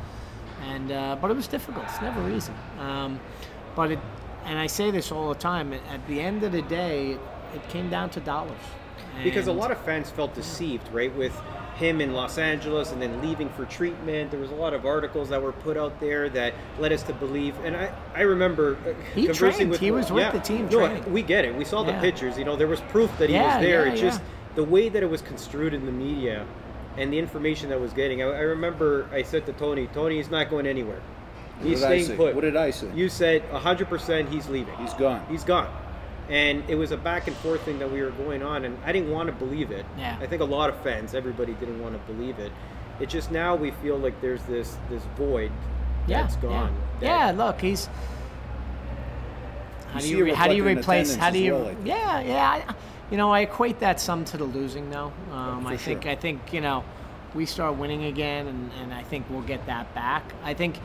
And 0.67 0.91
uh, 0.91 1.17
but 1.21 1.31
it 1.31 1.35
was 1.35 1.47
difficult. 1.47 1.85
It's 1.87 2.01
never 2.01 2.29
easy. 2.31 2.53
Um, 2.81 3.21
but 3.77 3.93
it, 3.93 3.99
and 4.45 4.59
I 4.59 4.67
say 4.67 4.91
this 4.91 5.13
all 5.13 5.29
the 5.29 5.39
time. 5.39 5.73
At 5.73 6.07
the 6.09 6.21
end 6.21 6.43
of 6.43 6.53
the 6.53 6.63
day, 6.63 7.13
it, 7.13 7.21
it 7.55 7.69
came 7.69 7.89
down 7.91 8.11
to 8.11 8.21
dollars. 8.21 8.59
Because 9.23 9.49
a 9.49 9.53
lot 9.53 9.73
of 9.73 9.79
fans 9.81 10.11
felt 10.11 10.35
deceived, 10.35 10.89
right, 10.93 11.15
with 11.17 11.35
him 11.77 12.01
in 12.01 12.13
Los 12.13 12.39
Angeles 12.39 12.93
and 12.93 13.01
then 13.01 13.21
leaving 13.23 13.49
for 13.51 13.65
treatment. 13.65 14.31
There 14.31 14.41
was 14.41 14.51
a 14.51 14.55
lot 14.55 14.75
of 14.75 14.85
articles 14.85 15.29
that 15.29 15.41
were 15.41 15.53
put 15.53 15.77
out 15.77 15.99
there 16.01 16.29
that 16.31 16.55
led 16.79 16.93
us 16.93 17.03
to 17.05 17.13
believe. 17.13 17.57
And 17.65 17.77
I, 17.77 17.93
I 18.15 18.23
remember 18.23 18.77
uh, 18.77 18.95
he 19.15 19.27
conversing 19.27 19.57
trained. 19.57 19.71
with 19.71 19.81
he 19.81 19.91
was 19.91 20.11
with 20.11 20.25
yeah, 20.25 20.31
the 20.33 20.41
team. 20.41 20.69
No, 20.69 20.87
training. 20.87 21.13
we 21.13 21.23
get 21.23 21.45
it. 21.45 21.55
We 21.55 21.65
saw 21.65 21.83
the 21.85 21.95
pictures. 21.95 22.37
You 22.37 22.45
know, 22.45 22.57
there 22.57 22.67
was 22.67 22.81
proof 22.83 23.17
that 23.19 23.29
he 23.29 23.35
yeah, 23.35 23.57
was 23.57 23.65
there. 23.65 23.87
it's 23.87 24.01
just 24.01 24.21
the 24.59 24.65
way 24.65 24.89
that 24.89 25.05
it 25.05 25.09
was 25.09 25.23
construed 25.23 25.73
in 25.73 25.87
the 25.87 25.93
media 25.93 26.45
and 26.97 27.13
the 27.13 27.19
information 27.19 27.69
that 27.69 27.81
was 27.81 27.93
getting. 27.93 28.25
I, 28.25 28.27
I 28.27 28.41
remember 28.41 29.09
I 29.13 29.23
said 29.23 29.47
to 29.47 29.53
Tony, 29.53 29.87
Tony, 29.95 30.17
he's 30.17 30.31
not 30.31 30.51
going 30.51 30.67
anywhere. 30.67 31.01
He's 31.63 31.79
staying 31.79 32.17
put. 32.17 32.35
What 32.35 32.41
did 32.41 32.57
I 32.57 32.71
say? 32.73 32.91
You 32.93 33.09
said 33.09 33.49
100% 33.51 34.29
he's 34.29 34.49
leaving. 34.49 34.77
He's 34.79 34.95
gone. 34.95 35.25
He's 35.31 35.45
gone 35.45 35.73
and 36.29 36.63
it 36.69 36.75
was 36.75 36.91
a 36.91 36.97
back 36.97 37.27
and 37.27 37.35
forth 37.37 37.63
thing 37.63 37.79
that 37.79 37.91
we 37.91 38.03
were 38.03 38.11
going 38.11 38.43
on 38.43 38.67
and 38.67 38.77
i 38.85 38.93
didn't 38.93 39.11
want 39.11 39.29
to 39.29 39.33
believe 39.33 39.71
it 39.71 39.87
yeah. 39.97 40.15
i 40.21 40.27
think 40.27 40.43
a 40.43 40.45
lot 40.45 40.69
of 40.69 40.79
fans 40.83 41.15
everybody 41.15 41.55
didn't 41.55 41.81
want 41.81 41.95
to 41.95 42.13
believe 42.13 42.39
it 42.39 42.53
it's 43.01 43.11
just 43.11 43.31
now 43.31 43.57
we 43.57 43.71
feel 43.83 43.97
like 43.97 44.21
there's 44.21 44.43
this 44.43 44.77
this 44.91 45.03
void 45.17 45.51
yeah, 46.07 46.21
that's 46.21 46.37
gone 46.37 46.77
yeah, 47.01 47.31
yeah 47.31 47.45
look 47.45 47.59
he's 47.59 47.89
how 49.93 50.01
do 50.01 50.07
you, 50.07 50.35
how 50.35 50.47
do 50.47 50.55
you 50.55 50.65
replace 50.65 51.15
how 51.15 51.31
do 51.31 51.39
you 51.39 51.55
well, 51.55 51.77
yeah 51.83 52.21
yeah 52.21 52.51
I, 52.69 52.75
you 53.11 53.17
know 53.17 53.31
i 53.31 53.41
equate 53.41 53.81
that 53.81 54.01
some 54.01 54.25
to 54.25 54.37
the 54.37 54.45
losing 54.45 54.91
though 54.91 55.13
um, 55.33 55.67
i 55.67 55.77
think 55.77 56.03
sure. 56.03 56.13
i 56.13 56.15
think 56.15 56.53
you 56.53 56.61
know 56.61 56.85
we 57.35 57.45
start 57.47 57.77
winning 57.77 58.05
again 58.05 58.47
and, 58.47 58.71
and 58.81 58.95
i 58.95 59.03
think 59.03 59.27
we'll 59.31 59.43
get 59.43 59.65
that 59.67 59.95
back 59.95 60.33
i 60.45 60.55
think 60.55 60.79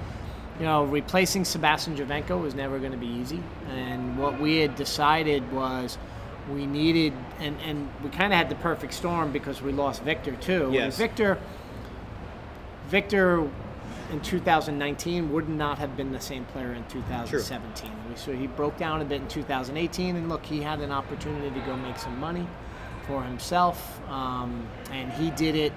you 0.59 0.65
know, 0.65 0.83
replacing 0.85 1.45
Sebastian 1.45 1.95
Giovinco 1.95 2.39
was 2.41 2.53
never 2.53 2.79
going 2.79 2.91
to 2.91 2.97
be 2.97 3.07
easy. 3.07 3.41
And 3.69 4.17
what 4.17 4.39
we 4.39 4.57
had 4.57 4.75
decided 4.75 5.51
was 5.51 5.97
we 6.51 6.65
needed, 6.65 7.13
and, 7.39 7.59
and 7.61 7.89
we 8.03 8.09
kind 8.09 8.31
of 8.31 8.37
had 8.37 8.49
the 8.49 8.55
perfect 8.55 8.93
storm 8.93 9.31
because 9.31 9.61
we 9.61 9.71
lost 9.71 10.03
Victor 10.03 10.35
too. 10.35 10.69
Yes. 10.71 10.83
And 10.83 10.93
Victor, 10.93 11.39
Victor 12.87 13.49
in 14.13 14.21
2019 14.21 15.33
would 15.33 15.49
not 15.49 15.79
have 15.79 15.97
been 15.97 16.11
the 16.11 16.21
same 16.21 16.45
player 16.45 16.73
in 16.73 16.85
2017. 16.85 17.89
True. 17.89 18.15
So 18.15 18.31
he 18.31 18.45
broke 18.47 18.77
down 18.77 19.01
a 19.01 19.05
bit 19.05 19.21
in 19.21 19.27
2018, 19.27 20.15
and 20.15 20.29
look, 20.29 20.45
he 20.45 20.61
had 20.61 20.79
an 20.81 20.91
opportunity 20.91 21.49
to 21.49 21.65
go 21.65 21.75
make 21.75 21.97
some 21.97 22.19
money 22.19 22.47
for 23.07 23.23
himself, 23.23 23.99
um, 24.09 24.67
and 24.91 25.11
he 25.13 25.31
did 25.31 25.55
it 25.55 25.73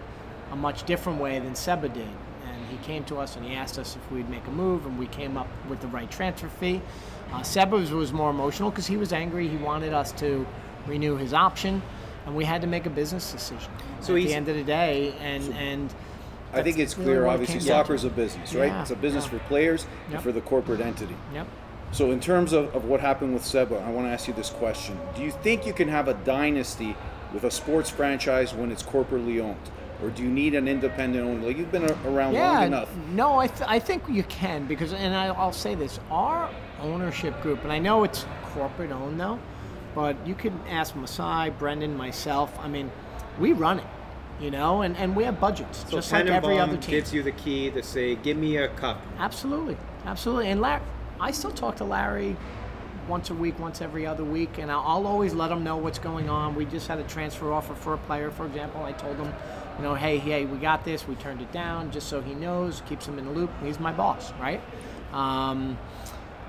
a 0.53 0.57
much 0.57 0.85
different 0.85 1.21
way 1.21 1.39
than 1.41 1.57
Seba 1.57 1.89
did 1.89 2.07
And 2.47 2.67
he 2.67 2.77
came 2.85 3.03
to 3.05 3.17
us 3.17 3.35
and 3.35 3.45
he 3.45 3.55
asked 3.55 3.81
us 3.81 3.97
if 3.97 4.13
we'd 4.13 4.29
make 4.29 4.47
a 4.47 4.51
move, 4.51 4.87
and 4.87 4.99
we 4.99 5.07
came 5.07 5.37
up 5.37 5.49
with 5.69 5.81
the 5.81 5.89
right 5.89 6.11
transfer 6.11 6.49
fee. 6.49 6.83
Uh, 7.33 7.41
Sebas 7.41 7.91
was 7.91 8.13
more 8.13 8.31
emotional 8.31 8.71
because 8.71 8.87
he 8.87 8.97
was 8.97 9.13
angry. 9.13 9.49
He 9.49 9.57
wanted 9.57 9.93
us 9.93 10.13
to 10.13 10.47
renew 10.87 11.17
his 11.17 11.33
option, 11.33 11.83
and 12.27 12.37
we 12.37 12.45
had 12.45 12.61
to 12.61 12.67
make 12.67 12.87
a 12.87 12.91
business 12.91 13.33
decision 13.33 13.73
so 14.01 14.15
at 14.15 14.23
the 14.23 14.35
end 14.35 14.49
of 14.49 14.57
the 14.57 14.63
day. 14.63 15.15
And 15.21 15.53
and 15.55 15.95
I 16.57 16.63
think 16.63 16.79
it's 16.79 16.95
clear. 16.95 17.27
Obviously, 17.27 17.61
soccer 17.61 17.95
is 17.95 18.05
a 18.05 18.11
business, 18.11 18.55
right? 18.55 18.67
Yeah, 18.67 18.83
it's 18.83 18.91
a 18.91 18.97
business 18.97 19.25
yeah. 19.25 19.31
for 19.31 19.39
players 19.41 19.87
yep. 20.07 20.15
and 20.15 20.23
for 20.23 20.33
the 20.33 20.41
corporate 20.41 20.81
entity. 20.81 21.17
Yep. 21.35 21.47
So, 21.93 22.11
in 22.11 22.21
terms 22.21 22.53
of, 22.53 22.75
of 22.75 22.85
what 22.85 23.01
happened 23.01 23.35
with 23.35 23.45
Seba, 23.45 23.77
I 23.77 23.91
want 23.91 24.07
to 24.07 24.11
ask 24.11 24.29
you 24.29 24.35
this 24.35 24.51
question: 24.51 24.99
Do 25.15 25.23
you 25.23 25.31
think 25.31 25.67
you 25.67 25.73
can 25.73 25.89
have 25.89 26.09
a 26.09 26.15
dynasty 26.15 26.97
with 27.33 27.45
a 27.45 27.51
sports 27.51 27.91
franchise 27.91 28.55
when 28.55 28.71
it's 28.73 28.83
corporately 28.83 29.41
owned? 29.41 29.71
or 30.03 30.11
do 30.11 30.23
you 30.23 30.29
need 30.29 30.55
an 30.55 30.69
independent 30.69 31.27
owner? 31.27 31.47
Like 31.47 31.57
you've 31.57 31.73
been 31.73 31.91
around 32.07 32.35
yeah, 32.35 32.53
long 32.53 32.67
enough. 32.67 32.97
No, 33.13 33.39
I, 33.39 33.47
th- 33.47 33.69
I 33.69 33.79
think 33.79 34.05
you 34.09 34.23
can 34.25 34.67
because, 34.67 34.93
and 34.93 35.15
I, 35.15 35.27
I'll 35.29 35.53
say 35.53 35.75
this: 35.75 35.99
our 36.11 36.51
ownership 36.81 37.41
group, 37.43 37.63
and 37.63 37.73
I 37.73 37.79
know 37.79 38.05
it's 38.05 38.27
corporate 38.53 38.91
owned 38.91 39.19
though, 39.19 39.39
but 39.95 40.17
you 40.27 40.35
could 40.35 40.53
ask 40.69 40.95
Masai, 40.95 41.51
Brendan, 41.51 41.97
myself. 41.97 42.57
I 42.61 42.69
mean, 42.69 42.91
we 43.39 43.53
run 43.53 43.79
it, 43.79 43.87
you 44.41 44.51
know, 44.51 44.83
and, 44.83 44.97
and 44.97 45.17
we 45.17 45.25
have 45.25 45.41
budgets 45.41 45.85
so 45.85 45.97
just 45.97 46.13
like 46.13 46.27
every 46.27 46.59
other 46.59 46.77
team. 46.77 46.91
gives 46.91 47.13
you 47.13 47.23
the 47.23 47.33
key 47.33 47.71
to 47.71 47.83
say, 47.83 48.17
"Give 48.17 48.37
me 48.37 48.57
a 48.59 48.69
cup." 48.69 49.01
Absolutely, 49.19 49.77
absolutely. 50.05 50.51
And 50.51 50.61
Larry, 50.61 50.83
I 51.21 51.31
still 51.31 51.53
talk 51.53 51.77
to 51.77 51.85
Larry 51.85 52.37
once 53.09 53.31
a 53.31 53.35
week, 53.35 53.59
once 53.59 53.81
every 53.81 54.07
other 54.07 54.25
week, 54.25 54.59
and 54.59 54.71
I'll, 54.71 55.07
always 55.07 55.33
let 55.33 55.51
him 55.51 55.63
know 55.63 55.77
what's 55.77 55.99
going 55.99 56.29
on. 56.29 56.57
We 56.57 56.65
just 56.65 56.89
had 56.89 56.99
a 56.99 57.05
transfer 57.05 57.53
offer 57.53 57.75
for 57.75 57.95
a 57.95 57.99
player, 57.99 58.33
for 58.33 58.47
example. 58.47 58.83
I 58.83 58.93
told 58.93 59.17
him 59.17 59.33
you 59.77 59.83
know, 59.83 59.95
hey, 59.95 60.19
hey, 60.19 60.47
we 60.47 60.57
got 60.59 60.85
this. 60.85 61.07
We 61.07 61.17
turned 61.17 61.43
it 61.43 61.53
down 61.53 61.91
just 61.91 62.09
so 62.09 62.23
he 62.23 62.35
knows, 62.35 62.83
keeps 62.89 63.07
him 63.07 63.19
in 63.19 63.27
the 63.27 63.31
loop. 63.31 63.51
He's 63.63 63.79
my 63.79 63.93
boss, 63.93 64.33
right? 64.41 64.61
Um, 65.13 65.79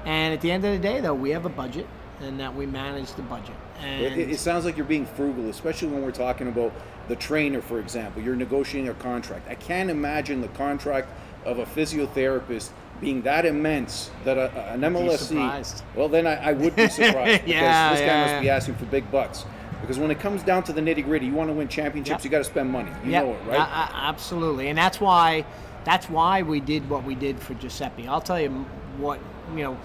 and 0.05 0.33
at 0.33 0.41
the 0.41 0.51
end 0.51 0.63
of 0.63 0.71
the 0.71 0.79
day, 0.79 1.01
though, 1.01 1.13
we 1.13 1.31
have 1.31 1.45
a 1.45 1.49
budget, 1.49 1.87
and 2.21 2.39
that 2.39 2.55
we 2.55 2.65
manage 2.65 3.13
the 3.13 3.23
budget. 3.23 3.55
And 3.81 4.19
it, 4.19 4.31
it, 4.31 4.39
sounds 4.39 4.65
like 4.65 4.77
you're 4.77 4.85
being 4.85 5.05
frugal, 5.05 5.49
especially 5.49 5.89
when 5.89 6.01
we're 6.01 6.11
talking 6.11 6.47
about 6.47 6.73
the 7.07 7.15
trainer, 7.15 7.61
for 7.61 7.79
example. 7.79 8.21
You're 8.21 8.35
negotiating 8.35 8.89
a 8.89 8.93
contract. 8.95 9.47
I 9.49 9.55
can't 9.55 9.89
imagine 9.89 10.41
the 10.41 10.47
contract 10.49 11.09
of 11.45 11.59
a 11.59 11.65
physiotherapist 11.65 12.71
being 12.99 13.21
that 13.21 13.45
immense 13.45 14.09
that 14.23 14.37
a, 14.37 14.51
an 14.71 14.81
MLSE. 14.81 15.83
Well, 15.95 16.09
then 16.09 16.25
I, 16.25 16.49
I 16.49 16.53
would 16.53 16.75
be 16.75 16.87
surprised 16.89 17.45
because 17.45 17.47
yeah, 17.47 17.91
this 17.91 17.99
guy 17.99 18.05
yeah, 18.05 18.31
must 18.31 18.41
be 18.41 18.49
asking 18.49 18.75
for 18.75 18.85
big 18.85 19.09
bucks. 19.11 19.45
Because 19.81 19.99
when 19.99 20.09
it 20.09 20.19
comes 20.19 20.41
down 20.41 20.63
to 20.63 20.73
the 20.73 20.81
nitty 20.81 21.03
gritty, 21.05 21.27
you 21.27 21.33
want 21.33 21.49
to 21.49 21.53
win 21.53 21.67
championships, 21.67 22.19
yep. 22.19 22.23
you 22.23 22.29
got 22.31 22.39
to 22.39 22.43
spend 22.43 22.71
money. 22.71 22.89
You 23.05 23.11
yep. 23.11 23.25
know 23.25 23.33
it, 23.33 23.39
right? 23.45 23.59
Uh, 23.59 23.89
absolutely, 23.93 24.69
and 24.69 24.77
that's 24.77 24.99
why 24.99 25.45
that's 25.85 26.09
why 26.09 26.41
we 26.41 26.59
did 26.59 26.89
what 26.89 27.03
we 27.03 27.15
did 27.15 27.39
for 27.39 27.53
Giuseppe. 27.53 28.07
I'll 28.07 28.21
tell 28.21 28.39
you 28.39 28.49
what 28.97 29.19
you 29.55 29.63
know, 29.63 29.77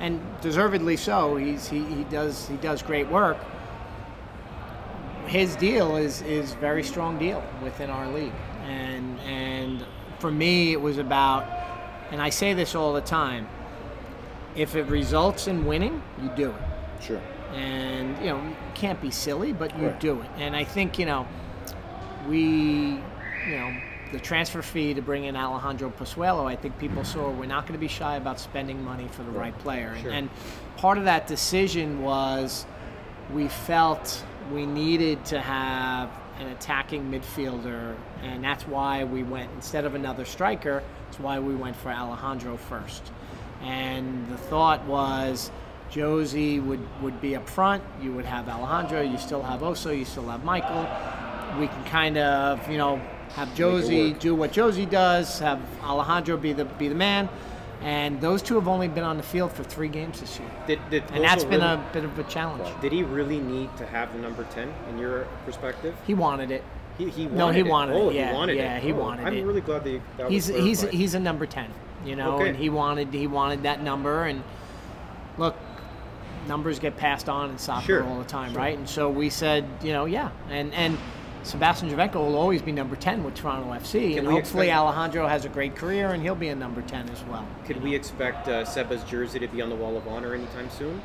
and 0.00 0.20
deservedly 0.40 0.96
so. 0.96 1.36
He's 1.36 1.68
he, 1.68 1.84
he 1.84 2.04
does 2.04 2.48
he 2.48 2.56
does 2.56 2.82
great 2.82 3.08
work. 3.08 3.38
His 5.26 5.54
deal 5.56 5.96
is 5.96 6.22
is 6.22 6.54
very 6.54 6.82
strong 6.82 7.18
deal 7.18 7.42
within 7.62 7.90
our 7.90 8.08
league, 8.08 8.32
and 8.64 9.18
and 9.20 9.84
for 10.18 10.30
me 10.30 10.72
it 10.72 10.80
was 10.80 10.98
about, 10.98 11.46
and 12.10 12.20
I 12.20 12.30
say 12.30 12.54
this 12.54 12.74
all 12.74 12.92
the 12.92 13.00
time. 13.00 13.46
If 14.56 14.74
it 14.74 14.84
results 14.84 15.46
in 15.46 15.64
winning, 15.64 16.02
you 16.20 16.30
do 16.34 16.50
it. 16.50 17.02
Sure 17.02 17.20
and 17.54 18.16
you 18.18 18.26
know 18.26 18.42
you 18.42 18.56
can't 18.74 19.00
be 19.00 19.10
silly, 19.10 19.52
but 19.52 19.76
you 19.78 19.88
right. 19.88 20.00
do 20.00 20.20
it. 20.20 20.30
And 20.36 20.54
I 20.54 20.64
think 20.64 20.98
you 20.98 21.06
know 21.06 21.26
we 22.28 23.00
you 23.48 23.56
know 23.56 23.76
the 24.12 24.18
transfer 24.18 24.62
fee 24.62 24.94
to 24.94 25.02
bring 25.02 25.24
in 25.24 25.36
Alejandro 25.36 25.90
Pozuelo, 25.90 26.46
I 26.46 26.56
think 26.56 26.78
people 26.78 27.04
saw 27.04 27.30
we're 27.30 27.46
not 27.46 27.66
going 27.66 27.74
to 27.74 27.80
be 27.80 27.88
shy 27.88 28.16
about 28.16 28.40
spending 28.40 28.84
money 28.84 29.08
for 29.12 29.22
the 29.22 29.30
right, 29.30 29.52
right 29.52 29.58
player. 29.58 29.96
Sure. 30.00 30.10
And, 30.10 30.28
and 30.28 30.76
part 30.76 30.98
of 30.98 31.04
that 31.04 31.26
decision 31.26 32.02
was 32.02 32.66
we 33.32 33.48
felt 33.48 34.24
we 34.52 34.66
needed 34.66 35.24
to 35.26 35.40
have 35.40 36.10
an 36.40 36.48
attacking 36.48 37.10
midfielder, 37.10 37.94
and 38.22 38.42
that's 38.42 38.66
why 38.66 39.04
we 39.04 39.22
went 39.22 39.50
instead 39.54 39.84
of 39.84 39.94
another 39.94 40.24
striker. 40.24 40.82
That's 41.06 41.20
why 41.20 41.38
we 41.38 41.54
went 41.54 41.76
for 41.76 41.90
Alejandro 41.90 42.56
first. 42.56 43.12
And 43.62 44.28
the 44.28 44.38
thought 44.38 44.84
was 44.86 45.50
Jozy 45.90 46.64
would, 46.64 46.80
would 47.02 47.20
be 47.20 47.36
up 47.36 47.48
front. 47.48 47.82
You 48.00 48.12
would 48.12 48.24
have 48.24 48.48
Alejandro. 48.48 49.02
You 49.02 49.18
still 49.18 49.42
have 49.42 49.62
Auro. 49.62 49.90
You 49.90 50.04
still 50.04 50.28
have 50.28 50.44
Michael. 50.44 50.88
We 51.60 51.66
can 51.68 51.84
kind 51.84 52.16
of, 52.16 52.68
you 52.70 52.78
know, 52.78 53.00
have 53.34 53.48
Jozy 53.50 54.18
do 54.18 54.34
what 54.34 54.52
Jozy 54.52 54.88
does. 54.88 55.38
Have 55.38 55.60
Alejandro 55.82 56.36
be 56.36 56.52
the 56.52 56.64
be 56.64 56.88
the 56.88 56.94
man. 56.94 57.28
And 57.82 58.20
those 58.20 58.42
two 58.42 58.56
have 58.56 58.68
only 58.68 58.88
been 58.88 59.04
on 59.04 59.16
the 59.16 59.22
field 59.22 59.52
for 59.52 59.64
three 59.64 59.88
games 59.88 60.20
this 60.20 60.38
year. 60.38 60.50
Did, 60.66 60.80
did 60.90 61.02
And 61.14 61.24
that's 61.24 61.44
been 61.44 61.62
really- 61.62 61.72
a 61.74 61.84
bit 61.94 62.04
of 62.04 62.18
a 62.18 62.24
challenge. 62.24 62.68
Did 62.82 62.92
he 62.92 63.02
really 63.02 63.38
need 63.38 63.74
to 63.78 63.86
have 63.86 64.12
the 64.12 64.18
number 64.18 64.44
ten 64.50 64.70
in 64.90 64.98
your 64.98 65.26
perspective? 65.46 65.94
He 66.06 66.12
wanted 66.12 66.50
it. 66.50 66.62
He, 66.98 67.08
he 67.08 67.22
wanted 67.26 67.36
No, 67.38 67.48
he 67.50 67.60
it. 67.60 67.66
wanted 67.66 67.96
oh, 67.96 68.10
it, 68.10 68.16
yeah, 68.16 68.26
he 68.28 68.34
oh, 68.34 68.38
wanted 68.38 68.56
yeah, 68.58 68.76
it. 68.76 68.82
he 68.82 68.92
Oh, 68.92 68.96
wanted 68.96 69.26
I'm 69.26 69.34
it. 69.34 69.42
really 69.46 69.62
glad 69.62 69.84
that, 69.84 70.00
that 70.18 70.30
was 70.30 70.46
he's 70.48 70.48
he's 70.48 70.82
he's 70.90 71.14
a 71.14 71.20
number 71.20 71.46
ten, 71.46 71.70
you 72.04 72.16
know, 72.16 72.34
Okay. 72.34 72.48
and 72.50 72.58
he 72.58 72.68
wanted 72.68 73.14
he 73.14 73.26
wanted 73.26 73.62
that 73.62 73.82
number. 73.82 74.24
And 74.24 74.42
look, 75.38 75.56
numbers 76.46 76.78
get 76.80 76.98
passed 76.98 77.30
on 77.30 77.48
in 77.48 77.56
soccer 77.56 77.86
Sure, 77.86 78.04
all 78.04 78.18
the 78.18 78.24
time, 78.24 78.52
sure. 78.52 78.60
right? 78.60 78.76
And 78.76 78.86
so 78.86 79.08
we 79.08 79.30
said, 79.30 79.64
you 79.82 79.94
know, 79.94 80.04
yeah, 80.04 80.30
and 80.50 80.74
and 80.74 80.98
Sebastian 81.42 81.88
Giovinco 81.90 82.16
will 82.16 82.36
always 82.36 82.60
be 82.62 82.70
number 82.72 82.96
ten 82.96 83.24
with 83.24 83.34
Toronto 83.34 83.72
FC, 83.72 84.18
and 84.18 84.26
hopefully 84.26 84.68
expect- 84.68 84.78
Alejandro 84.78 85.26
has 85.26 85.44
a 85.44 85.48
great 85.48 85.74
career 85.74 86.10
and 86.10 86.22
he'll 86.22 86.34
be 86.34 86.48
a 86.48 86.54
number 86.54 86.82
ten 86.82 87.08
as 87.08 87.22
well. 87.24 87.46
Could 87.66 87.82
we 87.82 87.94
expect 87.94 88.48
uh, 88.48 88.64
Seba's 88.64 89.02
jersey 89.04 89.38
to 89.38 89.48
be 89.48 89.62
on 89.62 89.70
the 89.70 89.74
Wall 89.76 89.96
of 89.96 90.06
Honor 90.06 90.34
anytime 90.34 90.68
soon? 90.70 91.00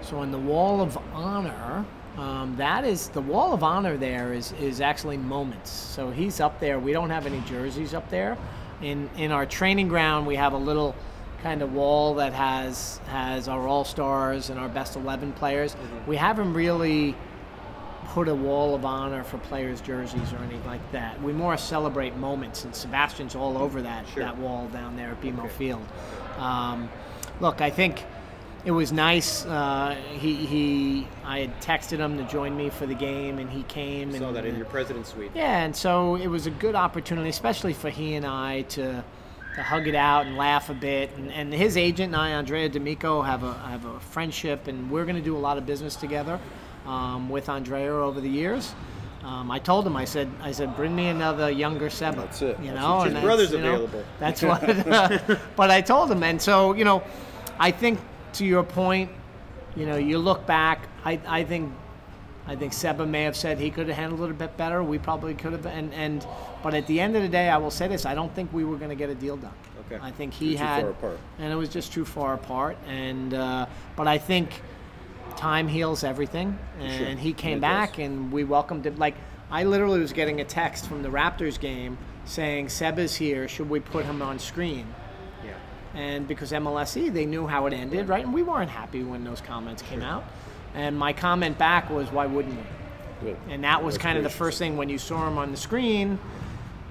So 0.00 0.22
in 0.22 0.32
the 0.32 0.38
Wall 0.38 0.80
of 0.80 0.98
Honor, 1.14 1.84
um, 2.18 2.56
that 2.56 2.84
is 2.84 3.08
the 3.10 3.20
Wall 3.20 3.54
of 3.54 3.62
Honor. 3.62 3.96
There 3.96 4.32
is 4.32 4.52
is 4.60 4.80
actually 4.80 5.16
moments. 5.16 5.70
So 5.70 6.10
he's 6.10 6.40
up 6.40 6.58
there. 6.58 6.78
We 6.80 6.92
don't 6.92 7.10
have 7.10 7.24
any 7.26 7.40
jerseys 7.42 7.94
up 7.94 8.10
there. 8.10 8.36
In 8.82 9.08
in 9.16 9.30
our 9.30 9.46
training 9.46 9.86
ground, 9.88 10.26
we 10.26 10.34
have 10.36 10.54
a 10.54 10.58
little 10.58 10.94
kind 11.42 11.62
of 11.62 11.72
wall 11.72 12.14
that 12.14 12.32
has 12.32 13.00
has 13.06 13.48
our 13.48 13.66
all 13.66 13.84
stars 13.84 14.50
and 14.50 14.58
our 14.58 14.68
best 14.68 14.96
eleven 14.96 15.32
players. 15.32 15.76
We 16.08 16.16
haven't 16.16 16.52
really 16.52 17.14
put 18.12 18.28
a 18.28 18.34
wall 18.34 18.74
of 18.74 18.84
honor 18.84 19.24
for 19.24 19.38
players' 19.38 19.80
jerseys 19.80 20.34
or 20.34 20.36
anything 20.36 20.64
like 20.66 20.92
that. 20.92 21.20
We 21.22 21.32
more 21.32 21.56
celebrate 21.56 22.14
moments, 22.14 22.64
and 22.64 22.74
Sebastian's 22.74 23.34
all 23.34 23.56
over 23.56 23.80
that 23.80 24.06
Sure. 24.08 24.22
that 24.22 24.36
wall 24.36 24.68
down 24.68 24.96
there 24.96 25.12
at 25.12 25.20
BMO 25.22 25.48
Field. 25.48 25.82
Um, 26.36 26.90
look, 27.40 27.62
I 27.62 27.70
think 27.70 28.04
it 28.66 28.70
was 28.70 28.92
nice. 28.92 29.46
Uh, 29.46 29.96
he, 30.10 30.34
he, 30.34 31.08
I 31.24 31.40
had 31.40 31.60
texted 31.62 31.98
him 31.98 32.18
to 32.18 32.24
join 32.24 32.54
me 32.54 32.68
for 32.68 32.84
the 32.84 32.94
game, 32.94 33.38
and 33.38 33.48
he 33.48 33.62
came. 33.62 34.10
I 34.10 34.12
and, 34.12 34.20
saw 34.20 34.32
that 34.32 34.44
in 34.44 34.56
your 34.56 34.66
president's 34.66 35.08
suite. 35.08 35.30
yeah, 35.34 35.64
and 35.64 35.74
so 35.74 36.16
it 36.16 36.26
was 36.26 36.46
a 36.46 36.50
good 36.50 36.74
opportunity, 36.74 37.30
especially 37.30 37.72
for 37.72 37.88
he 37.88 38.14
and 38.14 38.26
I 38.26 38.62
to 38.76 39.02
to 39.54 39.62
hug 39.62 39.86
it 39.86 39.94
out 39.94 40.26
and 40.26 40.36
laugh 40.36 40.70
a 40.70 40.74
bit. 40.74 41.10
And, 41.16 41.30
and 41.30 41.52
his 41.52 41.76
agent 41.78 42.14
and 42.14 42.16
I, 42.16 42.30
Andrea 42.30 42.68
D'Amico, 42.68 43.22
have 43.22 43.42
a 43.42 43.54
have 43.54 43.86
a 43.86 43.98
friendship, 44.00 44.68
and 44.68 44.90
we're 44.90 45.06
going 45.06 45.16
to 45.16 45.22
do 45.22 45.34
a 45.34 45.38
lot 45.38 45.56
of 45.56 45.64
business 45.64 45.96
together 45.96 46.38
um, 46.86 47.28
with 47.28 47.48
Andrea 47.48 47.92
over 47.94 48.20
the 48.20 48.28
years. 48.28 48.74
Um, 49.24 49.52
I 49.52 49.60
told 49.60 49.86
him, 49.86 49.96
I 49.96 50.04
said, 50.04 50.28
I 50.40 50.50
said, 50.50 50.74
bring 50.74 50.96
me 50.96 51.08
another 51.08 51.48
younger 51.48 51.88
Seba. 51.88 52.16
That's 52.16 52.42
it. 52.42 52.58
You 52.60 52.72
know, 52.72 53.02
His 53.02 53.12
that's, 53.12 53.24
brother's 53.24 53.52
you 53.52 53.58
know, 53.58 53.74
available. 53.74 54.04
That's 54.18 54.42
what. 54.48 55.40
but 55.56 55.70
I 55.70 55.80
told 55.80 56.10
him, 56.10 56.22
and 56.24 56.42
so 56.42 56.74
you 56.74 56.84
know, 56.84 57.02
I 57.58 57.70
think 57.70 58.00
to 58.34 58.44
your 58.44 58.64
point, 58.64 59.10
you 59.76 59.86
know, 59.86 59.96
you 59.96 60.18
look 60.18 60.44
back. 60.46 60.88
I, 61.04 61.20
I 61.26 61.44
think 61.44 61.72
I 62.46 62.56
think 62.56 62.72
Seba 62.72 63.06
may 63.06 63.22
have 63.22 63.36
said 63.36 63.58
he 63.58 63.70
could 63.70 63.86
have 63.86 63.96
handled 63.96 64.22
it 64.22 64.30
a 64.30 64.34
bit 64.34 64.56
better. 64.56 64.82
We 64.82 64.98
probably 64.98 65.34
could 65.34 65.52
have, 65.52 65.66
and 65.66 65.94
and 65.94 66.26
but 66.62 66.74
at 66.74 66.86
the 66.88 67.00
end 67.00 67.14
of 67.14 67.22
the 67.22 67.28
day, 67.28 67.48
I 67.48 67.58
will 67.58 67.70
say 67.70 67.86
this: 67.86 68.04
I 68.04 68.14
don't 68.14 68.34
think 68.34 68.52
we 68.52 68.64
were 68.64 68.76
going 68.76 68.90
to 68.90 68.96
get 68.96 69.08
a 69.08 69.14
deal 69.14 69.36
done. 69.36 69.54
Okay. 69.86 70.02
I 70.02 70.10
think 70.10 70.32
he 70.32 70.52
Too 70.52 70.58
had, 70.58 70.82
far 70.82 70.90
apart. 70.90 71.18
and 71.38 71.52
it 71.52 71.56
was 71.56 71.68
just 71.68 71.92
too 71.92 72.04
far 72.04 72.34
apart. 72.34 72.76
And 72.88 73.34
uh, 73.34 73.66
but 73.94 74.08
I 74.08 74.18
think 74.18 74.62
time 75.36 75.68
heals 75.68 76.04
everything, 76.04 76.58
and 76.80 77.18
he 77.18 77.32
came 77.32 77.58
It 77.58 77.60
back, 77.62 77.90
does. 77.96 78.06
and 78.06 78.32
we 78.32 78.44
welcomed 78.44 78.86
him. 78.86 78.96
Like 78.96 79.14
I 79.50 79.64
literally 79.64 80.00
was 80.00 80.12
getting 80.12 80.40
a 80.40 80.44
text 80.44 80.86
from 80.86 81.02
the 81.02 81.08
Raptors 81.08 81.58
game 81.60 81.98
saying 82.24 82.68
Seb 82.68 82.98
is 82.98 83.14
here. 83.16 83.48
Should 83.48 83.68
we 83.68 83.80
put 83.80 84.04
him 84.04 84.22
on 84.22 84.38
screen? 84.38 84.86
Yeah. 85.44 85.52
and 86.00 86.26
because 86.28 86.52
MLSE 86.52 87.12
they 87.12 87.26
knew 87.26 87.46
how 87.46 87.66
it 87.66 87.72
ended, 87.72 88.08
right? 88.08 88.24
And 88.24 88.32
we 88.32 88.42
weren't 88.42 88.70
happy 88.70 89.02
when 89.02 89.24
those 89.24 89.40
comments 89.40 89.82
came 89.82 90.02
out. 90.02 90.24
And 90.74 90.98
my 90.98 91.12
comment 91.12 91.58
back 91.58 91.90
was, 91.90 92.10
"Why 92.10 92.26
wouldn't 92.26 92.54
we?" 92.56 92.62
Good. 93.28 93.36
And 93.50 93.62
that 93.64 93.84
was 93.84 93.94
That's 93.94 94.02
kind 94.02 94.16
of 94.18 94.24
the 94.24 94.30
first 94.30 94.58
thing 94.58 94.76
when 94.76 94.88
you 94.88 94.98
saw 94.98 95.28
him 95.28 95.36
on 95.38 95.50
the 95.50 95.56
screen, 95.56 96.18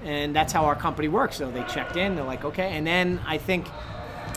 and 0.04 0.34
that's 0.36 0.52
how 0.52 0.64
our 0.66 0.76
company 0.76 1.08
works. 1.08 1.36
So 1.36 1.50
they 1.50 1.62
checked 1.64 1.96
in, 1.96 2.14
they're 2.14 2.24
like, 2.24 2.44
"Okay." 2.44 2.76
And 2.76 2.86
then 2.86 3.20
I 3.26 3.38
think, 3.38 3.66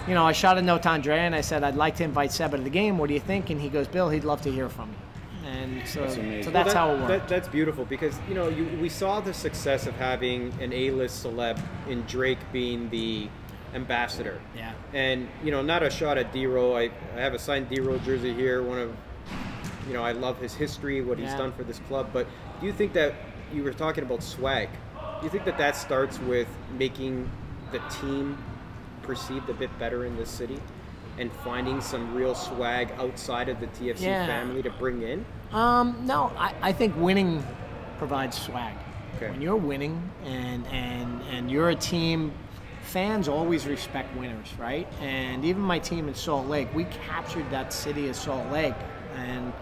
you 0.08 0.14
know, 0.14 0.26
I 0.26 0.32
shot 0.32 0.58
a 0.58 0.62
note 0.62 0.84
to 0.84 0.90
Andrea 0.90 1.22
and 1.22 1.34
I 1.36 1.42
said, 1.42 1.64
"I'd 1.64 1.76
like 1.76 1.96
to 1.98 2.04
invite 2.04 2.32
Seba 2.32 2.58
to 2.58 2.64
the 2.64 2.70
game. 2.70 2.98
What 2.98 3.08
do 3.08 3.14
you 3.14 3.20
think?" 3.20 3.50
And 3.50 3.60
he 3.60 3.70
goes, 3.70 3.88
"Bill, 3.88 4.10
he'd 4.10 4.24
love 4.24 4.42
to 4.44 4.52
hear 4.52 4.70
from 4.70 4.90
you." 4.90 5.50
And 5.50 5.88
so, 5.88 6.02
That's 6.02 6.16
amazing. 6.16 6.44
so 6.44 6.50
that's 6.52 6.74
Well, 6.74 6.88
how 6.90 6.96
it 6.96 6.98
worked. 7.00 7.08
That, 7.08 7.28
that's 7.28 7.48
beautiful 7.48 7.86
because 7.86 8.18
you 8.28 8.34
know 8.36 8.48
you, 8.48 8.66
we 8.82 8.90
saw 8.90 9.20
the 9.20 9.34
success 9.34 9.86
of 9.88 9.94
having 9.96 10.52
an 10.60 10.74
A-list 10.74 11.24
celeb 11.26 11.60
in 11.88 12.02
Drake 12.04 12.40
being 12.52 12.90
the 12.90 13.30
ambassador. 13.74 14.40
Yeah. 14.56 14.72
And 14.94 15.28
you 15.44 15.52
know, 15.52 15.62
not 15.62 15.84
a 15.84 15.90
shot 15.90 16.18
at 16.18 16.34
DeRo. 16.34 16.76
I, 16.76 16.92
I 17.18 17.22
have 17.22 17.34
a 17.34 17.40
signed 17.40 17.70
DeRo 17.70 18.04
jersey 18.04 18.34
here. 18.34 18.64
One 18.64 18.80
of, 18.80 18.96
you 19.88 19.94
know, 19.94 20.04
I 20.04 20.14
love 20.14 20.40
his 20.40 20.54
history, 20.56 21.02
what 21.02 21.18
he's 21.20 21.30
Yeah. 21.30 21.38
done 21.38 21.52
for 21.52 21.64
this 21.64 21.80
club. 21.88 22.10
But 22.14 22.28
do 22.60 22.66
you 22.66 22.74
think 22.74 22.94
that 22.94 23.14
you 23.54 23.64
were 23.64 23.74
talking 23.74 24.04
about 24.04 24.24
swag? 24.24 24.70
Do 25.20 25.24
you 25.26 25.30
think 25.30 25.46
that 25.46 25.58
that 25.58 25.76
starts 25.76 26.20
with 26.20 26.48
making 26.78 27.30
the 27.72 27.80
team 28.02 28.38
perceived 29.06 29.50
a 29.50 29.54
bit 29.54 29.78
better 29.80 30.06
in 30.06 30.16
this 30.18 30.30
city? 30.30 30.60
And 31.18 31.32
finding 31.32 31.80
some 31.80 32.14
real 32.14 32.36
swag 32.36 32.92
outside 32.98 33.48
of 33.48 33.60
the 33.62 33.68
TFC 33.68 34.02
Yeah. 34.02 34.26
family 34.26 34.62
to 34.64 34.70
bring 34.72 35.02
in. 35.02 35.26
Um, 35.54 35.96
no, 36.06 36.32
I, 36.38 36.54
I 36.62 36.72
think 36.74 36.94
winning 36.98 37.42
provides 37.98 38.38
swag. 38.38 38.76
Okay. 39.16 39.32
When 39.32 39.42
you're 39.42 39.56
winning 39.56 40.10
and, 40.26 40.68
and, 40.68 41.22
and 41.32 41.50
you're 41.50 41.70
a 41.70 41.76
team, 41.76 42.34
fans 42.82 43.30
always 43.30 43.66
respect 43.66 44.14
winners, 44.18 44.50
right? 44.60 44.88
And 45.00 45.46
even 45.46 45.62
my 45.62 45.80
team 45.80 46.10
in 46.10 46.16
Salt 46.16 46.48
Lake, 46.48 46.68
we 46.76 46.84
captured 46.86 47.50
that 47.50 47.72
city 47.72 48.10
of 48.10 48.16
Salt 48.18 48.52
Lake. 48.52 48.76
And 49.16 49.54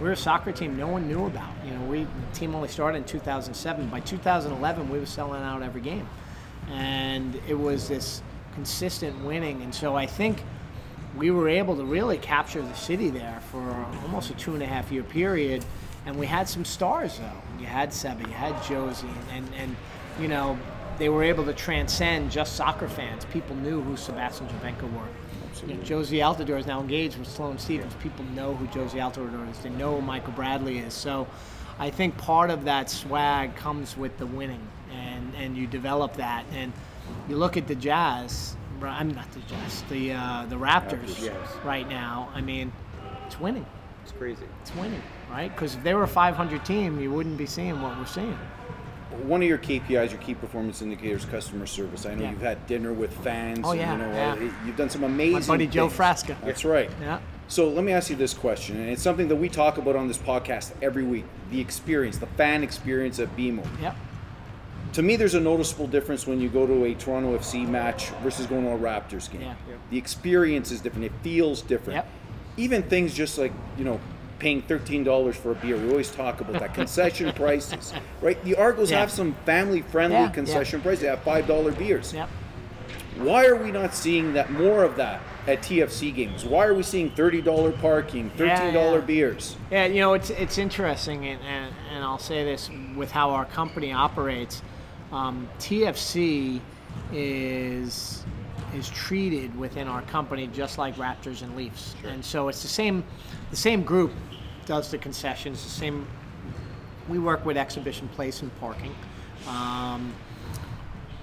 we're 0.00 0.12
a 0.12 0.16
soccer 0.16 0.52
team 0.52 0.74
no 0.78 0.88
one 0.88 1.06
knew 1.06 1.26
about. 1.26 1.52
You 1.66 1.72
know, 1.72 1.84
we 1.84 2.04
the 2.04 2.10
team 2.34 2.54
only 2.54 2.68
started 2.68 2.96
in 2.98 3.04
2007. 3.04 3.88
By 3.88 4.00
2011, 4.00 4.88
we 4.88 4.98
were 4.98 5.04
selling 5.04 5.42
out 5.42 5.62
every 5.62 5.82
game. 5.82 6.08
And 6.70 7.38
it 7.46 7.54
was 7.58 7.88
this 7.88 8.22
consistent 8.54 9.24
winning. 9.24 9.62
And 9.62 9.74
so 9.74 9.96
I 9.96 10.06
think 10.06 10.42
we 11.16 11.30
were 11.30 11.48
able 11.48 11.76
to 11.76 11.84
really 11.84 12.18
capture 12.18 12.62
the 12.62 12.74
city 12.74 13.10
there 13.10 13.40
for 13.50 13.86
almost 14.02 14.30
a 14.30 14.34
two 14.34 14.54
and 14.54 14.62
a 14.62 14.66
half 14.66 14.90
year 14.90 15.02
period. 15.02 15.64
And 16.06 16.16
we 16.16 16.26
had 16.26 16.48
some 16.48 16.64
stars 16.64 17.18
though. 17.18 17.60
You 17.60 17.66
had 17.66 17.92
Seba, 17.92 18.28
you 18.28 18.34
had 18.34 18.54
Jozy, 18.56 19.12
and, 19.32 19.48
and 19.54 19.76
you 20.20 20.28
know, 20.28 20.58
they 20.98 21.08
were 21.08 21.22
able 21.22 21.44
to 21.44 21.52
transcend 21.52 22.30
just 22.30 22.56
soccer 22.56 22.88
fans. 22.88 23.24
People 23.26 23.56
knew 23.56 23.80
who 23.80 23.96
Sebastian 23.96 24.46
Giovinco 24.48 24.92
were. 24.92 25.08
You 25.66 25.74
know, 25.74 25.82
Jozy 25.82 26.18
Altidore 26.18 26.58
is 26.58 26.66
now 26.66 26.80
engaged 26.80 27.16
with 27.16 27.28
Sloane 27.28 27.58
Stephens. 27.58 27.94
People 27.94 28.24
know 28.26 28.54
who 28.54 28.66
Jozy 28.66 29.00
Altidore 29.00 29.50
is. 29.50 29.58
They 29.58 29.70
know 29.70 29.96
who 29.96 30.02
Michael 30.02 30.32
Bradley 30.32 30.78
is. 30.78 30.92
So 30.92 31.26
I 31.78 31.90
think 31.90 32.16
part 32.16 32.50
of 32.50 32.64
that 32.64 32.90
swag 32.90 33.56
comes 33.56 33.96
with 33.96 34.18
the 34.18 34.26
winning, 34.26 34.60
and, 34.92 35.32
and 35.36 35.56
you 35.56 35.66
develop 35.66 36.14
that. 36.14 36.44
And 36.52 36.72
you 37.28 37.36
look 37.36 37.56
at 37.56 37.66
the 37.66 37.74
Jazz, 37.74 38.56
I'm 38.82 39.10
not 39.14 39.30
the 39.32 39.40
Jazz, 39.40 39.82
the, 39.88 40.12
uh, 40.12 40.46
the 40.48 40.56
Raptors 40.56 41.06
Raptors, 41.16 41.64
right 41.64 41.88
now. 41.88 42.28
I 42.34 42.40
mean, 42.40 42.72
it's 43.26 43.40
winning. 43.40 43.64
It's 44.02 44.12
crazy. 44.12 44.44
It's 44.60 44.74
winning, 44.76 45.00
right? 45.30 45.50
Because 45.54 45.74
if 45.76 45.82
they 45.82 45.94
were 45.94 46.02
a 46.02 46.08
500 46.08 46.64
team, 46.64 47.00
you 47.00 47.10
wouldn't 47.10 47.38
be 47.38 47.46
seeing 47.46 47.80
what 47.80 47.96
we're 47.98 48.04
seeing. 48.04 48.36
One 49.22 49.40
of 49.42 49.48
your 49.48 49.58
KPIs, 49.58 50.10
your 50.10 50.20
key 50.20 50.34
performance 50.34 50.82
indicators, 50.82 51.24
customer 51.24 51.66
service. 51.66 52.04
I 52.04 52.14
know 52.14 52.24
Yeah. 52.24 52.30
you've 52.32 52.42
had 52.42 52.66
dinner 52.66 52.92
with 52.92 53.16
fans. 53.18 53.60
Oh, 53.64 53.70
and, 53.70 53.80
yeah, 53.80 53.92
you 53.92 53.98
know, 53.98 54.10
yeah. 54.12 54.50
you've 54.66 54.76
done 54.76 54.90
some 54.90 55.04
amazing. 55.04 55.40
My 55.40 55.46
buddy 55.46 55.66
Joe 55.68 55.88
things. 55.88 55.98
Frasca. 56.00 56.36
That's 56.44 56.64
right. 56.64 56.90
Yeah. 57.00 57.20
So 57.46 57.68
let 57.68 57.84
me 57.84 57.92
ask 57.92 58.10
you 58.10 58.16
this 58.16 58.34
question, 58.34 58.76
and 58.76 58.88
it's 58.90 59.02
something 59.02 59.28
that 59.28 59.36
we 59.36 59.48
talk 59.48 59.78
about 59.78 59.96
on 59.96 60.08
this 60.08 60.18
podcast 60.18 60.72
every 60.82 61.04
week: 61.04 61.24
the 61.50 61.60
experience, 61.60 62.18
the 62.18 62.26
fan 62.26 62.62
experience 62.64 63.18
at 63.20 63.34
BMO. 63.36 63.64
Yep. 63.80 63.96
To 64.94 65.02
me, 65.02 65.16
there's 65.16 65.34
a 65.34 65.40
noticeable 65.40 65.88
difference 65.88 66.24
when 66.24 66.40
you 66.40 66.48
go 66.48 66.66
to 66.68 66.84
a 66.84 66.94
Toronto 66.94 67.36
FC 67.36 67.68
match 67.68 68.10
versus 68.22 68.46
going 68.46 68.62
to 68.64 68.70
a 68.70 68.78
Raptors 68.78 69.30
game. 69.30 69.42
Yeah. 69.42 69.54
Yeah. 69.68 69.74
The 69.90 69.98
experience 69.98 70.70
is 70.70 70.80
different. 70.80 71.06
It 71.06 71.12
feels 71.22 71.62
different. 71.62 71.96
Yep. 71.96 72.08
Even 72.56 72.82
things 72.84 73.12
just 73.12 73.36
like 73.36 73.52
you 73.76 73.84
know, 73.84 74.00
paying 74.38 74.62
thirteen 74.62 75.02
dollars 75.02 75.34
for 75.36 75.50
a 75.50 75.54
beer. 75.56 75.76
We 75.76 75.90
always 75.90 76.12
talk 76.12 76.40
about 76.40 76.60
that 76.60 76.74
concession 76.74 77.32
prices, 77.34 77.92
right? 78.20 78.42
The 78.44 78.54
Argos 78.54 78.92
Yeah. 78.92 79.00
have 79.00 79.10
some 79.10 79.34
family-friendly 79.44 80.16
Yeah, 80.16 80.26
yeah. 80.26 80.30
concession 80.30 80.80
prices. 80.80 81.02
They 81.02 81.08
have 81.08 81.22
five 81.22 81.48
dollar 81.48 81.72
beers. 81.72 82.12
Yep. 82.14 82.28
Why 83.18 83.46
are 83.46 83.56
we 83.56 83.72
not 83.72 83.94
seeing 83.94 84.32
that 84.34 84.52
more 84.52 84.84
of 84.84 84.94
that 84.96 85.20
at 85.48 85.62
TFC 85.62 86.14
games? 86.14 86.44
Why 86.44 86.66
are 86.66 86.74
we 86.74 86.84
seeing 86.84 87.10
thirty 87.10 87.42
dollar 87.42 87.72
parking, 87.72 88.30
thirteen 88.30 88.72
dollar 88.74 89.00
yeah. 89.00 89.04
beers? 89.04 89.56
Yeah, 89.72 89.86
you 89.86 90.00
know, 90.00 90.14
it's 90.14 90.30
it's 90.30 90.56
interesting, 90.56 91.26
and, 91.26 91.42
and, 91.42 91.74
and 91.92 92.04
I'll 92.04 92.18
say 92.18 92.44
this 92.44 92.70
with 92.94 93.10
how 93.10 93.30
our 93.30 93.44
company 93.44 93.92
operates. 93.92 94.62
Um, 95.14 95.48
TFC 95.60 96.60
is 97.12 98.24
is 98.74 98.88
treated 98.90 99.56
within 99.56 99.86
our 99.86 100.02
company 100.02 100.48
just 100.48 100.78
like 100.78 100.96
Raptors 100.96 101.42
and 101.42 101.56
Leafs, 101.56 101.94
and 102.04 102.24
so 102.24 102.48
it's 102.48 102.62
the 102.62 102.68
same 102.68 103.04
the 103.50 103.56
same 103.56 103.84
group 103.84 104.10
does 104.66 104.90
the 104.90 104.98
concessions. 104.98 105.62
The 105.62 105.70
same. 105.70 106.06
We 107.08 107.18
work 107.18 107.44
with 107.46 107.56
Exhibition 107.56 108.08
Place 108.08 108.42
and 108.42 108.50
parking. 108.58 108.94
Um, 109.46 110.12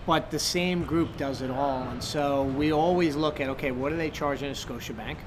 but 0.05 0.31
the 0.31 0.39
same 0.39 0.83
group 0.85 1.17
does 1.17 1.41
it 1.41 1.51
all, 1.51 1.83
and 1.89 2.01
so 2.01 2.43
we 2.43 2.71
always 2.71 3.15
look 3.17 3.41
at 3.41 3.49
okay, 3.49 3.71
what 3.71 3.91
are 3.91 3.97
they 3.97 4.09
charging 4.09 4.49
at 4.49 4.55
Scotiabank? 4.55 5.17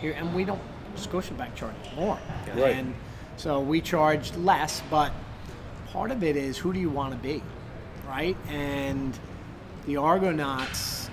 Here, 0.00 0.12
and 0.12 0.34
we 0.34 0.44
don't. 0.44 0.60
Scotiabank 0.96 1.54
charges 1.56 1.88
more, 1.96 2.18
Right. 2.54 2.76
and 2.76 2.94
so 3.36 3.60
we 3.60 3.80
charge 3.80 4.32
less. 4.36 4.82
But 4.90 5.10
part 5.94 6.10
of 6.10 6.24
it 6.24 6.36
is 6.36 6.58
who 6.58 6.72
do 6.72 6.80
you 6.80 6.90
want 6.90 7.12
to 7.12 7.18
be, 7.18 7.40
right? 8.06 8.36
And 8.48 9.16
the 9.86 9.96
Argonauts 9.96 11.08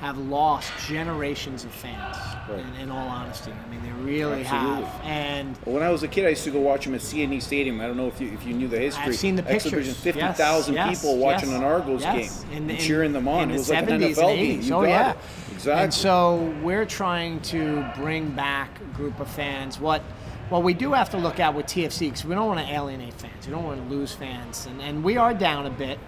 have 0.00 0.18
lost 0.18 0.70
generations 0.86 1.64
of 1.64 1.70
fans. 1.70 2.18
Right. 2.50 2.58
In, 2.58 2.82
in 2.82 2.90
all 2.90 3.08
honesty, 3.08 3.50
I 3.50 3.70
mean 3.70 3.82
they 3.82 3.90
really 3.92 4.44
Absolutely. 4.44 4.84
have, 4.84 5.04
and 5.04 5.56
When 5.64 5.82
I 5.82 5.90
was 5.90 6.02
a 6.02 6.08
kid, 6.08 6.26
I 6.26 6.28
used 6.28 6.44
to 6.44 6.50
go 6.50 6.60
watch 6.60 6.84
them 6.84 6.94
at 6.94 7.00
CNE 7.00 7.40
Stadium. 7.40 7.80
I 7.80 7.86
don't 7.86 7.96
know 7.96 8.08
if 8.08 8.20
you 8.20 8.28
if 8.28 8.46
you 8.46 8.52
knew 8.52 8.68
the 8.68 8.78
history. 8.78 9.04
I've 9.04 9.16
seen 9.16 9.36
the 9.36 9.42
pictures. 9.42 9.88
Exhibition, 9.88 9.94
fifty 9.94 10.32
thousand 10.34 10.74
yes, 10.74 11.00
people 11.00 11.16
watching 11.16 11.48
yes, 11.48 11.58
an 11.58 11.64
Argos 11.64 12.02
game 12.02 12.30
and 12.52 12.70
in- 12.70 12.76
cheering 12.76 13.14
them 13.14 13.26
on. 13.26 13.44
in 13.44 13.50
it 13.50 13.52
the 13.54 13.58
was 13.60 13.70
like 13.70 13.88
an 13.88 14.00
70s 14.00 14.16
NFL 14.16 14.28
and 14.28 14.38
game. 14.38 14.60
80s. 14.60 14.64
You 14.64 14.74
oh 14.74 14.82
yeah, 14.82 15.10
it. 15.12 15.18
Exactly. 15.54 15.84
And 15.84 15.94
so 15.94 16.54
we're 16.62 16.84
trying 16.84 17.40
to 17.40 17.90
bring 17.96 18.30
back 18.32 18.78
a 18.82 18.96
group 18.96 19.18
of 19.18 19.28
fans. 19.28 19.80
What 19.80 20.02
what 20.48 20.62
we 20.62 20.74
do 20.74 20.92
have 20.92 21.10
to 21.10 21.18
look 21.18 21.40
at 21.40 21.54
with 21.54 21.66
TFC 21.66 22.00
because 22.00 22.24
we 22.24 22.34
don't 22.34 22.46
want 22.46 22.60
to 22.60 22.72
alienate 22.72 23.14
fans. 23.14 23.46
We 23.46 23.52
don't 23.52 23.64
want 23.64 23.82
to 23.82 23.94
lose 23.94 24.12
fans, 24.12 24.66
and 24.66 24.80
and 24.80 25.02
we 25.02 25.16
are 25.16 25.34
down 25.34 25.66
a 25.66 25.70
bit. 25.70 25.98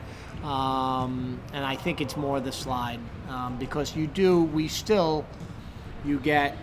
Um, 0.45 1.41
and 1.53 1.64
I 1.64 1.74
think 1.74 2.01
it's 2.01 2.16
more 2.16 2.39
the 2.41 2.53
slide 2.53 3.01
um, 3.28 3.59
because 3.59 3.97
you 3.97 4.07
do. 4.07 4.43
We 4.43 4.68
still 4.68 5.26
you 6.05 6.18
get 6.20 6.57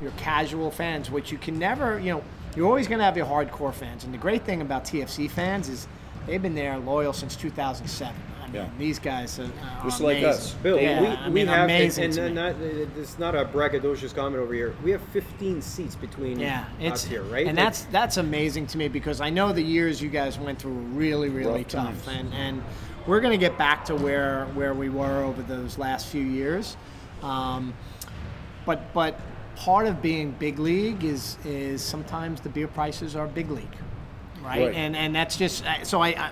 your 0.00 0.12
casual 0.12 0.70
fans, 0.70 1.10
which 1.10 1.32
you 1.32 1.38
can 1.38 1.58
never, 1.58 1.98
you 1.98 2.12
know, 2.12 2.22
you're 2.56 2.66
always 2.66 2.88
going 2.88 2.98
to 2.98 3.04
have 3.04 3.16
your 3.16 3.26
hardcore 3.26 3.74
fans. 3.74 4.04
And 4.04 4.14
the 4.14 4.18
great 4.18 4.44
thing 4.44 4.62
about 4.62 4.84
TFC 4.84 5.30
fans 5.30 5.68
is 5.68 5.88
they've 6.26 6.40
been 6.40 6.54
there 6.54 6.78
loyal 6.78 7.12
since 7.12 7.36
2007. 7.36 8.14
Mean, 8.52 8.62
Yeah. 8.62 8.68
these 8.78 8.98
guys 8.98 9.38
are, 9.38 9.44
are 9.44 9.84
Just 9.84 10.00
like 10.00 10.22
us. 10.22 10.54
Bill, 10.54 10.78
yeah, 10.80 11.00
we, 11.00 11.06
I 11.08 11.28
we 11.28 11.40
have, 11.46 11.64
amazing 11.64 12.04
and, 12.04 12.18
and 12.18 12.34
not, 12.34 12.54
it's 12.96 13.18
not 13.18 13.34
a 13.34 13.44
braggadocious 13.44 14.14
comment 14.14 14.42
over 14.42 14.54
here. 14.54 14.74
We 14.82 14.90
have 14.90 15.02
15 15.02 15.62
seats 15.62 15.94
between 15.94 16.38
yeah, 16.38 16.64
it's 16.80 17.04
us 17.04 17.04
here, 17.04 17.22
right? 17.24 17.46
and 17.46 17.56
Like, 17.56 17.66
that's 17.66 17.82
that's 17.84 18.16
amazing 18.16 18.66
to 18.68 18.78
me 18.78 18.88
because 18.88 19.20
I 19.20 19.30
know 19.30 19.52
the 19.52 19.62
years 19.62 20.00
you 20.02 20.08
guys 20.08 20.38
went 20.38 20.58
through 20.60 20.74
were 20.74 20.80
really 20.80 21.28
really 21.28 21.64
tough, 21.64 22.04
times. 22.04 22.08
and 22.08 22.34
and 22.34 22.62
we're 23.06 23.20
going 23.20 23.32
to 23.32 23.38
get 23.38 23.56
back 23.56 23.84
to 23.86 23.94
where 23.96 24.46
where 24.54 24.74
we 24.74 24.88
were 24.88 25.22
over 25.24 25.42
those 25.42 25.78
last 25.78 26.06
few 26.08 26.22
years. 26.24 26.76
Um, 27.22 27.72
but 28.66 28.92
but 28.92 29.18
part 29.56 29.86
of 29.86 30.00
being 30.02 30.32
big 30.32 30.58
league 30.58 31.04
is 31.04 31.36
is 31.44 31.82
sometimes 31.82 32.40
the 32.40 32.48
beer 32.48 32.68
prices 32.68 33.16
are 33.16 33.26
big 33.26 33.50
league, 33.50 33.66
right? 34.42 34.66
Right. 34.66 34.74
And 34.74 34.94
and 34.96 35.14
that's 35.14 35.36
just 35.36 35.64
uh, 35.64 35.84
so 35.84 36.00
I. 36.00 36.08
I 36.08 36.30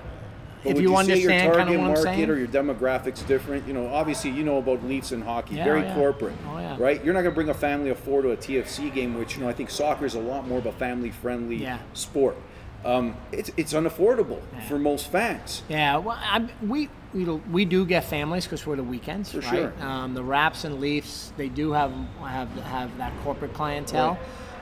if 0.64 0.80
you, 0.80 0.88
say 0.88 0.94
understand 0.96 1.20
your 1.22 1.30
kind 1.32 1.52
target 1.52 1.60
of 1.60 1.68
what 1.68 1.74
I'm 1.74 1.86
market 1.94 2.02
saying, 2.02 2.30
or 2.30 2.36
your 2.38 2.48
demographics 2.48 3.26
different, 3.26 3.66
you 3.68 3.74
know, 3.74 3.86
obviously 3.92 4.30
you 4.30 4.42
know 4.44 4.58
about 4.58 4.82
Leafs 4.84 5.12
and 5.12 5.22
hockey, 5.22 5.56
Yeah, 5.56 5.64
very 5.64 5.80
oh, 5.82 5.84
yeah. 5.84 5.94
corporate, 5.94 6.34
Oh, 6.48 6.58
yeah. 6.58 6.76
right? 6.78 7.04
You're 7.04 7.14
not 7.14 7.22
going 7.22 7.32
to 7.32 7.34
bring 7.36 7.48
a 7.48 7.54
family 7.54 7.90
of 7.90 7.98
four 7.98 8.22
to 8.22 8.30
a 8.32 8.36
TFC 8.36 8.92
game, 8.92 9.18
which 9.18 9.36
you 9.36 9.42
know 9.42 9.48
I 9.48 9.52
think 9.52 9.70
soccer 9.70 10.06
is 10.06 10.14
a 10.14 10.20
lot 10.20 10.46
more 10.48 10.58
of 10.58 10.66
a 10.66 10.72
family-friendly 10.72 11.68
sport. 11.94 12.36
Um, 12.84 13.16
it's 13.32 13.50
it's 13.56 13.72
unaffordable 13.72 14.40
for 14.68 14.78
most 14.78 15.10
fans. 15.10 15.62
Yeah, 15.68 15.96
well, 15.96 16.16
I, 16.20 16.46
we 16.62 16.88
we 17.12 17.24
do- 17.24 17.42
we 17.50 17.64
do 17.64 17.84
get 17.84 18.04
families 18.04 18.44
because 18.44 18.64
we're 18.64 18.76
the 18.76 18.84
weekends, 18.84 19.32
For 19.32 19.40
right? 19.40 19.48
sure. 19.50 19.72
Um, 19.80 20.14
the 20.14 20.22
Raps 20.22 20.62
and 20.64 20.78
Leafs, 20.80 21.32
they 21.36 21.48
do 21.48 21.72
have 21.72 21.90
have 22.20 22.48
have 22.64 22.96
that 22.98 23.12
corporate 23.24 23.54
clientele. 23.54 24.18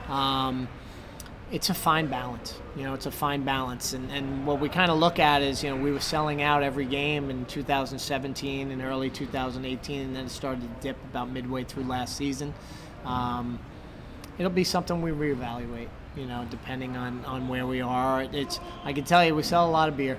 Um, 0.09 0.67
it's 1.55 1.69
a 1.69 1.73
fine 1.73 2.07
balance, 2.07 2.59
you 2.75 2.83
know. 2.83 2.93
It's 2.93 3.05
a 3.05 3.11
fine 3.11 3.43
balance, 3.43 3.93
and 3.93 4.11
and 4.11 4.45
what 4.45 4.59
we 4.59 4.67
kind 4.69 4.91
of 4.91 4.97
look 4.99 5.19
at 5.19 5.41
is, 5.41 5.63
you 5.63 5.69
know, 5.69 5.77
we 5.77 5.91
were 5.91 6.01
selling 6.01 6.41
out 6.41 6.61
every 6.63 6.85
game 6.85 7.29
in 7.29 7.45
2017 7.45 8.71
and 8.71 8.81
early 8.81 9.09
2018, 9.09 10.01
and 10.01 10.15
then 10.15 10.25
it 10.25 10.29
started 10.29 10.61
to 10.61 10.67
dip 10.87 10.97
about 11.05 11.29
midway 11.31 11.63
through 11.63 11.83
last 11.85 12.17
season. 12.17 12.53
Um, 13.05 13.59
it'll 14.37 14.51
be 14.51 14.65
something 14.65 15.01
we 15.01 15.11
reevaluate, 15.11 15.87
you 16.17 16.25
know, 16.25 16.45
depending 16.49 16.97
on, 16.97 17.23
on 17.25 17.47
where 17.47 17.65
we 17.65 17.79
are. 17.81 18.23
It's 18.33 18.59
I 18.83 18.91
can 18.93 19.05
tell 19.05 19.23
you 19.25 19.33
we 19.33 19.43
sell 19.43 19.65
a 19.67 19.71
lot 19.71 19.87
of 19.89 19.95
beer. 19.97 20.17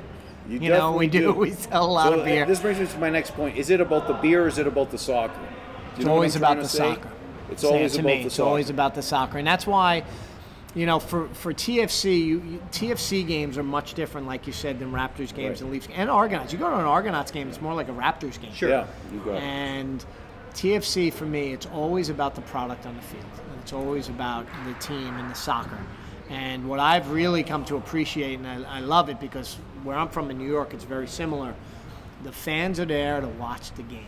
You, 0.49 0.59
You 0.59 0.69
know, 0.71 0.93
we 0.93 1.07
definitely 1.07 1.09
do. 1.09 1.33
We 1.47 1.51
sell 1.53 1.85
a 1.85 1.93
lot 1.93 2.13
so 2.13 2.21
of 2.21 2.25
beer. 2.25 2.45
uh, 2.45 2.47
This 2.47 2.61
brings 2.61 2.79
me 2.81 2.87
to 2.87 2.99
my 2.99 3.11
next 3.11 3.33
point. 3.33 3.57
Is 3.59 3.69
it 3.71 3.81
about 3.81 4.07
the 4.07 4.15
beer 4.15 4.45
or 4.45 4.49
is 4.49 4.59
it 4.59 4.67
about 4.67 4.91
the 4.91 4.99
soccer? 4.99 5.39
It's 5.97 6.07
always 6.07 6.35
about 6.37 6.59
the 6.63 6.69
say? 6.69 6.95
soccer. 6.95 7.11
It's 7.51 7.63
always 7.65 7.95
about 7.97 8.07
me. 8.07 8.21
the 8.21 8.27
It's 8.27 8.37
soccer. 8.37 8.49
always 8.49 8.71
about 8.71 8.95
the 8.95 9.03
soccer, 9.03 9.39
and 9.39 9.47
that's 9.47 9.67
why, 9.67 10.03
you 10.77 10.85
know, 10.87 11.01
for 11.01 11.27
for 11.29 11.53
TFC, 11.53 12.19
you, 12.19 12.41
you, 12.43 12.63
TFC 12.71 13.27
games 13.27 13.57
are 13.59 13.63
much 13.65 13.95
different, 13.95 14.27
like 14.29 14.47
you 14.47 14.53
said, 14.53 14.79
than 14.79 14.93
Raptors 14.93 15.35
games 15.35 15.39
Right. 15.39 15.61
and 15.63 15.71
Leafs 15.73 15.89
and 15.95 16.09
Argonauts. 16.11 16.53
You 16.53 16.59
go 16.59 16.69
to 16.71 16.77
an 16.77 16.85
Argonauts 16.85 17.31
game, 17.33 17.49
it's 17.49 17.61
more 17.63 17.75
like 17.75 17.89
a 17.89 17.93
Raptors 17.93 18.41
game. 18.41 18.53
Sure. 18.53 18.69
Yeah, 18.69 18.87
you 19.13 19.33
it. 19.33 19.43
And 19.43 20.05
TFC 20.53 21.13
for 21.13 21.25
me, 21.25 21.53
it's 21.55 21.67
always 21.67 22.11
about 22.11 22.35
the 22.35 22.43
product 22.43 22.87
on 22.87 22.95
the 22.95 23.03
field. 23.03 23.25
It's 23.63 23.73
always 23.73 24.09
about 24.11 24.47
the 24.67 24.75
team 24.75 25.17
and 25.17 25.29
the 25.31 25.35
soccer. 25.35 25.79
And 26.29 26.69
what 26.69 26.79
I've 26.79 27.11
really 27.11 27.43
come 27.43 27.65
to 27.67 27.77
appreciate, 27.77 28.39
and 28.39 28.47
I, 28.47 28.77
I 28.77 28.81
love 28.81 29.09
it 29.09 29.19
because 29.19 29.55
where 29.83 29.97
I'm 29.97 30.09
from 30.09 30.31
in 30.31 30.39
New 30.39 30.47
York, 30.49 30.75
it's 30.75 30.85
very 30.85 31.09
similar. 31.09 31.55
The 32.23 32.33
fans 32.33 32.79
are 32.81 32.85
there 32.85 33.21
to 33.21 33.29
watch 33.29 33.73
the 33.73 33.83
game, 33.83 34.07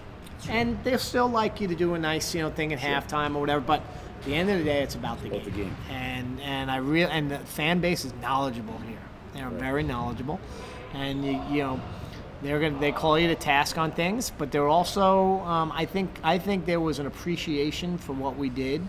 and 0.49 0.77
they'll 0.85 0.99
still 0.99 1.29
like 1.29 1.61
you 1.61 1.69
to 1.69 1.75
do 1.75 1.95
a 1.95 1.99
nice, 1.99 2.35
you 2.35 2.43
know, 2.43 2.51
thing 2.51 2.73
at 2.73 2.79
halftime 2.79 3.35
or 3.37 3.41
whatever. 3.41 3.61
But 3.61 3.83
at 4.19 4.25
the 4.25 4.35
end 4.35 4.51
of 4.51 4.59
the 4.59 4.65
day, 4.65 4.83
it's 4.83 4.95
about 4.95 5.21
the 5.23 5.29
About 5.29 5.45
game. 5.45 5.53
the 5.53 5.59
game. 5.63 5.77
And 5.91 6.41
and 6.41 6.71
I 6.71 6.77
real 6.79 7.09
and 7.11 7.31
the 7.31 7.39
fan 7.39 7.81
base 7.81 8.05
is 8.05 8.13
knowledgeable 8.21 8.79
here. 8.87 8.99
They 9.35 9.41
are 9.41 9.51
very 9.51 9.83
knowledgeable, 9.83 10.41
and 10.95 11.25
you, 11.25 11.41
you 11.51 11.63
know 11.63 11.81
they're 12.43 12.61
gonna 12.61 12.79
they 12.81 12.93
call 12.93 13.19
you 13.19 13.29
to 13.29 13.35
task 13.35 13.79
on 13.79 13.93
things, 13.93 14.33
but 14.37 14.51
they're 14.51 14.69
also 14.69 15.41
um, 15.41 15.73
I 15.75 15.85
think 15.85 16.11
I 16.23 16.39
think 16.39 16.67
there 16.67 16.81
was 16.81 16.99
an 16.99 17.07
appreciation 17.07 17.99
for 17.99 18.13
what 18.13 18.37
we 18.37 18.49
did 18.49 18.87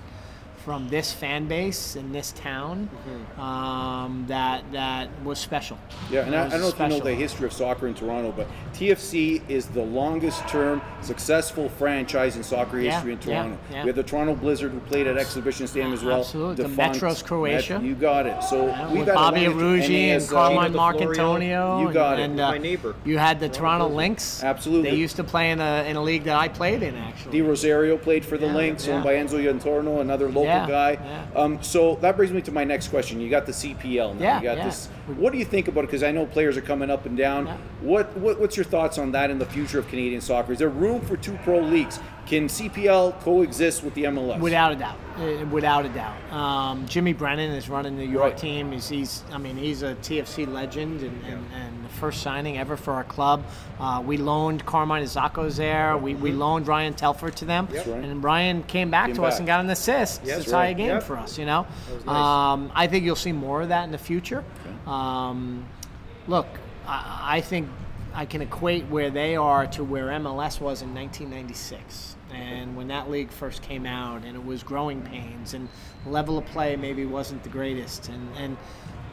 from 0.64 0.89
this 0.89 1.12
fan 1.14 1.47
base 1.47 1.95
in 1.95 2.12
this 2.12 2.32
town 2.34 2.89
um, 3.38 4.26
that 4.28 4.64
that 4.72 5.10
was 5.24 5.39
special. 5.39 5.78
Yeah, 6.12 6.26
and 6.26 6.36
I, 6.36 6.45
I 6.45 6.49
don't 6.49 6.62
know 6.62 6.68
if 6.68 6.80
you 6.80 6.88
know 6.88 6.99
the 6.99 7.14
history 7.16 7.45
of 7.45 7.53
soccer 7.53 7.88
in 7.88 7.93
Toronto, 7.93 8.32
but 8.36 8.47
TFC 8.74 9.41
is 9.49 9.68
the 9.68 9.82
longest 9.84 10.47
term 10.47 10.82
successful 11.01 11.70
franchise 11.70 12.36
in 12.36 12.43
soccer 12.43 12.80
Yeah, 12.80 12.91
history 12.93 13.14
in 13.14 13.20
Toronto. 13.20 13.57
yeah. 13.72 13.84
We 13.84 13.88
had 13.88 13.95
the 13.95 14.03
Toronto 14.03 14.36
Blizzard 14.36 14.72
who 14.72 14.80
played 14.82 15.07
at 15.07 15.18
Exhibition 15.18 15.68
Stadium 15.68 15.93
as 15.93 16.03
well. 16.03 16.20
Absolutely. 16.20 16.64
The 16.64 16.70
Metros 16.70 17.24
Croatia. 17.24 17.80
Met- 17.80 17.84
you 17.88 17.95
got 17.95 18.26
it. 18.26 18.43
So 18.43 18.68
Yeah, 18.68 18.91
we 18.91 18.99
with 18.99 19.07
got 19.07 19.16
Bobby 19.16 19.45
Atlantic 19.45 19.89
Arugi 19.89 19.95
and 20.10 20.22
NASL. 20.22 20.30
Carmine 20.30 20.72
Gino 20.72 20.80
DeFlorio. 20.91 21.16
Marcantonio. 21.16 21.88
You 21.88 21.93
got 21.93 22.20
it. 22.20 22.24
and, 22.24 22.36
My 22.38 22.55
uh, 22.55 22.57
neighbor. 22.60 22.95
You 23.05 23.18
had 23.18 23.39
the 23.39 23.47
Toronto 23.47 23.70
Toronto 23.70 23.95
Lynx. 23.95 24.43
Absolutely. 24.43 24.89
They 24.91 24.95
used 24.97 25.16
to 25.18 25.24
play 25.24 25.51
in 25.51 25.60
a 25.60 25.84
in 25.88 25.95
a 25.95 26.01
league 26.01 26.24
that 26.24 26.36
I 26.38 26.47
played 26.47 26.82
in 26.82 26.95
actually. 26.95 27.32
De 27.32 27.41
Rosario 27.41 27.97
played 27.97 28.26
for 28.26 28.38
the 28.38 28.47
Yeah, 28.47 28.55
Lynx, 28.55 28.88
yeah. 28.88 28.95
owned 28.95 29.03
by 29.03 29.14
Enzo 29.16 29.38
Yantorno, 29.43 30.01
another 30.01 30.28
local 30.28 30.43
Yeah, 30.49 30.67
guy. 30.67 30.91
yeah. 30.93 31.39
Um, 31.39 31.61
so 31.61 31.95
that 32.01 32.15
brings 32.15 32.31
me 32.31 32.41
to 32.41 32.51
my 32.51 32.63
next 32.63 32.89
question. 32.89 33.19
You 33.19 33.29
got 33.29 33.45
the 33.45 33.51
CPL 33.51 34.15
now. 34.15 34.21
Yeah, 34.21 34.37
you 34.37 34.43
got 34.43 34.57
yeah. 34.57 34.65
this. 34.65 34.87
What 35.17 35.31
do 35.31 35.39
you 35.39 35.45
think 35.45 35.67
about 35.67 35.83
it? 35.83 35.87
Because 35.87 36.03
I 36.03 36.11
know 36.11 36.25
players 36.25 36.57
are 36.57 36.61
coming 36.61 36.89
up 36.89 37.05
and 37.05 37.17
down. 37.17 37.47
What, 37.81 38.15
what 38.17 38.39
what's 38.39 38.57
your 38.57 38.65
thoughts 38.65 38.97
on 38.97 39.11
that 39.13 39.29
in 39.29 39.39
the 39.39 39.45
future 39.45 39.79
of 39.79 39.87
Canadian 39.87 40.21
soccer? 40.21 40.53
Is 40.53 40.59
there 40.59 40.69
room 40.69 41.01
for 41.01 41.17
two 41.17 41.37
pro 41.43 41.59
leagues? 41.59 41.99
Can 42.30 42.47
CPL 42.47 43.19
coexist 43.21 43.84
with 43.84 43.95
the 43.95 44.03
MLS? 44.03 44.39
Without 44.39 44.71
a 44.71 44.75
doubt, 44.75 44.97
Uh, 45.17 45.45
without 45.47 45.84
a 45.86 45.89
doubt. 45.89 46.15
Um, 46.32 46.86
Jimmy 46.88 47.11
Brennan 47.11 47.49
is 47.53 47.69
running 47.69 47.97
the 47.97 48.05
New 48.05 48.11
York 48.11 48.23
Right. 48.34 48.38
team. 48.38 48.71
He's, 48.71 48.88
he's, 48.88 49.23
I 49.34 49.39
mean, 49.39 49.57
he's 49.57 49.82
a 49.82 49.95
TFC 49.95 50.45
legend 50.45 51.01
and, 51.01 51.19
and, 51.25 51.43
and 51.55 51.84
the 51.86 51.89
first 51.89 52.21
signing 52.21 52.59
ever 52.59 52.77
for 52.77 52.93
our 52.93 53.03
club. 53.03 53.43
Uh, 53.80 54.03
we 54.05 54.17
loaned 54.17 54.63
Carmine 54.67 55.03
Zacco's 55.05 55.57
there. 55.57 55.97
We, 55.97 56.13
we 56.13 56.32
loaned 56.32 56.67
Ryan 56.67 56.93
Telfer 56.93 57.32
to 57.32 57.45
them, 57.45 57.67
right. 57.71 57.88
and 57.88 58.23
Ryan 58.23 58.61
came 58.61 58.91
back 58.91 59.07
Came 59.07 59.15
to 59.15 59.23
us 59.23 59.39
and 59.39 59.47
got 59.47 59.61
an 59.61 59.69
assist. 59.71 60.21
Yes, 60.23 60.41
It's 60.43 60.51
tie 60.51 60.65
a 60.65 60.67
right. 60.67 60.77
game 60.77 60.88
Yep. 60.89 61.03
for 61.03 61.17
us, 61.17 61.36
you 61.39 61.47
know. 61.47 61.65
nice. 62.05 62.07
Um, 62.15 62.71
I 62.75 62.86
think 62.86 63.05
you'll 63.05 63.15
see 63.15 63.32
more 63.32 63.63
of 63.63 63.69
that 63.69 63.86
in 63.86 63.91
the 63.91 63.97
future. 63.97 64.43
Um, 64.86 65.65
look, 66.27 66.45
I, 66.88 67.38
I 67.38 67.41
think 67.41 67.69
I 68.13 68.25
can 68.25 68.41
equate 68.43 68.86
where 68.86 69.09
they 69.09 69.36
are 69.36 69.65
to 69.67 69.84
where 69.84 70.09
MLS 70.09 70.61
was 70.61 70.84
in 70.84 70.93
1996. 70.93 72.17
And 72.39 72.75
when 72.75 72.87
that 72.87 73.09
league 73.09 73.31
first 73.31 73.61
came 73.61 73.85
out, 73.85 74.23
and 74.23 74.35
it 74.35 74.43
was 74.43 74.63
growing 74.63 75.01
pains, 75.01 75.53
and 75.53 75.67
level 76.05 76.37
of 76.37 76.45
play 76.45 76.75
maybe 76.75 77.05
wasn't 77.05 77.43
the 77.43 77.49
greatest, 77.49 78.09
and, 78.09 78.37
and 78.37 78.57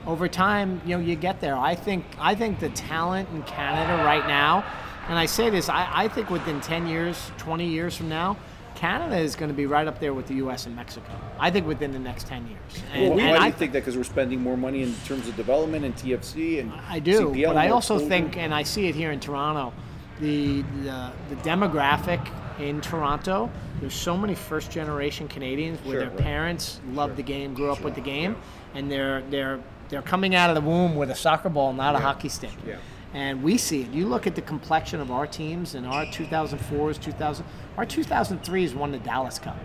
over 0.07 0.29
time, 0.29 0.81
you 0.87 0.97
know, 0.97 1.03
you 1.03 1.17
get 1.17 1.41
there. 1.41 1.57
I 1.57 1.75
think 1.75 2.05
I 2.21 2.35
think 2.35 2.61
the 2.61 2.69
talent 2.71 3.29
in 3.31 3.43
Canada 3.43 4.05
right 4.05 4.27
now, 4.27 4.65
and 5.09 5.19
I 5.19 5.27
say 5.27 5.51
this, 5.51 5.69
I, 5.69 5.89
I 6.05 6.09
think 6.09 6.31
within 6.31 6.61
10 6.61 6.87
years, 6.87 7.31
20 7.39 7.67
years 7.67 7.97
from 7.97 8.09
now, 8.09 8.37
Canada 8.77 9.17
is 9.17 9.35
going 9.35 9.49
to 9.49 9.55
be 9.57 9.67
right 9.67 9.89
up 9.89 9.99
there 9.99 10.15
with 10.15 10.27
the 10.27 10.35
U.S. 10.35 10.67
and 10.67 10.77
Mexico. 10.77 11.11
I 11.41 11.51
think 11.51 11.67
within 11.67 11.93
the 11.93 11.99
next 11.99 12.27
10 12.29 12.47
years. 12.47 12.61
And, 12.93 13.03
Well, 13.03 13.19
and 13.19 13.31
why 13.31 13.37
do 13.39 13.43
I 13.43 13.47
you 13.47 13.53
think 13.55 13.73
that? 13.73 13.81
Because 13.81 13.97
we're 13.97 14.05
spending 14.05 14.41
more 14.41 14.57
money 14.57 14.83
in 14.83 14.95
terms 15.07 15.27
of 15.27 15.35
development 15.35 15.85
and 15.85 15.97
TFC 15.97 16.61
and 16.61 16.73
I 16.89 17.01
do, 17.01 17.31
CPL 17.31 17.49
but 17.49 17.57
I 17.57 17.71
also 17.71 17.99
think, 17.99 18.37
and 18.37 18.55
I 18.55 18.63
see 18.63 18.87
it 18.87 18.95
here 18.95 19.11
in 19.11 19.19
Toronto, 19.19 19.73
the, 20.21 20.63
the 20.83 21.13
the 21.31 21.37
demographic 21.37 22.27
in 22.59 22.81
Toronto. 22.81 23.51
There's 23.81 23.95
so 23.95 24.17
many 24.17 24.35
first 24.35 24.71
generation 24.71 25.29
Canadians 25.29 25.79
where 25.85 25.93
Sure, 25.93 26.01
their 26.01 26.11
right. 26.11 26.19
parents 26.19 26.81
love 26.93 27.17
the 27.17 27.23
game, 27.23 27.55
grew 27.55 27.71
up 27.71 27.83
with 27.83 27.95
the 27.95 28.01
game, 28.01 28.37
and 28.75 28.91
they're 28.91 29.23
they're 29.31 29.61
they're 29.89 30.03
coming 30.03 30.35
out 30.35 30.51
of 30.51 30.57
the 30.57 30.69
womb 30.69 30.97
with 30.97 31.11
a 31.11 31.15
soccer 31.15 31.49
ball, 31.49 31.73
not 31.73 31.95
a 31.95 31.99
hockey 31.99 32.29
stick. 32.29 32.51
Yeah. 32.67 32.77
And 33.15 33.43
we 33.43 33.57
see 33.57 33.83
it. 33.83 33.91
You 33.91 34.07
look 34.07 34.27
at 34.27 34.35
the 34.35 34.43
complexion 34.43 35.01
of 35.01 35.11
our 35.11 35.27
teams 35.27 35.75
and 35.75 35.87
our 35.87 36.05
2004s, 36.07 37.01
2000, 37.01 37.47
our 37.79 37.87
2003s 37.87 38.75
won 38.75 38.91
the 38.93 38.99
Dallas 38.99 39.39
Cup. 39.39 39.57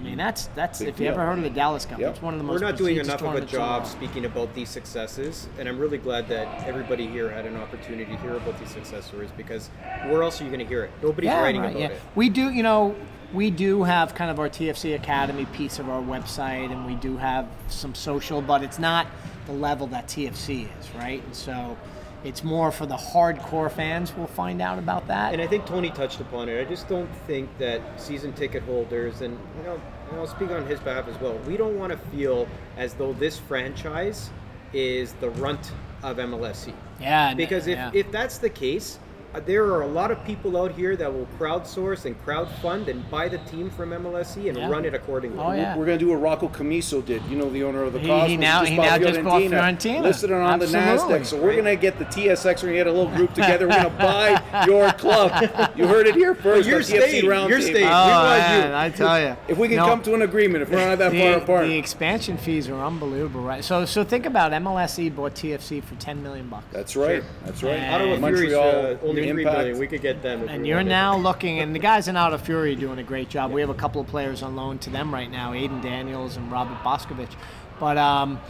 I 0.00 0.02
mean, 0.02 0.16
that's 0.16 0.46
that's 0.54 0.78
Big 0.78 0.88
if 0.88 0.98
you 0.98 1.04
deal. 1.04 1.12
ever 1.14 1.26
heard 1.26 1.38
of 1.38 1.44
the 1.44 1.50
Dallas 1.50 1.84
Cup, 1.84 1.98
Yep. 1.98 2.10
it's 2.10 2.22
one 2.22 2.32
of 2.32 2.38
the 2.40 2.44
most. 2.44 2.60
We're 2.60 2.66
not 2.66 2.78
doing 2.78 2.96
enough 2.96 3.16
of 3.16 3.20
a 3.20 3.24
tournaments 3.24 3.52
in 3.52 3.58
the 3.58 3.64
job 3.64 3.82
world. 3.82 3.92
speaking 3.92 4.24
about 4.24 4.54
these 4.54 4.70
successes, 4.70 5.48
and 5.58 5.68
I'm 5.68 5.78
really 5.78 5.98
glad 5.98 6.28
that 6.28 6.66
everybody 6.66 7.06
here 7.06 7.28
had 7.28 7.44
an 7.44 7.56
opportunity 7.56 8.06
to 8.06 8.16
hear 8.18 8.36
about 8.36 8.58
these 8.58 8.70
success 8.70 9.06
stories 9.06 9.30
because 9.36 9.68
where 10.06 10.22
else 10.22 10.40
are 10.40 10.44
you 10.44 10.50
going 10.50 10.60
to 10.60 10.66
hear 10.66 10.84
it? 10.84 10.90
Nobody's 11.02 11.30
writing 11.30 11.60
right, 11.60 11.70
about 11.70 11.80
yeah. 11.80 11.88
it. 11.88 12.00
We 12.14 12.30
do, 12.30 12.50
you 12.50 12.62
know, 12.62 12.96
we 13.34 13.50
do 13.50 13.82
have 13.82 14.14
kind 14.14 14.30
of 14.30 14.40
our 14.40 14.48
TFC 14.48 14.94
Academy 14.94 15.44
piece 15.46 15.78
of 15.78 15.88
our 15.88 16.00
website, 16.00 16.72
and 16.72 16.86
we 16.86 16.94
do 16.94 17.16
have 17.18 17.46
some 17.68 17.94
social, 17.94 18.40
but 18.40 18.62
it's 18.62 18.78
not 18.78 19.06
the 19.46 19.52
level 19.52 19.86
that 19.88 20.08
TFC 20.08 20.68
is, 20.80 20.94
right? 20.94 21.22
And 21.22 21.34
so 21.34 21.76
it's 22.24 22.44
more 22.44 22.70
for 22.70 22.86
the 22.86 22.96
hardcore 22.96 23.70
fans. 23.70 24.14
We'll 24.16 24.26
find 24.26 24.60
out 24.60 24.78
about 24.78 25.06
that. 25.08 25.32
And 25.32 25.40
I 25.40 25.46
think 25.46 25.64
Tony 25.66 25.90
touched 25.90 26.20
upon 26.20 26.48
it. 26.48 26.60
I 26.60 26.68
just 26.68 26.88
don't 26.88 27.10
think 27.26 27.48
that 27.58 27.80
season 28.00 28.32
ticket 28.32 28.62
holders, 28.64 29.20
and 29.22 29.38
you 29.56 29.62
know, 29.62 29.80
and 30.10 30.18
I'll 30.20 30.26
speak 30.26 30.50
on 30.50 30.66
his 30.66 30.80
behalf 30.80 31.08
as 31.08 31.18
well. 31.20 31.38
We 31.46 31.56
don't 31.56 31.78
want 31.78 31.92
to 31.92 31.98
feel 32.10 32.46
as 32.76 32.94
though 32.94 33.12
this 33.14 33.38
franchise 33.38 34.30
is 34.72 35.14
the 35.14 35.30
runt 35.30 35.72
of 36.02 36.16
MLSE. 36.18 36.72
yeah, 37.00 37.34
Because 37.34 37.66
if, 37.66 37.76
yeah. 37.76 37.90
if 37.92 38.10
that's 38.12 38.38
the 38.38 38.50
case, 38.50 38.98
uh, 38.98 39.09
there 39.46 39.64
are 39.66 39.82
a 39.82 39.86
lot 39.86 40.10
of 40.10 40.22
people 40.24 40.60
out 40.60 40.72
here 40.72 40.96
that 40.96 41.12
will 41.12 41.26
crowdsource 41.38 42.04
and 42.04 42.20
crowdfund 42.24 42.88
and 42.88 43.08
buy 43.10 43.28
the 43.28 43.38
team 43.38 43.70
from 43.70 43.90
MLSE 43.90 44.48
and 44.48 44.58
Yeah. 44.58 44.68
run 44.68 44.84
it 44.84 44.94
accordingly. 44.94 45.38
Oh, 45.38 45.52
yeah. 45.52 45.76
We're 45.76 45.86
going 45.86 45.98
to 45.98 46.04
do 46.04 46.10
what 46.10 46.20
Rocco 46.20 46.48
Commisso 46.48 47.04
did. 47.04 47.22
You 47.30 47.36
know, 47.36 47.48
the 47.50 47.62
owner 47.62 47.84
of 47.84 47.92
the 47.92 48.00
He- 48.00 48.08
Cosmos. 48.08 48.28
he 48.30 48.36
now- 48.36 48.60
just 48.60 48.70
he 48.70 48.76
bought 48.76 49.00
now 49.00 49.06
just 49.06 49.22
bought 49.22 49.42
Fiorentina. 49.42 50.02
Listed 50.02 50.30
it 50.30 50.34
on 50.34 50.58
the 50.58 50.64
Absolutely. 50.66 51.18
NASDAQ. 51.20 51.26
So 51.26 51.36
we're 51.36 51.52
going 51.52 51.64
to 51.64 51.76
get 51.76 51.98
the 51.98 52.04
TSX. 52.06 52.62
We're 52.62 52.70
going 52.72 52.78
to 52.78 52.84
get 52.84 52.86
a 52.88 52.92
little 52.92 53.12
group 53.14 53.32
together. 53.34 53.68
We're 53.68 53.82
going 53.82 53.90
to 53.90 53.98
buy 53.98 54.64
your 54.66 54.90
club. 54.92 55.30
You 55.76 55.86
heard 55.86 56.06
it 56.08 56.14
here 56.16 56.34
first. 56.34 56.68
you're 56.68 56.78
on 56.78 56.82
staying. 56.84 57.24
Roundtable. 57.24 57.48
You're 57.50 57.60
staying. 57.60 57.88
oh, 57.88 58.06
we 58.06 58.12
want 58.12 58.38
man, 58.38 58.70
you. 58.70 58.76
I 58.76 58.88
tell 58.90 59.20
you, 59.20 59.36
If 59.48 59.58
we 59.58 59.68
can 59.68 59.76
No, 59.76 59.86
come 59.86 60.02
to 60.02 60.14
an 60.14 60.22
agreement, 60.22 60.62
if 60.62 60.70
we're 60.70 60.84
not 60.84 60.98
that 60.98 61.12
the, 61.12 61.20
far 61.20 61.34
apart. 61.34 61.66
the 61.66 61.78
expansion 61.78 62.36
fees 62.36 62.68
are 62.68 62.84
unbelievable, 62.84 63.42
right? 63.42 63.62
So, 63.64 63.84
so 63.84 64.02
think 64.04 64.26
about 64.26 64.52
MLSE 64.52 65.14
bought 65.14 65.34
TFC 65.34 65.80
for 65.82 65.94
10 65.96 66.22
million 66.22 66.48
bucks. 66.48 66.64
That's 66.72 66.96
right. 66.96 67.22
That's 67.44 67.62
right. 67.62 67.74
And- 67.78 67.94
Ottawa 67.94 68.16
Fury's 68.28 68.52
Montreal, 68.52 68.68
uh, 68.86 68.96
only 69.08 69.19
three 69.22 69.42
Impact. 69.42 69.58
million. 69.58 69.78
We 69.78 69.86
could 69.86 70.02
get 70.02 70.22
them. 70.22 70.44
if 70.44 70.50
And 70.50 70.62
we 70.62 70.68
you're 70.68 70.78
wanted. 70.78 70.90
now 70.90 71.16
looking, 71.16 71.60
and 71.60 71.74
the 71.74 71.78
guys 71.78 72.08
in 72.08 72.16
Ottawa 72.16 72.42
Fury 72.42 72.72
are 72.72 72.76
doing 72.76 72.98
a 72.98 73.02
great 73.02 73.28
job. 73.28 73.52
We 73.52 73.60
have 73.60 73.70
a 73.70 73.74
couple 73.74 74.00
of 74.00 74.06
players 74.06 74.42
on 74.42 74.56
loan 74.56 74.78
to 74.80 74.90
them 74.90 75.12
right 75.12 75.30
now, 75.30 75.52
Aidan 75.52 75.80
Daniels 75.80 76.36
and 76.36 76.50
Robert 76.50 76.78
Boskovic. 76.82 77.30
But 77.78 77.96
um, 77.96 78.40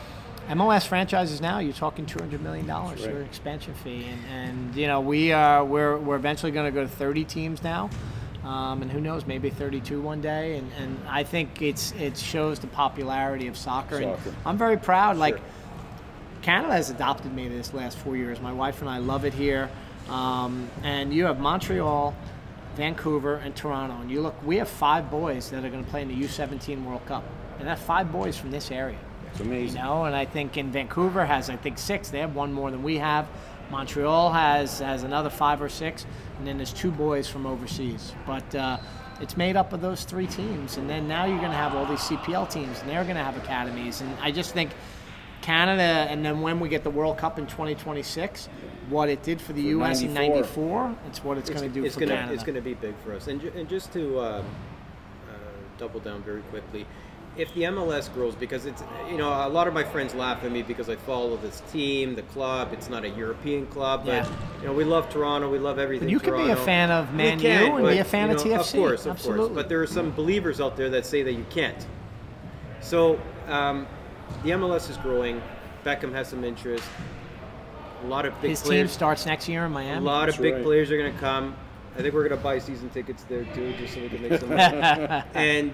MLS 0.49 0.87
franchises 0.87 1.41
now, 1.41 1.59
you're 1.61 1.73
talking 1.73 2.07
two 2.07 2.19
hundred 2.19 2.43
million 2.43 2.67
dollars 2.67 3.01
right. 3.03 3.11
for 3.11 3.17
an 3.19 3.25
expansion 3.27 3.75
fee, 3.75 4.05
and, 4.07 4.25
and 4.27 4.77
you 4.77 4.87
know 4.87 5.01
we 5.01 5.33
are 5.33 5.65
we're, 5.65 5.97
we're 5.97 6.17
eventually 6.17 6.51
going 6.53 6.67
to 6.67 6.73
go 6.75 6.83
to 6.83 6.89
thirty 6.89 7.25
teams 7.25 7.63
now. 7.63 7.91
Um, 8.45 8.81
and 8.81 8.91
who 8.91 9.03
knows, 9.03 9.27
maybe 9.27 9.51
32 9.51 10.01
one 10.01 10.23
day. 10.23 10.57
And, 10.57 10.73
and 10.79 10.99
I 11.07 11.25
think 11.25 11.61
it's 11.61 11.93
it 11.93 12.17
shows 12.17 12.59
the 12.59 12.69
popularity 12.69 13.49
of 13.49 13.57
soccer. 13.57 13.97
And 13.99 14.17
Soccer. 14.17 14.35
I'm 14.47 14.57
very 14.57 14.79
proud. 14.79 15.19
Like 15.19 15.39
Canada 16.41 16.73
has 16.73 16.89
adopted 16.89 17.35
me 17.35 17.49
this 17.49 17.75
last 17.75 17.99
four 17.99 18.17
years. 18.17 18.41
My 18.41 18.53
wife 18.53 18.81
and 18.81 18.89
I 18.89 18.97
love 18.97 19.27
it 19.27 19.35
here. 19.35 19.69
Um, 20.09 20.69
and 20.83 21.13
you 21.13 21.25
have 21.27 21.39
Montreal, 21.39 22.15
Vancouver, 22.77 23.37
and 23.37 23.55
Toronto. 23.55 24.01
And 24.01 24.11
you 24.11 24.21
look, 24.23 24.35
we 24.45 24.57
have 24.57 24.69
five 24.69 25.11
boys 25.11 25.51
that 25.51 25.65
are 25.65 25.71
going 25.71 25.85
to 25.85 25.91
play 25.91 26.03
in 26.03 26.09
the 26.09 26.15
U17 26.15 26.85
World 26.85 27.05
Cup. 27.07 27.25
And 27.59 27.69
that's 27.69 27.83
five 27.83 28.11
boys 28.11 28.37
from 28.37 28.51
this 28.51 28.71
area. 28.71 28.99
It's 29.31 29.41
You 29.41 29.47
amazing. 29.47 29.81
know, 29.81 30.05
and 30.05 30.17
I 30.17 30.25
think 30.25 30.57
in 30.57 30.73
Vancouver 30.73 31.25
has 31.25 31.51
I 31.51 31.57
think 31.57 31.79
six. 31.79 32.09
They 32.09 32.19
have 32.21 32.35
one 32.35 32.53
more 32.53 32.71
than 32.71 32.83
we 32.83 32.99
have. 32.99 33.29
Montreal 33.71 34.33
has 34.33 34.81
has 34.81 35.05
another 35.05 35.31
five 35.31 35.63
or 35.63 35.69
six, 35.69 36.05
and 36.39 36.47
then 36.47 36.57
there's 36.57 36.73
two 36.73 36.91
boys 36.91 37.29
from 37.29 37.47
overseas. 37.47 38.13
But 38.27 38.53
uh, 38.55 38.79
it's 39.21 39.37
made 39.37 39.55
up 39.57 39.73
of 39.73 39.81
those 39.81 40.03
three 40.03 40.27
teams, 40.27 40.77
and 40.79 40.91
then 40.91 41.07
now 41.07 41.27
you're 41.27 41.39
going 41.39 41.53
to 41.53 41.57
have 41.57 41.77
all 41.77 41.87
these 41.87 42.01
CPL 42.01 42.51
teams, 42.51 42.81
and 42.81 42.89
they're 42.91 43.05
going 43.05 43.15
to 43.17 43.23
have 43.23 43.37
academies. 43.37 44.01
And 44.01 44.13
I 44.21 44.33
just 44.33 44.53
think 44.53 44.71
Canada, 45.43 45.83
and 45.83 46.25
then 46.25 46.41
when 46.41 46.61
we 46.61 46.69
get 46.69 46.85
the 46.85 46.91
World 46.91 47.19
Cup 47.19 47.39
in 47.39 47.47
2026, 47.47 48.49
what 48.89 49.09
it 49.09 49.23
did 49.23 49.41
for 49.41 49.53
the 49.53 49.63
For 49.63 49.69
U.S. 49.69 50.03
in 50.03 50.13
94. 50.15 50.85
'94, 50.89 50.97
it's 51.07 51.25
what 51.25 51.39
it's, 51.39 51.51
going 51.51 51.63
to 51.63 51.69
do 51.69 51.85
it's 51.85 51.95
for 51.95 52.01
gonna, 52.01 52.15
Canada. 52.15 52.35
It's 52.35 52.43
going 52.45 52.57
to 52.57 52.61
be 52.61 52.75
big 52.75 52.95
for 53.05 53.15
us. 53.15 53.29
And, 53.29 53.41
ju- 53.41 53.53
and 53.55 53.69
just 53.69 53.93
to 53.93 54.21
um, 54.21 54.45
uh, 55.29 55.33
double 55.79 56.01
down 56.01 56.23
very 56.23 56.43
quickly, 56.43 56.87
if 57.37 57.55
the 57.55 57.63
MLS 57.63 58.13
grows, 58.13 58.35
because 58.35 58.67
it's 58.67 58.83
you 59.09 59.17
know 59.17 59.29
a 59.29 59.49
lot 59.49 59.69
of 59.69 59.73
my 59.75 59.85
friends 59.85 60.15
laugh 60.15 60.43
at 60.43 60.51
me 60.51 60.63
because 60.63 60.89
I 60.89 60.97
follow 60.97 61.37
this 61.37 61.63
team, 61.73 62.17
the 62.17 62.23
club. 62.23 62.73
It's 62.73 62.91
not 62.91 63.05
a 63.05 63.09
European 63.09 63.67
club, 63.67 64.05
but 64.05 64.25
Yeah. 64.25 64.33
you 64.61 64.67
know 64.67 64.73
we 64.73 64.83
love 64.85 65.09
Toronto. 65.11 65.49
We 65.49 65.61
love 65.61 65.79
everything. 65.79 66.09
you 66.09 66.19
could 66.19 66.37
be 66.37 66.51
a 66.51 66.57
fan 66.57 66.91
of 66.91 67.15
Man 67.15 67.39
U 67.39 67.49
and 67.49 67.85
but, 67.85 67.93
be 67.93 67.99
a 67.99 68.05
fan 68.05 68.31
you 68.31 68.37
of 68.37 68.45
know, 68.45 68.51
TFC. 68.57 68.59
Of 68.61 68.73
course, 68.73 69.07
of 69.07 69.13
Absolutely. 69.13 69.47
course. 69.47 69.55
But 69.55 69.69
there 69.69 69.81
are 69.81 69.87
some 69.87 70.11
believers 70.11 70.61
out 70.61 70.77
there 70.77 70.91
that 70.91 71.07
say 71.07 71.23
that 71.23 71.35
you 71.35 71.47
can't. 71.51 71.87
So 72.81 73.21
um, 73.49 73.87
the 74.43 74.51
MLS 74.51 74.91
is 74.91 74.97
growing. 74.99 75.43
Beckham 75.85 76.13
has 76.13 76.29
some 76.29 76.45
interest. 76.45 76.85
A 78.03 78.07
lot 78.07 78.25
of 78.25 78.39
big 78.41 78.51
His 78.51 78.63
team 78.63 78.89
starts 78.89 79.27
next 79.27 79.49
year 79.49 79.67
in 79.67 79.73
Miami. 79.73 79.99
A 79.99 80.01
lot 80.01 80.27
That's 80.27 80.39
of 80.39 80.43
big 80.43 80.55
right. 80.55 80.63
players 80.63 80.91
are 80.91 80.97
going 80.97 81.13
to 81.13 81.19
come. 81.19 81.55
I 81.97 82.03
think 82.03 82.15
we're 82.15 82.27
going 82.27 82.39
to 82.39 82.43
buy 82.43 82.59
season 82.59 82.89
tickets 82.91 83.25
there 83.25 83.45
too, 83.55 83.75
just 83.79 83.95
so 83.95 84.01
we 84.01 84.09
can 84.09 84.23
make 84.23 84.41
some 84.41 84.49
money. 84.49 85.23
and 85.35 85.73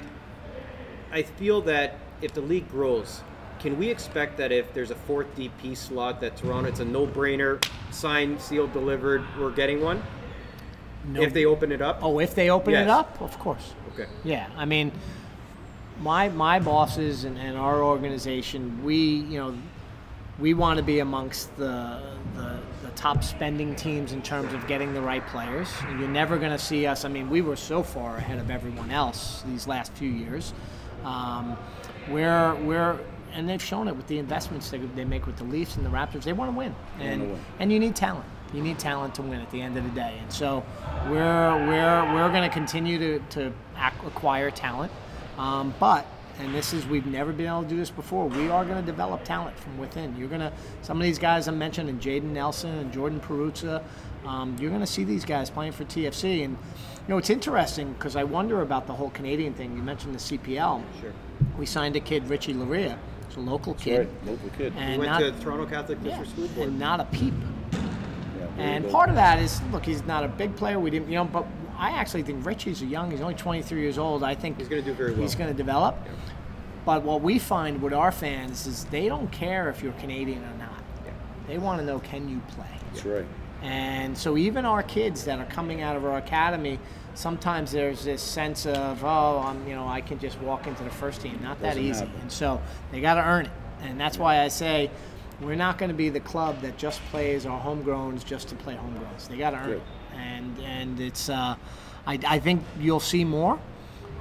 I 1.12 1.22
feel 1.22 1.60
that 1.62 1.98
if 2.22 2.32
the 2.32 2.40
league 2.40 2.68
grows, 2.70 3.22
can 3.58 3.78
we 3.78 3.88
expect 3.88 4.36
that 4.38 4.50
if 4.50 4.72
there's 4.74 4.90
a 4.90 4.94
fourth 4.94 5.26
DP 5.36 5.76
slot 5.76 6.20
that 6.20 6.36
Toronto, 6.36 6.68
it's 6.68 6.80
a 6.80 6.84
no-brainer, 6.84 7.64
signed, 7.90 8.40
sealed, 8.40 8.72
delivered, 8.72 9.24
we're 9.38 9.50
getting 9.52 9.82
one? 9.82 10.02
No- 11.06 11.22
If 11.22 11.32
they 11.32 11.44
open 11.44 11.70
it 11.70 11.80
up? 11.80 12.00
oh, 12.02 12.18
if 12.18 12.34
they 12.34 12.50
open 12.50 12.74
it 12.74 12.88
up, 12.88 13.20
of 13.20 13.38
course. 13.38 13.74
Okay. 13.94 14.06
Yeah, 14.24 14.48
I 14.56 14.64
mean, 14.64 14.90
my 16.00 16.28
my 16.28 16.58
bosses 16.58 17.24
and, 17.24 17.38
and 17.38 17.56
our 17.56 17.82
organization, 17.82 18.82
we 18.84 18.96
you 18.96 19.38
know, 19.38 19.56
we 20.38 20.54
want 20.54 20.76
to 20.78 20.82
be 20.82 21.00
amongst 21.00 21.54
the, 21.56 22.02
the 22.34 22.58
the 22.82 22.90
top 22.90 23.24
spending 23.24 23.74
teams 23.74 24.12
in 24.12 24.22
terms 24.22 24.52
of 24.52 24.66
getting 24.66 24.92
the 24.92 25.00
right 25.00 25.26
players. 25.28 25.68
You're 25.98 26.08
never 26.08 26.38
going 26.38 26.52
to 26.52 26.58
see 26.58 26.86
us. 26.86 27.04
I 27.04 27.08
mean, 27.08 27.30
we 27.30 27.40
were 27.40 27.56
so 27.56 27.82
far 27.82 28.16
ahead 28.16 28.38
of 28.38 28.50
everyone 28.50 28.90
else 28.90 29.42
these 29.46 29.66
last 29.66 29.92
few 29.92 30.10
years. 30.10 30.52
Um, 31.04 31.56
we're 32.10 32.54
we're 32.56 32.98
and 33.32 33.48
they've 33.48 33.62
shown 33.62 33.86
it 33.86 33.94
with 33.94 34.06
the 34.06 34.18
investments 34.18 34.70
they, 34.70 34.78
they 34.78 35.04
make 35.04 35.26
with 35.26 35.36
the 35.36 35.44
Leafs 35.44 35.76
and 35.76 35.84
the 35.84 35.90
Raptors. 35.90 36.24
They 36.24 36.32
want 36.32 36.52
to 36.52 36.56
win, 36.56 36.74
and 36.98 37.32
win. 37.32 37.40
and 37.58 37.72
you 37.72 37.78
need 37.78 37.94
talent. 37.94 38.24
You 38.54 38.62
need 38.62 38.78
talent 38.78 39.14
to 39.16 39.22
win 39.22 39.40
at 39.40 39.50
the 39.50 39.60
end 39.60 39.76
of 39.76 39.84
the 39.84 39.90
day. 39.90 40.16
And 40.20 40.32
so 40.32 40.64
we're 41.10 41.66
we're 41.66 42.14
we're 42.14 42.28
going 42.30 42.48
to 42.48 42.52
continue 42.52 42.98
to 42.98 43.18
to 43.30 43.52
acquire 44.06 44.50
talent, 44.50 44.92
um, 45.38 45.74
but. 45.78 46.06
And 46.38 46.54
this 46.54 46.74
is 46.74 46.84
we've 46.86 47.06
never 47.06 47.32
been 47.32 47.46
able 47.46 47.62
to 47.62 47.68
do 47.70 47.78
this 47.78 47.88
before. 47.88 48.26
We 48.26 48.50
are 48.50 48.62
going 48.62 48.78
to 48.78 48.84
develop 48.84 49.24
talent 49.24 49.58
from 49.58 49.78
within. 49.78 50.14
You're 50.18 50.28
going 50.28 50.42
to 50.42 50.52
some 50.82 50.98
of 50.98 51.02
these 51.02 51.18
guys 51.18 51.48
I 51.48 51.52
mentioned, 51.52 51.88
and 51.88 51.98
Jayden 51.98 52.24
Nelson 52.24 52.76
and 52.78 52.92
Jordan 52.92 53.20
Perruzza. 53.20 53.82
Um, 54.26 54.54
you're 54.60 54.68
going 54.68 54.82
to 54.82 54.86
see 54.86 55.02
these 55.04 55.24
guys 55.24 55.48
playing 55.48 55.72
for 55.72 55.84
TFC, 55.84 56.44
and 56.44 56.52
you 56.52 57.08
know 57.08 57.16
it's 57.16 57.30
interesting 57.30 57.94
because 57.94 58.16
I 58.16 58.24
wonder 58.24 58.60
about 58.60 58.86
the 58.86 58.92
whole 58.92 59.08
Canadian 59.08 59.54
thing. 59.54 59.74
You 59.78 59.82
mentioned 59.82 60.14
the 60.14 60.18
CPL. 60.18 60.82
Sure. 61.00 61.12
We 61.56 61.64
signed 61.64 61.96
a 61.96 62.00
kid, 62.00 62.28
Richie 62.28 62.52
Laryea. 62.52 62.98
It's 63.26 63.36
a 63.36 63.40
local 63.40 63.72
kid, 63.72 64.00
Right, 64.00 64.26
local 64.32 64.50
kid. 64.50 64.72
And 64.76 64.98
went 64.98 65.10
not, 65.10 65.20
to 65.20 65.32
Toronto 65.40 65.64
Catholic 65.64 65.98
yeah, 66.02 66.18
District 66.18 66.32
School 66.32 66.48
Board. 66.48 66.68
and 66.68 66.78
not 66.78 67.00
a 67.00 67.04
peep. 67.06 67.34
Yeah, 67.72 68.46
And 68.58 68.90
part 68.90 69.08
of 69.08 69.14
that 69.14 69.38
is, 69.38 69.62
look, 69.72 69.84
he's 69.86 70.04
not 70.04 70.22
a 70.22 70.28
big 70.28 70.54
player. 70.56 70.78
We 70.78 70.90
didn't, 70.90 71.08
you 71.08 71.14
know, 71.16 71.24
but 71.24 71.46
I 71.78 71.90
actually 71.90 72.22
think 72.22 72.44
Richie's 72.46 72.82
a 72.82 72.86
young. 72.86 73.10
He's 73.10 73.20
only 73.20 73.34
23 73.34 73.80
years 73.80 73.98
old. 73.98 74.22
I 74.22 74.34
think 74.34 74.58
He's 74.58 74.68
gonna 74.68 74.82
do 74.82 74.92
very 74.94 75.12
well. 75.12 75.20
He's 75.22 75.34
going 75.34 75.50
to 75.50 75.56
develop. 75.56 75.96
But 76.84 77.02
what 77.02 77.20
we 77.20 77.38
find 77.38 77.82
with 77.82 77.92
our 77.92 78.12
fans 78.12 78.66
is 78.66 78.84
they 78.84 79.08
don't 79.08 79.30
care 79.32 79.68
if 79.68 79.82
you're 79.82 79.92
Canadian 79.94 80.42
or 80.44 80.56
not. 80.58 80.82
Yeah. 81.04 81.12
They 81.48 81.58
want 81.58 81.80
to 81.80 81.84
know 81.86 81.98
can 81.98 82.28
you 82.28 82.40
play. 82.48 82.66
That's 82.92 83.04
right. 83.04 83.26
And 83.62 84.16
so 84.16 84.36
even 84.36 84.64
our 84.64 84.82
kids 84.82 85.24
that 85.24 85.38
are 85.40 85.46
coming 85.46 85.82
out 85.82 85.96
of 85.96 86.04
our 86.04 86.18
academy, 86.18 86.78
sometimes 87.14 87.72
there's 87.72 88.04
this 88.04 88.22
sense 88.22 88.66
of, 88.66 89.02
oh, 89.02 89.42
I'm, 89.44 89.66
you 89.66 89.74
know, 89.74 89.88
I 89.88 90.00
can 90.00 90.18
just 90.20 90.38
walk 90.40 90.66
into 90.68 90.84
the 90.84 90.90
first 90.90 91.22
team. 91.22 91.40
Not 91.42 91.60
that 91.60 91.70
Doesn't 91.70 91.82
easy. 91.82 92.04
happen. 92.04 92.20
And 92.20 92.30
so 92.30 92.60
they 92.92 93.00
got 93.00 93.14
to 93.14 93.24
earn 93.24 93.46
it. 93.46 93.52
And 93.82 93.98
that's 93.98 94.18
why 94.18 94.40
I 94.42 94.48
say 94.48 94.90
we're 95.40 95.56
not 95.56 95.78
going 95.78 95.88
to 95.90 95.94
be 95.96 96.08
the 96.08 96.20
club 96.20 96.60
that 96.60 96.76
just 96.78 97.00
plays 97.10 97.46
our 97.46 97.60
homegrowns 97.60 98.24
just 98.24 98.48
to 98.48 98.54
play 98.54 98.74
homegrowns. 98.74 99.26
They 99.28 99.36
got 99.38 99.50
to 99.50 99.56
earn 99.56 99.66
Good. 99.66 99.76
it. 99.78 99.82
And 100.16 100.58
and 100.60 101.00
it's, 101.00 101.28
uh, 101.28 101.56
I, 102.06 102.18
I 102.26 102.38
think 102.38 102.64
you'll 102.80 103.00
see 103.00 103.24
more. 103.24 103.58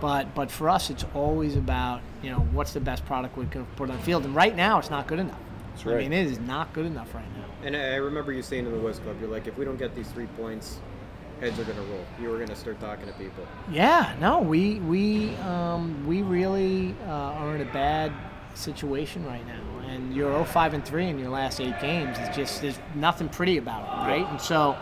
But 0.01 0.35
but 0.35 0.51
for 0.51 0.69
us, 0.69 0.89
it's 0.89 1.05
always 1.13 1.55
about 1.55 2.01
you 2.21 2.29
know 2.29 2.39
what's 2.39 2.73
the 2.73 2.79
best 2.79 3.05
product 3.05 3.37
we 3.37 3.45
can 3.45 3.65
put 3.77 3.89
on 3.89 3.97
the 3.97 4.03
field. 4.03 4.25
And 4.25 4.35
right 4.35 4.55
now, 4.55 4.79
it's 4.79 4.89
not 4.89 5.07
good 5.07 5.19
enough. 5.19 5.39
That's 5.75 5.87
I 5.87 5.97
mean, 5.97 6.13
it 6.13 6.27
is 6.27 6.39
not 6.39 6.73
good 6.73 6.85
enough 6.85 7.13
right 7.13 7.27
now. 7.37 7.45
And 7.63 7.75
I 7.75 7.95
remember 7.95 8.31
you 8.31 8.41
saying 8.41 8.65
in 8.65 8.71
the 8.71 8.79
West 8.79 9.03
Club, 9.03 9.17
you're 9.19 9.29
like, 9.29 9.47
if 9.47 9.57
we 9.57 9.65
don't 9.65 9.77
get 9.77 9.95
these 9.95 10.07
three 10.09 10.27
points, 10.37 10.79
heads 11.39 11.59
are 11.59 11.63
going 11.63 11.77
to 11.77 11.83
roll. 11.83 12.05
You 12.21 12.29
were 12.29 12.37
going 12.37 12.49
to 12.49 12.55
start 12.55 12.79
talking 12.79 13.07
to 13.07 13.13
people. 13.13 13.45
Yeah, 13.71 14.15
no, 14.19 14.39
we 14.39 14.75
we 14.79 15.35
um, 15.37 16.05
we 16.07 16.21
really 16.21 16.95
uh, 17.07 17.11
are 17.11 17.55
in 17.55 17.61
a 17.61 17.71
bad 17.73 18.11
situation 18.53 19.25
right 19.25 19.45
now, 19.45 19.87
and 19.87 20.15
you're 20.15 20.31
0-5 20.31 20.73
and 20.73 20.85
three 20.85 21.07
in 21.07 21.19
your 21.19 21.29
last 21.29 21.59
eight 21.59 21.79
games. 21.81 22.17
It's 22.19 22.35
just 22.35 22.61
there's 22.61 22.79
nothing 22.95 23.27
pretty 23.29 23.57
about 23.57 23.83
it, 23.83 24.09
right? 24.09 24.27
And 24.29 24.39
so, 24.39 24.77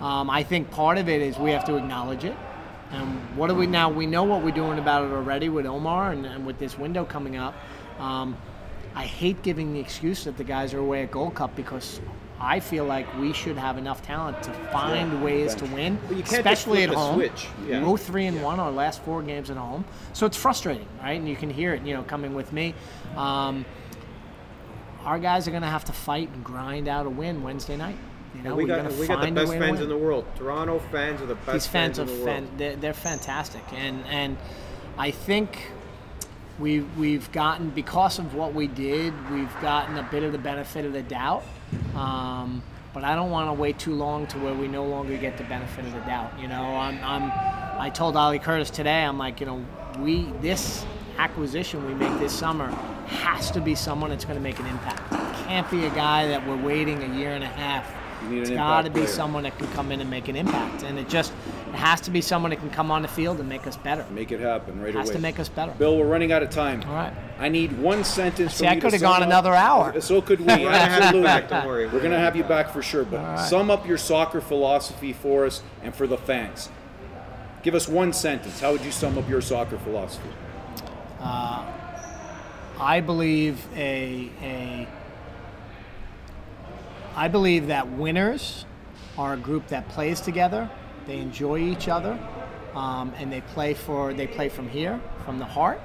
um, 0.00 0.30
I 0.30 0.42
think 0.42 0.70
part 0.70 0.98
of 0.98 1.08
it 1.08 1.20
is 1.22 1.38
we 1.38 1.50
have 1.50 1.64
to 1.66 1.76
acknowledge 1.76 2.24
it. 2.24 2.36
And 2.90 3.18
what 3.36 3.48
do 3.48 3.54
we 3.54 3.66
now? 3.66 3.90
We 3.90 4.06
know 4.06 4.24
what 4.24 4.42
we're 4.42 4.50
doing 4.50 4.78
about 4.78 5.04
it 5.04 5.12
already 5.12 5.48
with 5.48 5.66
Omar 5.66 6.12
and, 6.12 6.24
and 6.24 6.46
with 6.46 6.58
this 6.58 6.78
window 6.78 7.04
coming 7.04 7.36
up. 7.36 7.54
Um, 7.98 8.36
I 8.94 9.04
hate 9.04 9.42
giving 9.42 9.74
the 9.74 9.80
excuse 9.80 10.24
that 10.24 10.36
the 10.36 10.44
guys 10.44 10.72
are 10.72 10.78
away 10.78 11.02
at 11.02 11.10
Gold 11.10 11.34
Cup 11.34 11.54
because 11.54 12.00
I 12.40 12.60
feel 12.60 12.84
like 12.84 13.06
we 13.18 13.32
should 13.32 13.56
have 13.58 13.76
enough 13.78 14.00
talent 14.02 14.42
to 14.44 14.52
find 14.72 15.22
ways 15.22 15.54
to 15.56 15.64
win, 15.66 15.98
But 16.08 16.16
you 16.16 16.22
can't 16.22 16.36
especially 16.36 16.84
at 16.84 16.90
home. 16.90 17.16
switch. 17.16 17.48
Yeah. 17.66 17.80
Go 17.80 17.96
three 17.96 18.26
and 18.26 18.42
one 18.42 18.58
our 18.60 18.70
last 18.70 19.02
four 19.02 19.22
games 19.22 19.50
at 19.50 19.56
home, 19.56 19.84
so 20.12 20.24
it's 20.24 20.36
frustrating, 20.36 20.86
right? 21.02 21.18
And 21.18 21.28
you 21.28 21.36
can 21.36 21.50
hear 21.50 21.74
it, 21.74 21.82
you 21.82 21.94
know, 21.94 22.02
coming 22.04 22.34
with 22.34 22.52
me. 22.52 22.74
Um, 23.16 23.64
our 25.04 25.18
guys 25.18 25.46
are 25.48 25.50
going 25.50 25.62
to 25.62 25.68
have 25.68 25.84
to 25.86 25.92
fight 25.92 26.30
and 26.32 26.44
grind 26.44 26.86
out 26.88 27.06
a 27.06 27.10
win 27.10 27.42
Wednesday 27.42 27.76
night. 27.76 27.96
You 28.38 28.44
know, 28.44 28.50
And 28.50 28.56
we 28.56 28.66
got 28.66 28.92
we 28.92 29.06
got 29.06 29.24
the 29.24 29.30
best 29.32 29.52
fans 29.52 29.80
in 29.80 29.88
the 29.88 29.96
world. 29.96 30.24
Toronto 30.36 30.78
fans 30.90 31.20
are 31.20 31.26
the 31.26 31.34
best 31.34 31.52
These 31.52 31.66
fans 31.66 31.98
fans 31.98 31.98
are 31.98 32.02
in 32.02 32.18
the 32.18 32.24
world. 32.24 32.36
fan, 32.36 32.50
they're, 32.56 32.76
they're 32.76 32.94
fantastic, 32.94 33.62
and 33.72 34.04
and 34.06 34.36
I 34.96 35.10
think 35.10 35.72
we 36.58 36.80
we've 36.80 37.30
gotten 37.32 37.70
because 37.70 38.18
of 38.18 38.34
what 38.34 38.54
we 38.54 38.68
did, 38.68 39.12
we've 39.30 39.60
gotten 39.60 39.98
a 39.98 40.08
bit 40.10 40.22
of 40.22 40.32
the 40.32 40.38
benefit 40.38 40.84
of 40.84 40.92
the 40.92 41.02
doubt. 41.02 41.42
Um, 41.94 42.62
but 42.94 43.04
I 43.04 43.14
don't 43.14 43.30
want 43.30 43.48
to 43.48 43.52
wait 43.52 43.78
too 43.78 43.94
long 43.94 44.26
to 44.28 44.38
where 44.38 44.54
we 44.54 44.66
no 44.66 44.84
longer 44.84 45.16
get 45.16 45.36
the 45.36 45.44
benefit 45.44 45.84
of 45.84 45.92
the 45.92 46.00
doubt. 46.00 46.32
You 46.40 46.48
know, 46.48 46.76
I'm, 46.76 46.98
I'm 47.04 47.32
I 47.78 47.90
told 47.90 48.16
Ali 48.16 48.38
Curtis 48.38 48.70
today, 48.70 49.04
I'm 49.04 49.18
like, 49.18 49.40
you 49.40 49.46
know, 49.46 49.64
we 49.98 50.32
this 50.40 50.84
acquisition 51.18 51.84
we 51.86 51.94
make 51.94 52.18
this 52.20 52.32
summer 52.32 52.68
has 53.06 53.50
to 53.50 53.60
be 53.60 53.74
someone 53.74 54.10
that's 54.10 54.24
going 54.24 54.36
to 54.36 54.42
make 54.42 54.58
an 54.58 54.66
impact. 54.66 55.12
It 55.12 55.46
can't 55.46 55.70
be 55.70 55.84
a 55.84 55.90
guy 55.90 56.28
that 56.28 56.46
we're 56.46 56.56
waiting 56.56 57.02
a 57.02 57.18
year 57.18 57.30
and 57.32 57.44
a 57.44 57.48
half. 57.48 57.92
You 58.24 58.28
need 58.30 58.40
It's 58.42 58.50
got 58.50 58.82
to 58.82 58.90
be 58.90 59.00
player. 59.00 59.06
someone 59.06 59.42
that 59.44 59.56
can 59.58 59.66
come 59.68 59.92
in 59.92 60.00
and 60.00 60.10
make 60.10 60.28
an 60.28 60.36
impact, 60.36 60.82
and 60.82 60.98
it 60.98 61.08
just 61.08 61.32
it 61.68 61.74
has 61.74 62.00
to 62.02 62.10
be 62.10 62.20
someone 62.20 62.50
that 62.50 62.56
can 62.60 62.70
come 62.70 62.90
on 62.90 63.02
the 63.02 63.08
field 63.08 63.38
and 63.40 63.48
make 63.48 63.66
us 63.66 63.76
better. 63.76 64.04
Make 64.10 64.32
it 64.32 64.40
happen 64.40 64.80
right 64.80 64.88
it 64.90 64.94
Has 64.96 65.08
away. 65.08 65.12
Has 65.14 65.16
to 65.16 65.18
make 65.22 65.38
us 65.38 65.48
better. 65.48 65.72
Bill, 65.72 65.96
we're 65.98 66.06
running 66.06 66.32
out 66.32 66.42
of 66.42 66.50
time. 66.50 66.82
All 66.88 66.94
right. 66.94 67.12
I 67.38 67.48
need 67.48 67.78
one 67.78 68.02
sentence. 68.04 68.54
See, 68.54 68.64
from 68.64 68.68
I 68.68 68.74
you 68.74 68.80
to 68.80 68.86
coulda 68.90 68.98
gone 68.98 69.22
up- 69.22 69.28
another 69.28 69.54
hour. 69.54 70.00
So 70.00 70.20
could 70.20 70.40
we. 70.40 70.46
We're 70.46 70.70
have 70.72 70.90
Absolutely. 71.02 71.22
back, 71.22 71.48
don't 71.48 71.66
worry. 71.66 71.86
We're 71.86 72.00
gonna 72.02 72.18
have 72.18 72.34
you 72.36 72.44
back 72.44 72.70
for 72.70 72.82
sure. 72.82 73.04
But 73.04 73.36
sum 73.46 73.70
up 73.70 73.86
your 73.86 73.98
soccer 73.98 74.40
philosophy 74.40 75.12
for 75.12 75.46
us 75.46 75.62
and 75.82 75.94
for 75.94 76.06
the 76.06 76.18
fans. 76.18 76.68
Give 77.62 77.74
us 77.74 77.86
one 77.88 78.12
sentence. 78.12 78.60
How 78.60 78.72
would 78.72 78.84
you 78.84 78.90
sum 78.92 79.16
up 79.18 79.28
your 79.28 79.40
soccer 79.40 79.78
philosophy? 79.78 80.28
Uh, 81.20 81.64
I 82.80 83.00
believe 83.00 83.64
a 83.76 84.30
a 84.42 84.88
I 87.18 87.26
believe 87.26 87.66
that 87.66 87.90
winners 87.90 88.64
are 89.18 89.34
a 89.34 89.36
group 89.36 89.66
that 89.68 89.88
plays 89.88 90.20
together. 90.20 90.70
They 91.08 91.18
enjoy 91.18 91.58
each 91.58 91.88
other, 91.88 92.16
um, 92.76 93.12
and 93.18 93.32
they 93.32 93.40
play 93.40 93.74
for 93.74 94.14
they 94.14 94.28
play 94.28 94.48
from 94.48 94.68
here, 94.68 95.00
from 95.24 95.40
the 95.40 95.44
heart, 95.44 95.80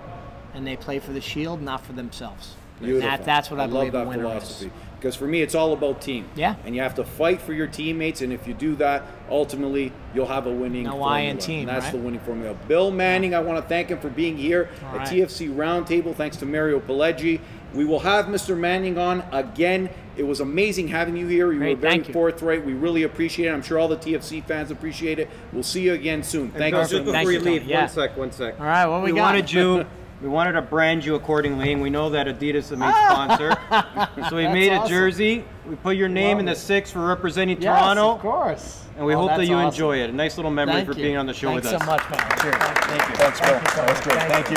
and 0.53 0.65
they 0.67 0.77
play 0.77 0.99
for 0.99 1.11
the 1.11 1.21
shield, 1.21 1.59
not 1.59 1.84
for 1.84 1.93
themselves. 1.93 2.53
That, 2.81 3.23
that's 3.25 3.49
what 3.49 3.59
I, 3.59 3.67
believe 3.67 3.93
love 3.93 4.09
that 4.09 4.13
philosophy. 4.13 4.65
is. 4.67 4.71
Because 4.97 5.15
for 5.15 5.27
me, 5.27 5.41
it's 5.41 5.55
all 5.55 5.73
about 5.73 6.01
team. 6.01 6.29
Yeah. 6.36 6.55
And 6.65 6.75
you 6.75 6.81
have 6.81 6.95
to 6.95 7.03
fight 7.03 7.41
for 7.41 7.53
your 7.53 7.67
teammates, 7.67 8.21
and 8.21 8.31
if 8.31 8.47
you 8.47 8.53
do 8.53 8.75
that, 8.77 9.03
ultimately 9.29 9.91
you'll 10.13 10.27
have 10.27 10.47
a 10.47 10.51
winning. 10.51 10.84
No 10.84 10.91
formula. 10.91 11.11
I 11.13 11.19
in 11.21 11.38
team, 11.38 11.61
And 11.61 11.69
that's 11.69 11.86
right? 11.86 11.93
the 11.93 11.99
winning 11.99 12.19
formula. 12.21 12.55
Bill 12.67 12.91
Manning, 12.91 13.34
I 13.34 13.39
want 13.39 13.61
to 13.61 13.67
thank 13.67 13.89
him 13.89 13.99
for 13.99 14.09
being 14.09 14.38
here 14.38 14.69
All 14.86 14.89
at 14.91 14.97
right. 14.99 15.07
TFC 15.07 15.53
Roundtable. 15.53 16.15
Thanks 16.15 16.38
to 16.38 16.45
Mario 16.45 16.79
Pileggi. 16.79 17.39
We 17.74 17.86
will 17.86 17.99
have 17.99 18.26
Mr. 18.26 18.57
Manning 18.57 18.97
on 18.97 19.24
again. 19.32 19.89
It 20.15 20.24
was 20.24 20.39
amazing 20.41 20.89
having 20.89 21.17
you 21.17 21.26
here. 21.28 21.51
You 21.51 21.57
Great, 21.57 21.76
were 21.76 21.82
very 21.82 21.93
thank 21.93 22.07
you. 22.07 22.13
forthright. 22.13 22.63
We 22.63 22.74
really 22.74 23.03
appreciate 23.03 23.47
it. 23.47 23.51
I'm 23.51 23.63
sure 23.63 23.80
all 23.80 23.88
the 23.88 23.97
TFC 23.97 24.45
fans 24.45 24.69
appreciate 24.69 25.17
it. 25.17 25.28
We'll 25.51 25.63
see 25.63 25.82
you 25.82 25.93
again 25.93 26.21
soon. 26.21 26.43
And 26.45 26.53
Thank 26.53 26.76
you 26.76 26.82
just. 26.82 26.91
Thank 26.91 27.05
before 27.05 27.32
you 27.32 27.39
you, 27.39 27.39
leave, 27.45 27.63
Yeah. 27.65 27.82
one 27.82 27.89
sec, 27.89 28.15
one 28.17 28.32
sec. 28.32 28.59
All 28.59 28.65
right, 28.65 28.86
what 28.86 29.01
we 29.03 29.11
we 29.11 29.17
got? 29.17 29.24
wanted 29.34 29.51
you. 29.51 29.86
We 30.21 30.30
wanted 30.30 30.53
to 30.53 30.61
brand 30.61 31.03
you 31.03 31.15
accordingly, 31.15 31.74
and 31.74 31.82
we 31.82 31.89
know 31.89 32.09
that 32.11 32.28
Adidas 32.28 32.55
is 32.55 32.69
the 32.69 32.78
main 32.78 32.93
ah! 32.95 33.36
sponsor. 33.36 34.24
so 34.30 34.38
we 34.38 34.47
made 34.47 34.71
a 34.71 34.76
awesome. 34.78 34.89
jersey. 34.89 35.43
We 35.67 35.76
put 35.76 35.97
your 35.97 36.07
name 36.07 36.38
Love 36.38 36.39
in 36.39 36.45
the 36.45 36.55
six 36.55 36.89
for 36.91 37.05
representing 37.05 37.61
Yes, 37.61 37.78
Toronto, 37.78 38.11
of 38.15 38.19
course. 38.21 38.86
and 38.95 39.05
we 39.05 39.15
Oh, 39.15 39.17
hope 39.28 39.32
that 39.36 39.47
you 39.47 39.55
awesome. 39.55 39.67
enjoy 39.67 39.97
it. 39.97 40.09
A 40.11 40.13
nice 40.13 40.38
little 40.38 40.49
memory 40.49 40.76
Thank 40.76 40.88
for 40.88 40.93
you. 40.95 41.03
being 41.03 41.17
on 41.17 41.26
the 41.26 41.34
show 41.34 41.49
Thanks 41.49 41.65
with 41.65 41.74
us. 41.74 41.82
so 41.82 41.86
much, 41.91 42.09
man. 42.09 42.19
Cheers. 42.39 42.55
Thank 42.55 43.09
you. 43.09 43.15
Thanks, 43.17 43.39
Bill. 43.41 43.49
Thank 43.49 43.63
you 43.63 43.69
so 43.69 43.76
That 43.76 43.89
was 43.89 43.97
much. 43.97 44.03
great. 44.05 44.32
Thank 44.32 44.49
you. 44.49 44.55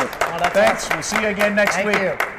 Thanks. 0.50 0.84
awesome. 0.84 0.96
We'll 0.98 1.02
see 1.02 1.20
you 1.22 1.28
again 1.30 1.54
next 1.56 1.74
Thank 1.74 1.88
week. 1.88 1.98
you. 1.98 2.10
Thank 2.14 2.38